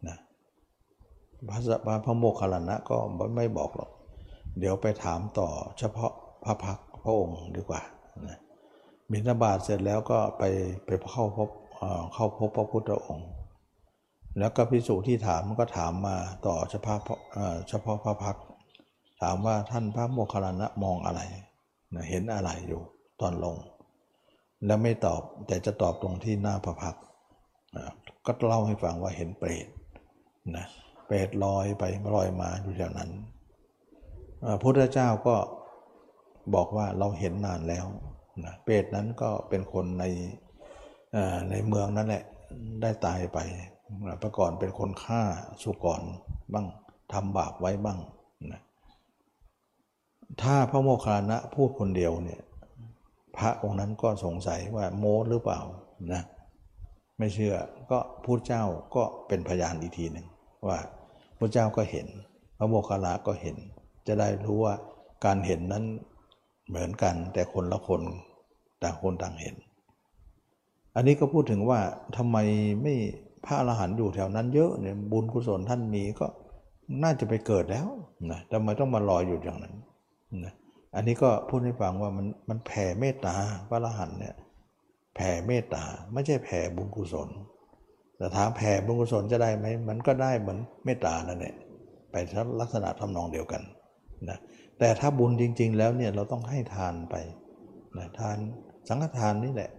[0.08, 0.16] นะ
[1.48, 1.58] พระ
[2.04, 2.96] พระโมคคัลลานะก็
[3.36, 3.90] ไม่บอกหรอก
[4.58, 6.12] เดี๋ยวไปถามต่อเฉพาะ
[6.44, 7.82] พระพักพระองค์ดีกว่า
[8.28, 8.38] นะ
[9.10, 10.42] บิณฑบาตเสร็จแล้วก็ไป
[10.86, 11.48] ไปเข้าพบ
[12.14, 13.28] เข้าพบพระพุทธองค์
[14.38, 16.16] แล้วก็พิสูจน์ที่ถามก็ถามมา
[16.46, 16.98] ต่อเฉพาะ
[17.68, 18.36] เฉพาะพระพัก
[19.22, 21.20] ถามว่าท่านพระโมคคัลลานะมองอะไร
[21.94, 22.82] นะเห็นอะไรอยู่
[23.20, 23.56] ตอนลง
[24.66, 26.96] แล้วไม่ตอบแต่จะตอบตรงที่หน้าพระพัก
[28.26, 29.66] ก็เล่าให้ฟังว่าเห็นเปรต
[30.56, 30.66] นะ
[31.06, 33.10] เปรตลอยไปลอยมาอยู่แถวนั้น
[34.48, 35.36] พระพุทธเจ้าก็
[36.54, 37.86] บอกว่าเราเห็นนานแล้ว
[38.44, 40.04] นะเปรตนั้นก็เป็นคนใน
[41.50, 42.24] ในเมืองนั่นแหละ
[42.82, 43.38] ได้ตายไป
[44.22, 45.22] ประก่อนเป็นคนฆ่า
[45.62, 46.02] สุกร
[46.52, 46.66] บ้าง
[47.12, 47.98] ทำบาปไว้บ้าง
[48.52, 48.62] นะ
[50.42, 52.40] ถ้าพระโมคคัลลานะพูดคนเดียวเนี่ย
[53.36, 55.60] พระองค์นั้นก็สงสัยว่าโม้หรือเปล่า
[56.12, 56.22] นะ
[57.18, 57.54] ไม่เชื่อ
[57.90, 58.64] ก็พูดเจ้า
[58.94, 60.26] ก็เป็นพยานอีกทีหนึ่ง
[60.66, 60.78] ว่า
[61.38, 62.06] พระเจ้าก็เห็น
[62.58, 63.56] พระโมคคัลลาก็เห็น
[64.06, 64.74] จะได้รู้ว่า
[65.24, 65.84] การเห็นนั้น
[66.68, 68.02] เหมือนกันแต่คนละคน
[68.82, 69.54] ต่างคนต่างเห็น
[70.98, 71.80] อันนี้ก็พูดถึงว่า
[72.16, 72.36] ทำไม
[72.82, 72.94] ไม่
[73.44, 76.26] พระอรหันต์อยู่แถวนั้นเยอะเนี่ยบุญกุศลท่านมีก็
[77.02, 77.88] น่าจะไปเกิดแล้ว
[78.30, 79.74] นะทำไมต้องมารออยู่อย่างนั้น
[80.44, 80.52] นะ
[80.96, 83.34] อันนี้ก็พูดให้ฟังว่ามันมันแผ่เมตตา
[83.68, 84.34] พระอรหันต์เนี่ย
[85.16, 87.28] แผ่เมตตาไม่ใช่แผ่บุญกุศล
[88.16, 91.54] แต่ถามแผ่บุญกุศลจะได้ไหมมันก็ได้เหมือนเมตตานั่นแหละ
[92.10, 92.16] ไป
[92.60, 93.62] ลักษณะทำนองเดียวกัน
[94.28, 94.38] นะ
[94.78, 97.14] แต่ถ้าบุญจริง ๆ แล้วเนี่ยเราต้องให้ทานไป
[97.98, 98.36] นะทาน
[98.88, 99.70] สังฆทานนี่แหละ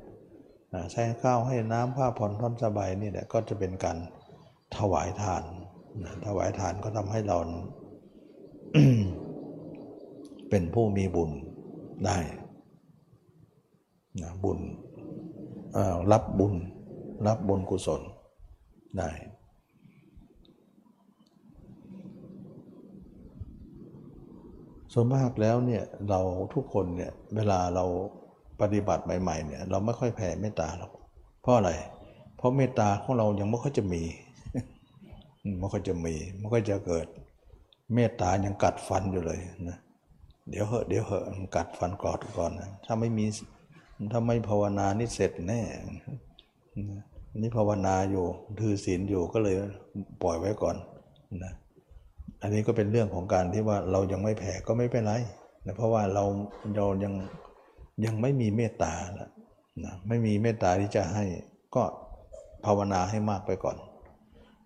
[0.91, 3.97] ใช้ข้าวให้น้ำผ้าผ่อนท่อนสบายนี่แหละก็จะเป็นการ
[4.77, 5.43] ถวายทาน
[6.25, 7.37] ถวายทานก็ทำให้เรา
[10.49, 11.31] เป็นผู้มีบุญ
[12.05, 12.17] ได้
[14.21, 14.59] นะบุญ
[16.11, 16.55] รับบุญ
[17.27, 18.01] รับบุญกุศล
[18.97, 19.09] ได้
[24.93, 26.21] ส่วนมากแล้วเนี่ยเรา
[26.53, 27.85] ทุกคนเนี่ยเวลาเรา
[28.61, 30.91] ปฏิบัติใหม่ๆเนี่ยเราไม่ค่อยแผ่เมตตาหรอก
[31.41, 31.71] เพราะอะไร
[32.37, 34.03] เพราะเมตตาของเรายังไม่ค่อยจะมี
[35.59, 37.07] ไม่ค่อยจะมีไม่ค่อยจะเกิด
[37.93, 39.77] เมตตายังกัดฟันอยู่เลยนะ
[40.49, 43.25] เดี๋ยวเหอะเดี๋ยวเหอะมันกัดฟันกอดก่อนนะถ้าไม่มี
[44.11, 45.61] ถ้าไม่ภาวนานี่เสร็จแน่
[47.41, 48.25] นี่ภาวนาอยู่
[48.59, 49.55] ถือศีลอยู่ก็เลย
[50.23, 50.75] ปล่อยไว้ก่อน
[51.43, 51.53] นะ
[52.41, 55.13] อันนี้ก็เป็นเรื่องของการที่ว่าเรายังไม่แผ่ก็ไม่เป็นไร
[55.65, 56.23] นะเพราะว่าเรา
[56.77, 57.13] เรายัง
[58.05, 59.29] ยังไม่มีเมตตานะ
[59.85, 61.25] นะไม่มีเมตตาที่จะให้
[61.75, 61.83] ก็
[62.65, 63.77] ภาวนาให้มากไปก่อน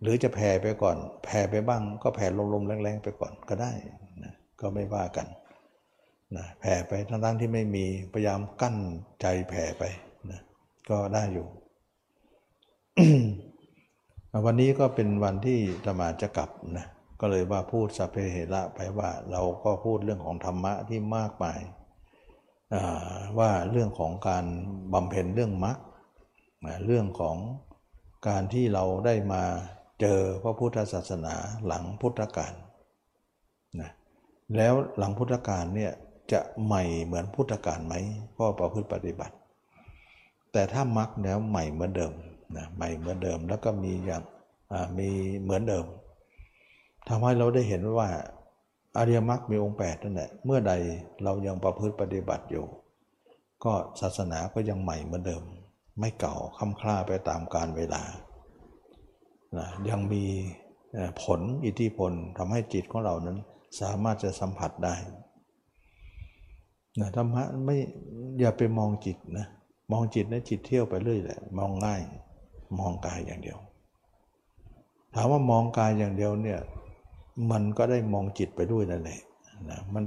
[0.01, 3.72] หรือจะแผ่ไปก่อน แผ่ไปบ้างก็แผ่ลมๆแรงๆไปก่อนก็ได้
[4.23, 5.27] นะก็ไม่ว่ากัน
[6.35, 8.77] นะแผ่ไปทั้งๆที่ไม่มีพยายามกั้น
[9.22, 9.84] ใจแผ่ไป
[10.31, 10.41] นะ
[10.89, 11.47] ก็ได้อยู่
[14.45, 16.85] วันนี้ก็เป็นวันที่ธรรมาจะกลับนะ
[17.19, 21.60] ก็เลยว่าพูดสัพเพเหระไปว่าเราก็พูดเรื่องของธรรมะที่มากมาย
[23.40, 24.45] ว่าเรื่องของการ
[24.94, 25.78] บำเพ็ญเรื่องมรรค
[26.86, 27.38] เรื่องของ
[28.28, 29.44] การที่เราได้มา
[30.02, 31.36] เจอพระพุทธศาสนา
[31.66, 32.54] หลังพุทธกาล
[33.82, 33.91] นะ
[34.58, 35.91] แล้วหลังพุทธกาลเนี่ย
[36.32, 37.94] จะใหม่เหมือนพุทธกาลไหม
[38.38, 39.36] ก็ประพฤติปฏิบัติ
[40.52, 42.14] แต่ถ้ามรรคแล้วใหม่เหมือนเดิม
[42.58, 44.22] นะใหม่เหมือนเดิมแล้วก็มีอย่าง
[44.98, 45.10] มี
[45.41, 45.86] เหมือนเดิม
[47.08, 48.10] ทำให้เราได้เห็นว่า
[48.98, 50.74] อริยมรรคมีองค์8นั่นแหละเมื่อใด
[51.24, 52.65] เรายังประพฤติปฏิบัติอยู่
[53.64, 55.44] ก็ศาสนาก็ยังใหม่เหมือนเดิม
[55.99, 58.03] ไม่เก่าค่ำคล้าไปตามกาลเวลา
[59.57, 60.24] นะยังมี
[61.24, 63.38] ผลอิทธิพลทำให้จิตของเรานั้น
[63.82, 64.95] สามารถจะสัมผัสได้
[66.99, 67.76] นะธรรมะไม่
[68.40, 69.48] อย่าไปมองจิตนะ
[69.91, 72.02] มองจิตนะจิตเที่ยวไปเรื่อยแหละมองง่าย
[72.80, 73.60] มองกายอย่างเดียว
[75.15, 76.60] ถามว่ามองกายอย่างเดียวเนี่ย
[77.51, 79.19] มันก็ได้มองจิตไปด้วยนั่นแหละ
[79.69, 80.03] นะมัน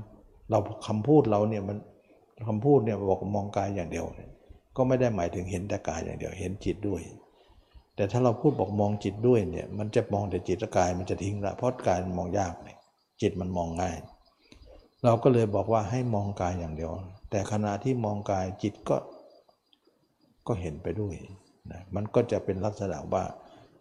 [0.50, 1.76] เราคำพูดเราเนี่ยมัน
[2.48, 4.28] คำพูดเนี่ยบอกมองกายอย่างเดียวย
[4.76, 7.02] ก็ไม่ได้หมายถึงเห็นแต่กายอย่างเดียวเห็นจิตด้วย
[7.96, 12.76] แต่ถ้าเราพูดบอกมองจิตด้วยเนี่ยมันจะมองแต่จิตกายมันจะทิ้งละเพราะกายมันมองยากเลย
[13.20, 13.96] จิตมันมองง่าย
[15.04, 16.92] เราก็เลยบอกว่าให้มองกายอย่างเดียว
[17.30, 18.96] แต่ขณะที่มองกายจิตก็
[20.46, 21.14] ก็เห็นไปด้วย
[21.70, 23.24] นะมันก็จะเป็นลักษณะว่า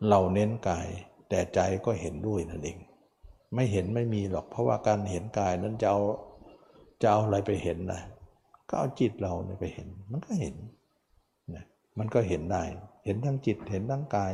[0.09, 0.87] เราเน้นกาย
[1.29, 2.77] แต่ใจก็เห็นด้วยนั่นเอง
[3.53, 6.01] ไม่เห็นไม่มีหรอก เพราะว่าการเห็นกายนั้นจะเอา
[7.01, 8.01] จะเอาอะไรไปเห็นนะ
[8.69, 10.55] ก็เอาจิตเราเนี่ยไปเห็น มันก็เห็น
[11.55, 11.63] นะ
[11.99, 12.63] มันก็เห็นได้
[13.05, 14.33] เห็นทั้งจิตเห็นทั้งกาย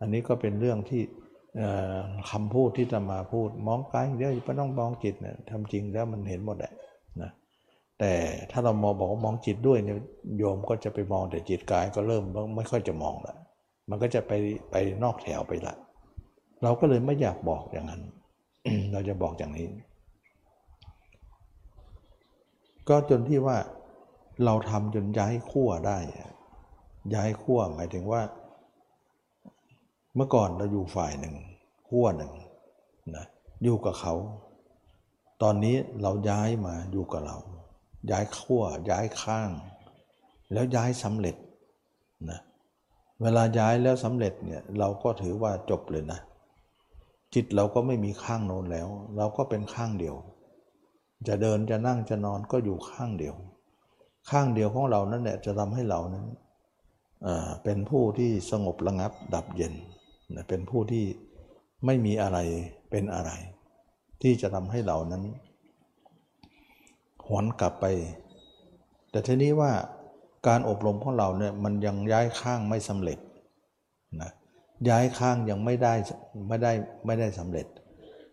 [0.00, 1.02] อันนี้ก็เป็นเรื่องที่
[2.30, 6.72] คำพูดที่จะมาพูดมองกายเดี๋ยวไม่ต้องมองจิตเนะทำจริงแล้วมันเห็นหมดแหละ
[7.22, 7.30] นะ
[7.98, 8.12] แต่
[8.50, 9.98] ถ้าเรามองบอกว่ามองจิตด้วยเนี่ย
[10.38, 12.24] โยมก็จะไปมองแต่จิตกายก็เริ่ม
[12.56, 13.34] ไม่ค่อยจะมองละ
[13.90, 14.32] มันก็จะไป
[14.70, 15.74] ไปนอกแถวไปละ
[16.62, 18.02] เราก็เลยไม่อยากบอกอย่างนั้น
[18.92, 19.68] เราจะบอกอย่างนี้
[22.88, 23.58] ก็จนที่ว่า
[24.44, 25.98] เราทำจนย้ายขั้วได้
[27.14, 28.22] ย้ายขั้วหมายถึงว่า
[30.16, 31.34] เมื่อก่อนเราอยู่ฝ่ายหนึ่ง
[31.88, 32.32] ขั้วหนึ่ง
[33.16, 33.26] นะ
[33.62, 34.14] อยู่กับเขา
[35.42, 37.36] ตอนนี้เราย้ายมาอยู่กับเรา
[38.10, 39.50] ย้ายขั้วย้ายข้าง
[40.52, 41.36] แล้วย้ายสำเร็จ
[42.30, 42.40] นะ
[43.22, 46.20] เวลาย้ายแล้วสำเร็จเนี่ยเราก็ถือว่าจบเลยนะ
[47.34, 50.16] จิตเราก็ไม่มีข้างโน้นแล้ว เราก็เป็นข้างเดียว
[51.28, 53.34] จะเดินจะนั่งจะนอนก็อยู่ข้างเดียว
[54.30, 56.26] ข้างเดียวของเรานั่นแหละจะทำให้เรานั้น
[57.64, 59.74] เป็นผู้ที่สงบระงับดับเย็น
[60.48, 61.04] เป็นผู้ที่
[61.86, 62.38] ไม่มีอะไร
[62.90, 63.30] เป็นอะไร
[64.22, 65.22] ที่จะทำให้เรานั้น
[67.26, 67.86] หวนกลับไป
[69.10, 69.72] แต่ทีนี้ว่า
[70.46, 73.18] การอบรมของเราเนี่ยมันยังย้ายข้างไม่สำเร็จ
[74.22, 74.30] นะ
[74.88, 75.94] ย้ายข้างยังไม่ได้
[76.48, 76.72] ไม่ได้
[77.06, 77.66] ไม่ได้สำเร็จ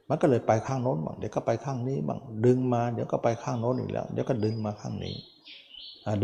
[0.10, 5.16] มันก็เลยไปข้างโน้นบ้างเดี๋ยวก็ไปข้างนี้บ้างดึงมาเดี๋ยวก็ไปข้างโน้นอีกแล้ว เดี๋ยวก็ดึงมาข้างนี้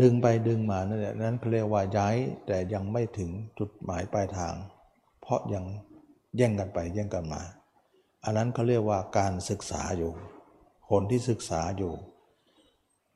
[0.02, 2.14] ดึงไปดึงมานั่นแหละนั้นเขาเรียกว่าย้าย
[2.46, 4.54] แต่ยังไม่ถึงจุดหมายปลายทาง
[5.22, 5.64] เพราะยัง
[6.36, 7.42] แย่งกันไปแย่งกันมา
[8.24, 10.12] อันนั้นเขาเรียกว่าการศึกษาอยู่
[10.90, 11.92] คนที่ศึกษาอยู่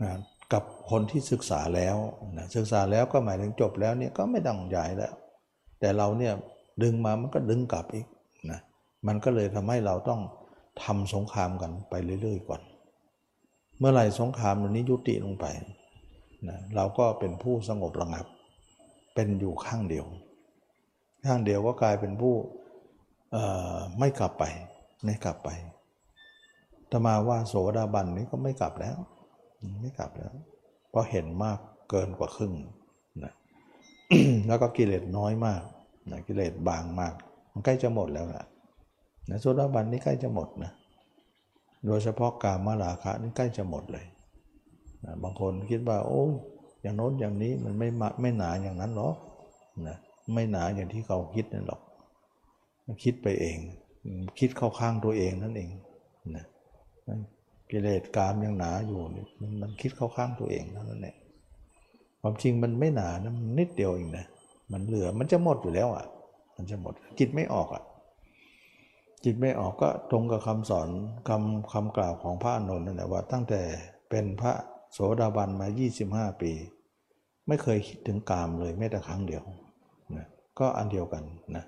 [0.03, 0.13] นะ
[0.53, 1.97] กับคนที่ศึกษาแล้ว
[2.37, 5.13] นะศึกษาแล้วก็หมายถึงจบแล้วเนี่ยก็ไม่ต้องย้ายแล้ว
[5.81, 6.35] แต่เราเนี่ย
[6.83, 8.07] ดึงมามันก็ดึงกลับอีก
[8.51, 8.61] นะ
[9.07, 10.21] มันก็เลยทำให้เราต้อง
[10.83, 12.63] ทำสงครามกันไปเรื่อย ๆ ก่อน
[13.79, 15.47] เมื่อไหร่สงครามนี้ยุติลงไป
[16.49, 18.27] นะเราก็เป็นผู้สงบระงับ
[19.15, 20.07] เป็นอยู่ข้างเดียว
[21.27, 22.35] ข้างเดียวก็กลายเป็นผู้
[23.99, 24.45] ไม่กลับไป
[25.05, 25.49] ไม่กลับไป
[26.91, 28.97] ตมาว่าโสดาบันนี้ก็ไม่กลับแล้ว
[29.81, 30.33] ไม่กลับแล้ว
[30.91, 31.59] เพราะเห็นมาก
[31.91, 32.53] เกินกว่าครึ่ง
[33.25, 33.33] นะ
[34.47, 35.63] แล้วก็กิเลสน้อยมาก
[36.11, 37.15] นะกิเลสบางมาก
[37.53, 38.47] มันใกล้จะหมดแล้วนะ
[39.31, 40.73] นะโซดาบันนี่ใกล้จะหมดนะ
[41.87, 44.07] โดยเฉพาะกามาราคะนี่ใกล้จะหมดเลย
[45.05, 46.33] นะบางคนคิดว่า โอ้ย
[46.83, 47.89] อย่างโน้นอย่างนี้มันไม่
[48.21, 49.17] ไม่หนาอย่างนั้นหรอก
[49.89, 49.97] นะ
[50.35, 51.81] ไม่หนาอย่างที่เขาคิดนั่นหรอก
[53.05, 53.59] คิดไปเอง
[54.39, 55.71] คิดเข้าข้างตัวเองนั่นเอง
[56.37, 56.45] นะ
[57.71, 58.99] กิเลสกามยังหนาอยู่
[59.63, 61.17] มันคิดเข้าข้างตัวเองนั้นแหละ
[62.21, 64.27] ความจริงมันไม่หนานะมันนิดเดียวเองนะ
[64.73, 66.07] มันเหลือมันจะหมดอยู่แล้วอะ
[66.57, 67.83] มันจะหมดจิตไม่ออกอะ
[69.25, 70.89] จิตไม่ออกก็ตรงกับคำสอน
[71.29, 73.61] คำคำกล่าวของพระอนนท์นั่นแหละว่า ตั้งแต่
[74.11, 74.53] เป็นพระ
[74.93, 75.67] โสดาบันมา
[76.05, 76.53] 25 ปี
[77.49, 79.43] ไม่เคยคิดถึงกามเลยแม้แต่ครั้งเดียว
[80.17, 80.27] นะ
[80.59, 81.25] ก็อันเดียวกัน
[81.57, 81.65] นะ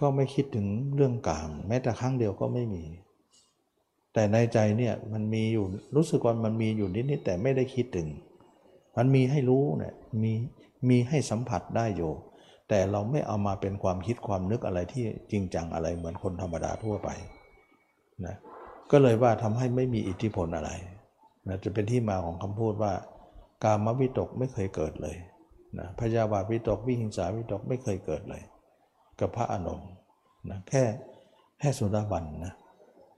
[0.00, 2.84] ก็ไม่คิดถึงเรื่องกาม แม้แต่ครั้งเดียวก็ไม่มี
[4.14, 5.66] แต่ในใจเนี่ยมันมีอยู่
[5.96, 8.08] รู้สึกว่ามันมีอยู่นิดๆแต่ไม่ได้คิดถึง
[8.96, 10.32] มันมีให้รู้เนี่ยมี
[10.88, 12.12] มีให้สัมผัสได้อยู่
[12.68, 17.08] แต่เราไม่เอามาเป็นความคิดความนึกอะไรที่จริงจังอะไรเหมือนคนธรรมดาทั่วไป
[18.26, 18.36] นะ
[18.90, 20.70] ก็เลยว่าทำให้ไม่มีอิทธิพลอะไร
[21.48, 22.92] นะจะเป็นที่มาของคำพูดว่า
[23.64, 25.16] การมวิตกไม่เคยเกิดเลย
[25.78, 28.42] นะพยาบาทวิตกวิหิงสาวิตกไม่เคยเกิดเลย
[29.20, 29.88] กับพระอานนท์
[30.50, 30.82] นะแค่
[31.58, 32.54] แค่โสดาบันนะ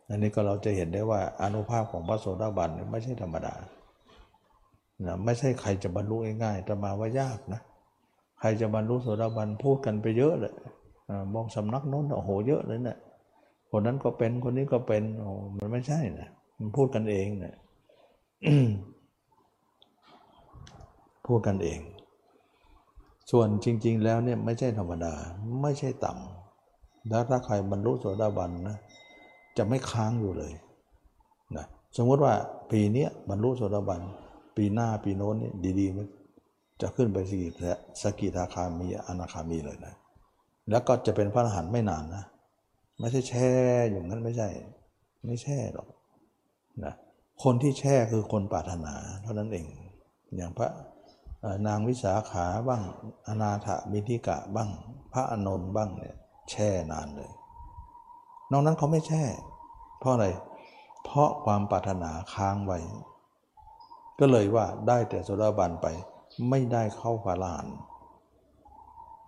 [0.09, 3.55] อันนี้ก็เราจะเห็นได้ว่าอนุภาพของพระโสดาบันไม่ใช่ธรรมดา
[5.05, 7.61] นะไม่ใช่ใครจะบรรลุง่ายๆแต่มาว่ายากนะ
[8.41, 10.55] ใครจะบรรลุโสดาบันพูดกันไปเยอะเลย
[11.35, 12.99] มองสำนักโน้นโอ้โหเยอะเลยเนะี่ย
[13.71, 16.29] คนนั้นก็เป็นคนนี้ก็เป็นโอ้มันไม่ใช่นะ
[16.59, 17.55] มันพูดกันเองเนะ
[21.27, 21.81] พูดกันเอง
[23.31, 25.15] ส่วนจริง ๆ แล้วเนี่ยไม่ใช่ธรรมดา
[25.63, 28.77] ไม่ใช่ต่ำแล้วถ้าใครบรรลุโสดาบันนะ
[29.57, 30.53] จะไม่ค้างอยู่เลย
[31.57, 31.67] นะ
[31.97, 32.35] สมมติว่า
[32.71, 34.01] ปีนี้บรรลุโสดาบัน
[34.57, 36.07] ปีหน้าปีโน้นนี่ดีๆมัน
[36.81, 37.73] จะขึ้นไปสกิทา
[38.03, 39.95] สกิทาคามีอนาคามีเลยนะ
[40.71, 42.25] แล้วก็จะเป็นพระอรหันต์ไม่นานนะ
[43.01, 43.49] ไม่ใช่แช่
[43.91, 44.49] อย่างนั้นไม่ใช่
[45.27, 45.89] ไม่แช่หรอก
[46.85, 46.95] นะ
[47.43, 49.67] คนที่แช่คือคนปรารถนาเท่านั้นเอง
[50.37, 50.69] อย่างพระ
[51.67, 52.83] นางวิสาขาบ้าง
[53.29, 54.71] อนาถบิธิกะบ้าง
[55.13, 56.17] พระอนนท์บ้างเนี่ย
[56.51, 57.31] แช่นานเลย
[58.51, 59.25] นอกนั้นเขาไม่แช่
[59.99, 60.27] เพราะอะไร
[61.05, 62.79] เพราะความปรารถนาค้างไว้
[64.21, 65.87] ก็เลยว่าได้แต่โสดาบันไป
[66.51, 67.67] ไม่ได้เข้าพระลาน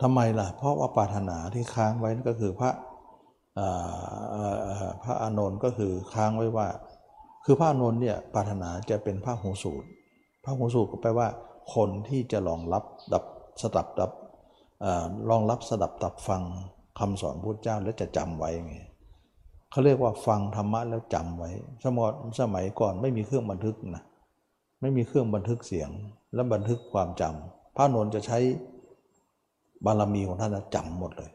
[0.03, 2.71] ทำไมล่ะ เพราะว่าปรารถนาที่ค้างไว้นั่นก็คือพระ
[5.05, 6.69] พระอานนท์ก็คือค้างไว้ว่า
[7.45, 9.89] คือพระอานนท์เนี่ยปรารถนาจะเป็นพระหูสูตร
[10.45, 11.29] พระหูสูตรก็แปลว่า
[11.75, 13.25] คนที่จะรองรับดับ
[13.63, 14.13] สดับดับ
[14.81, 16.43] เอ่อรองรับสดับตับฟัง
[16.99, 18.77] คำสอนพุทธเจ้าแล้วจะจำไว้ไง
[19.71, 21.51] เขาเรียกว่าฟังธรรมะแล้วจำไว้
[21.85, 22.11] สมัย
[22.41, 24.05] สมัยก่อนไม่มีเครื่องบันทึกนะ
[24.81, 25.91] ไม่มีเครื่องบันทึกเสียง
[26.35, 28.39] และบันทึกความจำพระนนท์จะใช้
[29.85, 31.31] บารมีของท่านนะจำหมดเลย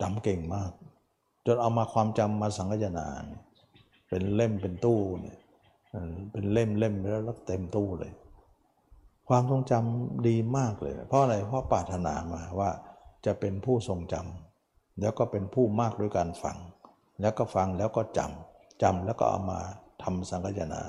[0.00, 0.70] จำเก่งมาก
[1.46, 3.42] จนเอามาความจำมาสังคยนาเนี่ย
[4.08, 5.38] เป็นเล่มเป็นตู้เนี่ย
[6.32, 8.12] เป็นเล่มเล่มแล้วเต็มตู้เลย
[9.28, 12.70] ความทรงจำดีมากเลย เพราะอะไรเพราะปรารถนามาว่า
[13.26, 16.56] จะเป็นผู้ทรงจำแล้วก็เป็นผู้มากด้วยการฟัง
[17.20, 19.60] แล้วก็ฟังแล้วก็จำจำแล้วก็เอามา
[20.02, 20.82] ทำสังคายนา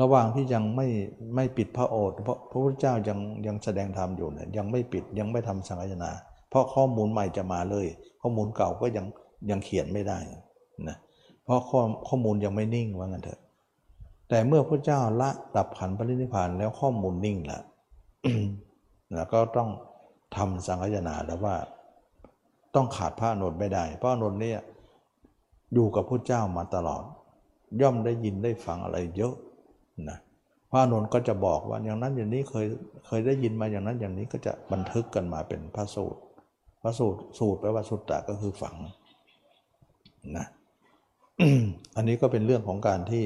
[0.00, 0.86] ระหว่างที่ยังไม่
[1.34, 6.12] ไม่ปิดพระโอษฐ์เพราะพระพุทธเจ้ายังยังแสดงธรรมอยู่เนี่ยยังไม่ปิดยังไม่ทำสังคานา
[6.50, 7.86] เพราะข้อมูลใหม่จะมาเลย
[8.22, 9.06] ข้อมูลเก่าก็ยัง
[9.50, 10.18] ยังเขียนไม่ได้
[10.88, 10.96] นะ
[11.44, 13.40] เพราะข้อข้อมูลยังไม่นิ่งว่างั้นเถอะ
[14.28, 17.62] แต่เมื่อพระเจ้าละดับขันปรินิพานแล้วข้อมูลนิ่งล้ว
[19.14, 19.68] แล้วก็ต้อง
[20.36, 21.56] ทำสังคานาแล้วว่า
[22.74, 24.60] ต้องขาดพระอานนไม่ได้ พราะอานนเนี่ย
[25.74, 27.02] อยู่กับพระเจ้ามาตลอด
[27.80, 29.34] ย่อมได้ยินได้ฟังอะไรเยอะ
[30.10, 30.18] นะ
[30.70, 32.66] พระอานนท์ก็จะบอกว่าอย่างนั้นอย่างนี้เคย
[33.06, 36.20] เคยได้ยินมาอย่างนั้นอย่างนี้ก็จะบันทึกกันมาเป็นพระสูตร
[36.82, 38.76] พระสูตรสูตรแปลว่าสุตตะก็คือฝัง
[40.36, 40.46] นะ
[41.96, 43.22] อันนี้ก็เป็นเรื่องของการที่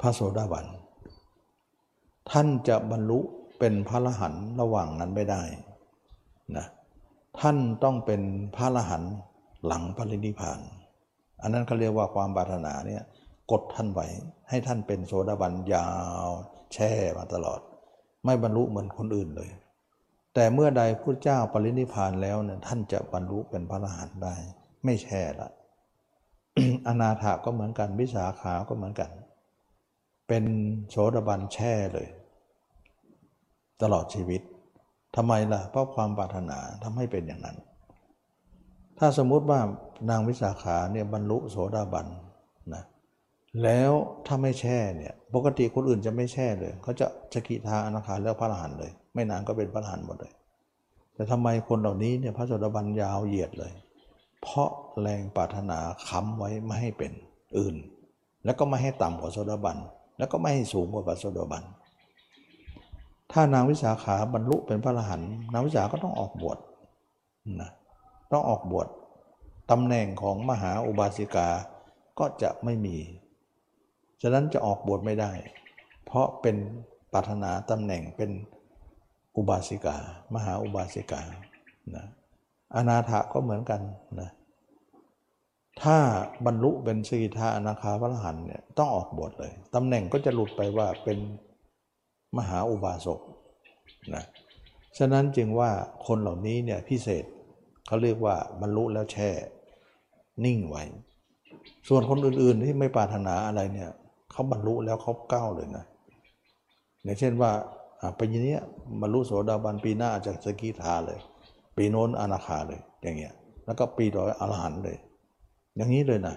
[0.00, 0.66] พระโสดาบัน
[2.30, 3.18] ท่านจะบรรลุ
[3.58, 5.42] เป็นพระอรหันระหว่างนั้นไม่ได้
[6.56, 6.66] นะ
[7.40, 8.22] ท่านต้องเป็น
[8.56, 9.02] พระอรหัน
[9.66, 10.60] หลังพระนิพพาน
[11.42, 13.02] อันนั้นเขาเรียกว่าความปรารถนาเนี่ย
[13.50, 14.06] กดท่านไว้
[14.48, 15.88] ให้ท่านเป็นโสดาบันยา
[16.26, 16.28] ว
[16.72, 17.60] แช่มาตลอด
[18.24, 19.50] ไม่บรรลุเหมือนคนอื่นเลย
[20.34, 24.34] แต่เมื่อใดพระเจ้าปรินิพพานแล้วเนี่ยท่านจะบรรลุเป็นพระอรหันต์ได้
[24.84, 25.50] ไม่แช่ละ
[26.88, 29.10] อนาถาก็เหมือนกันวิสาขาก็เหมือนกัน
[30.28, 30.44] เป็น
[30.90, 32.08] โสดาบันแช่เลย
[33.82, 34.42] ตลอดชีวิต
[35.16, 37.56] ทำไมล่ะเพราะความปรารถนาทำให้เป็นอย่างนั้น
[38.98, 39.60] ถ้าสมมุติว่า
[40.10, 42.06] นางวิสาขาเนี่ยบรรลุโสดาบัน
[42.74, 42.82] นะ
[43.62, 43.92] แล้ว
[44.26, 50.32] ถ้าไม่แช่เนี่ยปกติคนอื่นจะไม่แช่เลยเขาจะสกิทาอนาคาแล้วพระอรหันต์เลย ไม่นานก็เป็นพระอรหันต์หมดเลย
[51.14, 53.72] แต่ทำไมคนเหล่านี้เนี่ยพระโสดาบันยาวเหยียดเลย
[54.42, 54.70] เพราะ
[55.00, 57.12] แรงปรารถนาค้ำไว้ไม่ให้เป็น
[57.58, 57.76] อื่น
[58.44, 59.76] แล้วก็ไม่ให้ต่ำกว่าโสดาบัน
[60.18, 61.62] แล้วก็ไม่ให้สูงกว่าพระโสดาบัน
[63.32, 66.58] ถ้านางวิสาขาบรรลุเป็นพระอรหันต์นางวิสาก็ต้องออกบวช
[67.60, 67.70] นะ
[68.32, 68.88] ต้องออกบวช
[69.70, 71.48] ตำแหน่งของมหาอุบาสิกา
[72.18, 72.96] ก็จะไม่มี
[74.22, 75.32] ฉะนั้นจะออกบวชไม่ได้
[76.04, 76.56] เพราะเป็น
[77.12, 78.30] ปรารถนาตำแหน่งเป็น
[79.36, 79.96] อุบาสิกา
[80.34, 81.22] มหาอุบาสิกา
[81.96, 82.06] นะ
[82.74, 83.80] อนาถาก็เหมือนกัน
[84.20, 84.30] นะ
[85.82, 85.96] ถ้า
[86.46, 91.18] บรรลุเป็นสกิทาอนาคาพระหันเนี่ยต้องออกบวชเลยตำแหน่งก็จะหลุดไปว่าเป็น
[92.38, 93.20] มหาอุบาสก
[94.14, 94.24] นะ
[94.98, 95.70] ฉะนั้นจึงว่า
[96.06, 97.24] คนเหล่านี้เนี่ยพิเศษ
[97.88, 99.30] เขาเรียกว่าบรรลุแล้วแช่
[100.44, 100.84] นิ่งไว้
[101.88, 103.90] ส่วนคนอื่นๆที่ไม่ปรารถนาอะไรเนี่ย
[104.30, 105.84] เขาบรรลุแล้วเขาก้าวเลยนะ
[107.02, 107.50] อย่างเช่นว่า
[108.18, 108.56] ปีนี้
[109.00, 111.18] บรรลุโสดาบันปีหน้าจะสกิทาเลย
[111.76, 113.34] ปีโน้นอนาคาเลย อย่างเงี้ย
[113.66, 114.96] แล้วก็ปีต่ออรหันเลย
[115.76, 116.36] อย่างนี้เลยนะ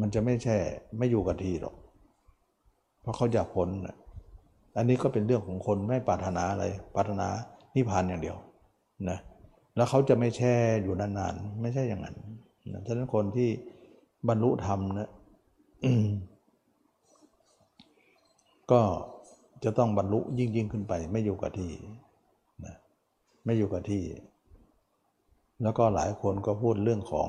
[0.00, 0.56] มันจะไม่แช่
[0.98, 1.74] ไม่อยู่กับที่หรอก
[3.00, 3.68] เพราะเขาอยากพ้น
[4.76, 6.64] อันนี้ก็เป็นเรื่องของคนไม่ปรารถนาอะไร
[6.94, 7.28] ปรารถนา
[7.74, 8.36] นิพพานอย่างเดียว
[9.10, 9.18] นะ
[9.80, 12.16] แล้วเขาจะไม่แช่อยู่นานๆ ไม่ใช่อย่างนั้น
[12.72, 13.48] นะฉะนั้นคนที่
[14.28, 15.10] บรรลุธรรมนะ
[18.72, 18.80] ก็
[19.64, 21.72] จะต้องบรรลุยิ่งยิ่งขึ้นไป ไม่อยู่กับที่
[22.66, 22.74] นะ
[23.44, 24.04] ไม่อยู่กับที่
[25.62, 27.28] แล้วก็หลายคนก็พูดเรื่องของ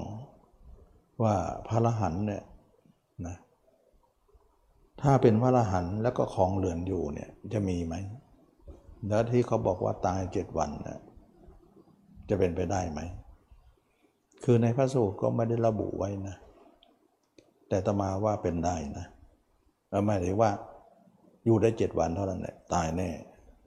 [1.23, 1.36] ว่า
[1.68, 2.44] พระรหันต์เนี่ย
[3.28, 3.36] นะ
[5.02, 7.95] ถ้าเป็นพระรหันต์แล้วก็ของเหลือนอยู่เนี่ยจะมีไหม
[9.07, 10.99] แล้วที่เขาบอกว่าตายเจ็ดวันนะ
[12.30, 12.99] จะเป็นไปได้ไหม
[14.43, 16.35] คือในพระสูตรก็ไม่ได้ระบุไว้นะ
[17.69, 19.06] แต่ตมาว่าเป็นได้นะ
[20.06, 20.52] หมายถึงว่า
[21.45, 23.10] อยู่ได้เจ็ดวันเท่านั้นแหละตายแน่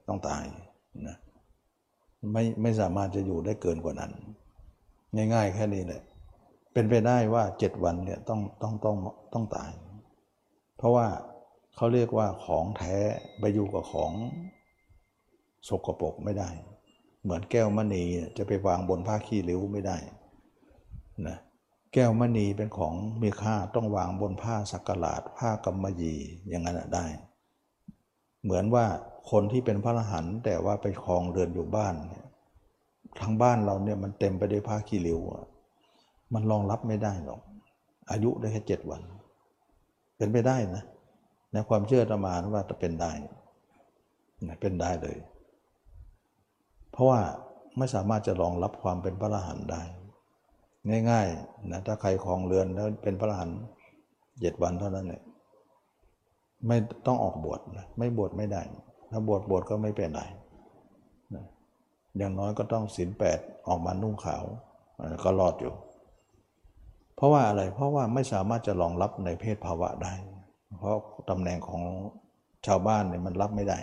[0.07, 0.43] ต้องตาย
[1.07, 1.17] นะ
[2.33, 4.11] ไม่ไม่สามารถจะอยู่ได้เกินกว่านั้น
[5.33, 6.01] ง่ายๆ แค่นี้แหละ
[6.73, 8.97] เป็นไปได้ว่าเจ็ดวันเนี่ยต้องต้องต้อง
[9.33, 9.71] ต้องตาย
[10.77, 11.07] เพราะว่า
[11.75, 12.97] เขาเรียกว่าของแท้
[13.39, 14.11] ไปอยู่กับของ
[15.67, 16.49] สกปรกไม่ได้
[17.25, 18.03] เหมือนแก้วมณี
[18.37, 19.97] จะไปวางบนผ้าขี้ริ้วไม่ได้
[21.27, 21.37] นะ
[21.93, 26.19] แก้วมณีเป็นของมีค่าต้องวางบนผ้าสักหลาดผ้ากำมะหยี่
[26.49, 27.05] อย่างนั้นได้
[28.43, 28.85] เหมือนว่า
[29.31, 31.95] คนที่เป็นพระอรหันต์แต่ว่าไปคลองเรือนอยู่บ้าน
[33.21, 35.19] ทั้งบ้านเราเนี่ยมันเต็มไปด้วยผ้าขี้ริ้ว
[36.33, 37.41] มันรองรับไม่ได้หรอก
[38.11, 39.01] อายุได้แค่เจ็ดวัน
[40.17, 40.83] เป็นไปได้นะ
[41.51, 43.11] ในความเชื่อธรรมาว่าจะเป็นได้
[44.61, 45.17] เป็นได้เลย
[46.95, 47.21] เพราะว่า
[47.77, 49.81] ไม่สามารถจะรองรับความเป็นพระอรหันต์ได้
[51.09, 53.59] ง่ายๆนะถ้าใครคลองเรือนแล้วเป็นพระอรหันต์
[54.41, 55.21] เจ็ดวันเท่านั้นเนี่ย
[56.67, 56.77] ไม่
[57.07, 58.61] ต้องออกบวชนะไม่บวชไม่ได้
[59.11, 60.23] ถ้าบวชบวชก็ไม่เป็นไร
[61.35, 61.45] นะ
[62.17, 64.43] อย่างน้อยก็ต้องศีลแปดออกมานุ่งขาว
[65.23, 65.73] ก็รอดอยู่
[67.15, 70.13] เพราะว่าอะไรเพราะว่าไม่สามารถจะรองรับในเพศภาวะได้
[70.79, 70.97] เพราะ
[71.29, 71.83] ตำแหน่งของ
[72.67, 73.77] ชาวบ้านเนี่ยมันรับไม่ได้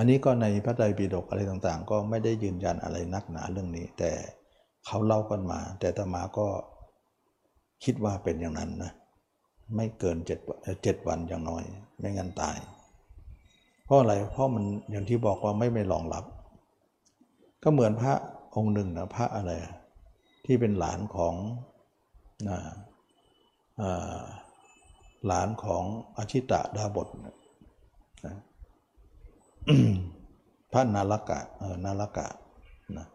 [0.00, 4.10] อันนี้ก็ในพระไตรปิฎกอะไรต่างๆ ก็ไม่ได้ยืนยันอะไรนักหนาเรื่องนี้ แต่
[4.86, 6.46] เขาเล่ากันมา แต่ตมาก็
[7.84, 8.92] คิดว่าเป็นอย่างนั้นนะ
[9.76, 10.38] ไม่เกินเจ็ด
[10.82, 11.64] เจ็ดวันอย่างน้อย
[11.98, 12.56] ไม่งั้นตาย
[13.84, 16.24] เพราะอะไรเพราะมันอย่างที่บอกว่าไม่ไม่รองรับ
[17.62, 18.14] ก็เหมือนพระ
[18.54, 19.52] องค์หนึ่งนะพระอะไร
[20.44, 21.34] ที่เป็นหลานของ
[25.26, 25.82] หลานของ
[26.16, 27.36] อาชิตะดาบทนะ
[30.72, 32.26] พระนาลกะเออนาลกะ
[32.96, 33.06] นะ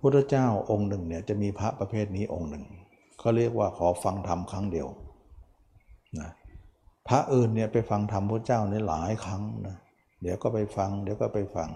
[0.00, 2.64] พุทธเจ้าองค์หนึ่งเนี่ยจะมีพระประเภทนี้องค์หนึ่ง
[3.22, 4.88] ก็เรียกว่าขอฟังธรรมครั้งเดียว
[6.20, 6.30] นะ
[7.08, 9.76] พระอื่นเนี่ยไปฟังธรรมพระเจ้าในหลายครั้งนะ
[10.22, 11.70] เดี๋ยวก็ไปฟัง เดี๋ยวก็ไปฟัง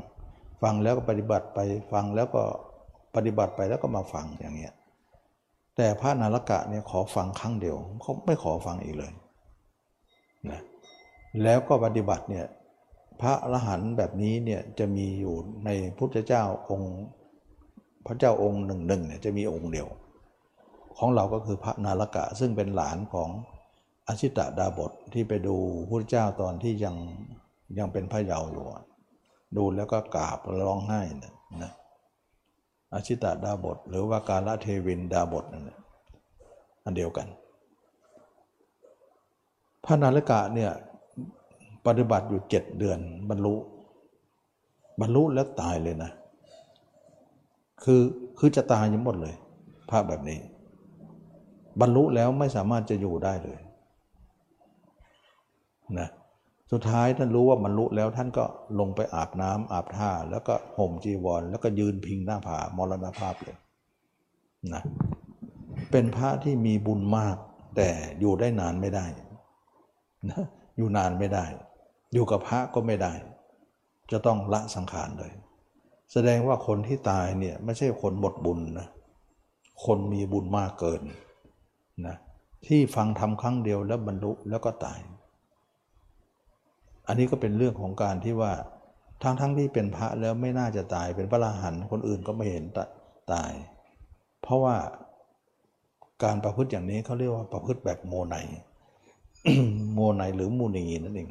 [0.63, 1.61] ฟังแล้วก็ปฏิบัติไป
[1.93, 2.43] ฟังแล้วก็
[3.15, 4.75] ปฏิบัติไปแล้วก็มาฟังอย่างเงี้ย
[5.77, 9.13] แต่พระนารกะเนี่ยขอฟังครั้งเดียวเขาไม่ขอฟังอีกเลย
[10.51, 10.61] นะ
[11.43, 12.47] แล้วก็ปฏิบัติเนี่ย
[13.21, 15.35] พระอรหันต์แบบนี้เนี่ยจะมีอยู่
[15.65, 16.95] ในพุทธเจ้าองค์
[18.07, 19.89] พระเจ้าองค์หนึ่งหนึ่งเนี่ยจะมีองค์เดียว
[20.99, 23.29] ของเราก็คือพระนารกะซึ่งเป็นหลานของ
[24.09, 25.57] อชิตะดาบทที่ไปดู
[25.89, 26.97] พระเจ้าตอนที่ยัง
[27.79, 28.65] ยังเป็นพระเยาว์อยู่
[29.57, 31.73] ดูแล้วก็กราบร้องไห้นะนะ
[32.95, 35.71] อชิตะดาบท หรือว่าการละเทวินดาบทนั่น
[36.85, 37.29] อันเดียวกัน
[39.85, 40.73] พระนารกะเนี่ย
[41.87, 42.99] ปฏิบัติอยู่เจ็ดเดือน
[43.31, 43.55] บรรลุ
[45.01, 46.11] บรรลุแล้วตายเลยนะ
[47.85, 48.03] คือ
[48.39, 49.35] คือจะตายยังหมดเลย
[49.91, 50.39] พระแบบนี้
[51.81, 53.59] บรรลุแล้วไม่สามารถจะอยู่ได้เลย
[55.99, 56.09] นะ
[56.73, 58.45] สุดท้ายท่านรู้ว่าบรรลุแล้วท่านก็
[58.81, 63.57] ลงไปอาบน้ำอาบท่า แล้วก็ห่มจีวร แล้วก็ยืนพิงหน้าผามรณภาพเลย
[64.73, 64.83] นะ
[65.91, 67.37] เป็นพระที่มีบุญมาก
[67.77, 67.89] แต่
[68.21, 69.07] อยู่ได้นานไม่ได้
[70.31, 70.45] นะ
[70.77, 71.45] อยู่นานไม่ได้
[72.15, 73.13] อยู่กับพระก็ไม่ได้
[74.13, 75.33] จะต้องละสังขารเลย
[76.13, 78.89] แสดงว่าคนที่ตายเนี่ยไม่ใช่คนหมดบุญนะ
[79.85, 81.03] คนมีบุญมากเกิน
[82.07, 82.17] นะ
[82.67, 85.01] ที่ฟังทำครั้งเดียวแล้วบรรลุแล้วก็ตาย
[87.07, 88.53] อันนี้ก็เป็นเรื่องของการที่ว่า
[89.23, 92.65] ทั้งๆทที่เป็นพระแล้วไม่น่าจะตายเป็นพระอรหันคนอื่นก็ไม่เห็น
[93.33, 93.53] ตาย
[94.43, 94.77] เพราะว่า
[96.25, 98.37] การประพฤติอย่างนี้เขาเรียกว่าประพฤติแบบโมไน
[99.95, 101.31] โมไนหรือมูนีนั่นเอง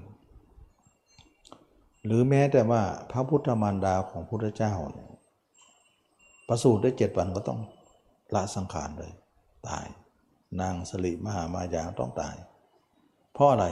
[2.05, 2.81] หรือแม้แต่ว่า
[3.11, 5.09] พระพุทธมารดาของพระพุทธเจ้าเนี่ย
[6.47, 7.59] ประสูติได้เจ็ดวันก็ต้อง
[8.35, 9.11] ละสังขารเลย
[9.67, 9.85] ตาย
[10.61, 12.35] นางสลิมหามายาต้องตาย
[13.33, 13.67] เพราะอะไร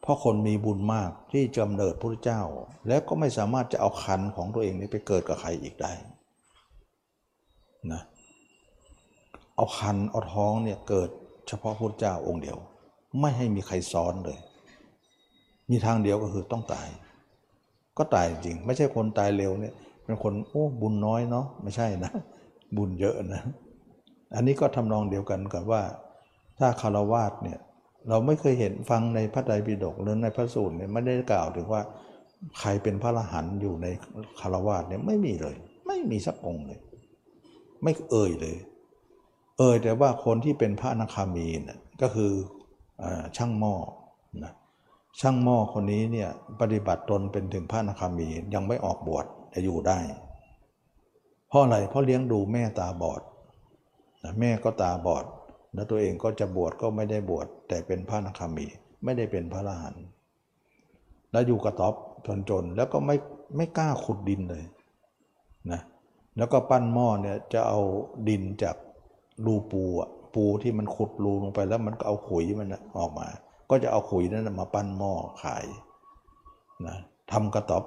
[0.00, 2.42] เพราะคนมีบุญมากที่จำเนิดพระเจ้า
[2.88, 5.92] แล้วก็ไม่สามารถจะเอาคันของตัวเองนี้ไปเกิดกับใครอีกได้
[7.92, 8.02] นะ
[9.56, 11.08] เอาคันเอาท้องเนี่ยเกิด
[11.48, 12.58] เฉพาะพระเจ้าองค์เดียว
[13.20, 14.38] ไม่ให้มีใครซ้อนเลย
[15.70, 16.88] มีทางเดียวก็คือต้องตาย
[17.98, 19.74] ก็ตายจริง ไม่ใช่คนตายเร็วเนี่ย
[20.04, 22.12] เป็นคนโอ้บุญน้อยเนาะไม่ใช่นะ
[22.76, 23.42] บุญเยอะนะ
[24.34, 25.82] อันนี้ก็ทำนองเดียวกันกับว่า
[26.58, 27.58] ถ้าคารวาสเนี่ย
[28.08, 31.82] เราไม่เคยเห็นฟังในพระไตรปิฎกหรือในพระสูตรเนี่ยไม่ได้กล่าวถึงว่า
[32.60, 33.86] ใครเป็นพระอรหันต์อยู่ใน
[34.40, 35.56] คารวาสเนี่ยไม่มีเลย
[35.86, 36.80] ไม่มีสักองค์เลย
[37.82, 38.56] ไม่เอ่ยเลย
[39.58, 42.32] เอ่ยแต่ว่าคนที่เป็นพระอนาคามีนะก็คือ
[43.02, 43.04] อ
[43.36, 43.74] ช่างหม้อ
[44.44, 44.52] นะ
[45.20, 46.28] ช่างหม้อคนนี้เนี่ย
[46.60, 49.98] ปฏิบัติตนเป็นถึงพระนาคามียังไม่ออกบวชจะอยู่ได้
[51.48, 53.22] เพราะอะไรเพราะเลี้ยงดูแม่ตาบอด
[54.22, 55.24] นะแม่ก็ตาบอด
[55.74, 58.66] แล้วตัวเองก็จะบวชก็ไม่ได้บวชแต่เป็นพระนาคามี
[59.04, 60.04] ไม่ได้เป็นพระอรหันต์
[61.32, 61.94] แล้วอยู่กระต๊อบ
[62.50, 63.16] จนๆแล้วก็ไม่
[63.56, 64.64] ไม่กล้าขุดดินเลย
[65.72, 65.80] นะ
[66.36, 67.80] แล้วก็ปั้นหม้อเนี่ยจะเอา
[68.28, 68.76] ดินจาก
[69.44, 72.68] รูปูอะปูที่มันขุดรูลงไปแล้วมันก็เอาขุยมัน
[72.98, 73.28] ออกมา
[73.72, 75.12] ก็จะเอาขุยนั้นมาปั้นหม้อ
[75.42, 75.64] ขาย
[76.86, 76.96] นะ
[77.32, 77.84] ทำกระต๊อบ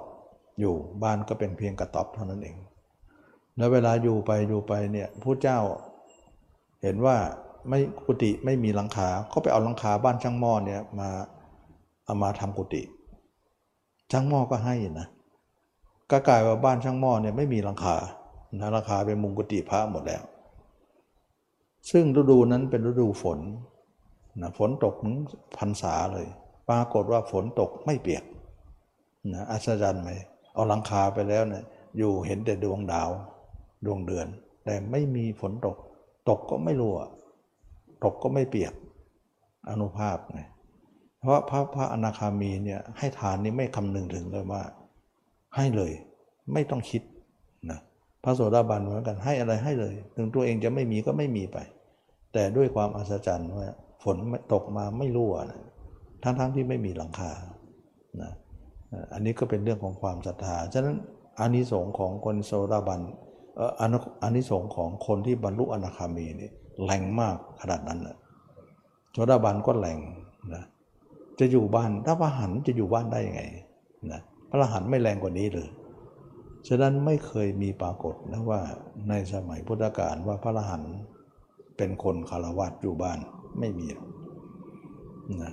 [0.60, 2.56] อยู่บ้านก็เป็นเพียงกระต๊อบเท่านั้นเอง
[3.56, 5.58] แล้วเวลาอยู่ไปอยู่ไปเนี่ยผู้เจ้า
[6.82, 7.16] เห็นว่า
[7.68, 11.08] ไม่กุฏิไม่มีหลังคา ก็ไปเอาหลังคาบ้านช่างหม้อเนี่ยมา
[12.04, 12.82] เอามาทำกุฏิ
[14.12, 15.08] ช่างหม้อก็ให้นะ
[16.10, 17.96] ก็กลายว่าบ้านช่างหม้อเนี่ยไม่มีหลังคา
[18.60, 20.22] นะราคาเป็นมุงกุฏิพระหมดแล้ว
[21.90, 23.38] ซึ่งฤดูนั้นเป็นฤดูฝน
[24.40, 25.16] นะฝนตกถึง
[25.58, 26.26] พรรษาเลย
[26.68, 28.24] ปรากฏว่าฝนตกไม่เปียก
[29.34, 30.10] นะอัศจรรย์ไหม
[30.54, 31.64] เอาหลังคาไปแล้วเนะี่ย
[31.98, 33.10] อยู่เห็นแต่ดวงดาว
[33.86, 34.26] ดวงเดือน
[34.64, 35.76] แต่ไม่มีฝนตก
[36.28, 36.98] ตกก็ไม่รั่ว
[38.04, 38.74] ตกก็ไม่เปียก
[39.70, 40.40] อนุภาพไง
[41.20, 44.62] เพราะพระพระอนาคามีเนี่ยให้ทานนี้ไม่คำนึงถึงเลยว่า
[45.56, 45.92] ให้เลย
[46.52, 47.02] ไม่ต้องคิด
[47.70, 47.78] นะ
[48.24, 51.58] พระโสดาบันเหมือนกันให้อะไรให้เลย ถึงตัวเองจะไม่มีก็ไม่มีไป
[52.32, 53.68] แต่ด้วยความอัศจรรย์ว่า
[54.04, 54.16] ฝน
[54.52, 55.60] ตกมาไม่รั่วนะ
[56.22, 57.32] ทั้งๆทที่ไม่มีหลังคา
[58.22, 58.32] นะ
[59.12, 60.96] อันนี้ก็เป็นเรื่องของความศรัทธา ฉะนั้น
[61.40, 63.00] อานิสงส์ของคนโซดาบัน
[64.22, 66.50] อานิสงส์ของคนที่บรรลุอนาคามีนี่
[66.84, 68.16] แรงมากขนาดนั้นนะ
[69.12, 69.98] โซดาบันก็แรง
[70.54, 70.64] นะ
[71.38, 73.42] จะอยู่บ้านถ้าพระหันจะอยู่บ้านได้ยังไง
[74.12, 74.20] นะ
[74.50, 75.68] พระหันไม่แรงกว่านี้เลย
[76.68, 78.60] ฉะนั้นไม่เคยมีปรากฏนะว่า
[79.08, 80.82] ในสมัยพุทธกาลว่าพระหัน
[81.76, 83.18] เป็นคนคารวะอยู่บ้าน
[83.58, 83.86] ไม่มี
[85.42, 85.52] นะ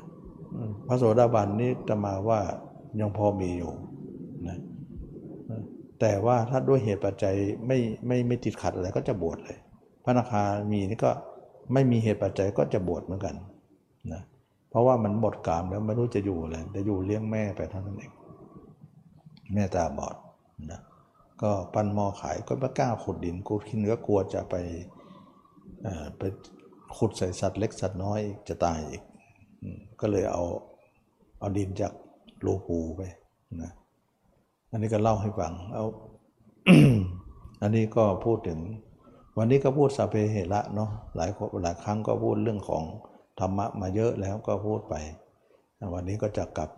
[0.88, 2.40] พระโสดาบันนี้จะมาว่า
[3.00, 3.74] ยังพอมีอยู่
[4.48, 4.58] นะ
[6.00, 7.36] แต่ว่าถ้าด้วยเหตุปัจจัย
[7.68, 7.78] ไม่
[8.08, 9.58] ไม่ไม่ติดขัดอะไรก็จะบวชเลย
[10.04, 11.12] พระนาคามีนี่ก็
[11.74, 13.36] ไม่มีเหตุปัจจัยก็จะบวชเหมือนกัน
[14.14, 14.22] นะ
[14.70, 18.12] เพราะว่ามันหมดกามแล้วไม่รู้จะอยู่อะไรจะอยู่เลี้ยงแม่ไปเท่านั้นเอง
[19.54, 20.16] แม่ตาบอด
[20.72, 20.80] นะ
[21.42, 24.56] ก็ปั้นหม้อขายก็ไม่กล้าขุดดินกูคิดเนื้อกลัวจะไป
[26.18, 26.22] ไป
[26.98, 29.02] ขุดใส่สัตว์เล็กสัตว์น้อยจะตายอีก
[30.02, 30.44] ก็เลยเอา
[31.40, 31.94] เอาดินจาก
[32.42, 33.02] โลปูไป
[33.62, 33.72] นะ
[34.72, 35.86] อันนี้ก็เล่าให้ฟังเอา
[37.62, 38.60] อันนี้ก็พูดถึง
[39.38, 41.30] วันนี้ก็พูดสเพเหระเนาะหลาย
[41.64, 42.84] หลายครั้งก็พูดเรื่องของ
[43.40, 44.96] ธรรมะมาเยอะแล้วก็พูดไป
[45.94, 46.70] วันนี้ก็จะกลับ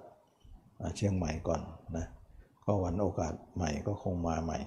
[0.96, 1.62] เชียงใหม่ก่อน
[1.98, 2.06] นะ
[2.66, 4.58] ก็วันโอกาสใหม่ก็คงมาใหม่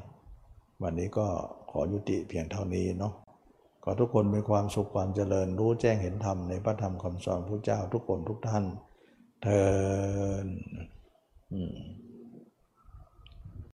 [0.82, 1.26] วันนี้ก็
[1.70, 3.12] ขอยุติเพียงเท่านี้เนาะ
[3.90, 8.64] ขอทุกคนมีความสุขความเจริญรู้แจ้งเห็นธรรมในพระธรรมคำสอนพระเจ้าทุกคนทุกท่าน
[9.42, 10.44] เทอ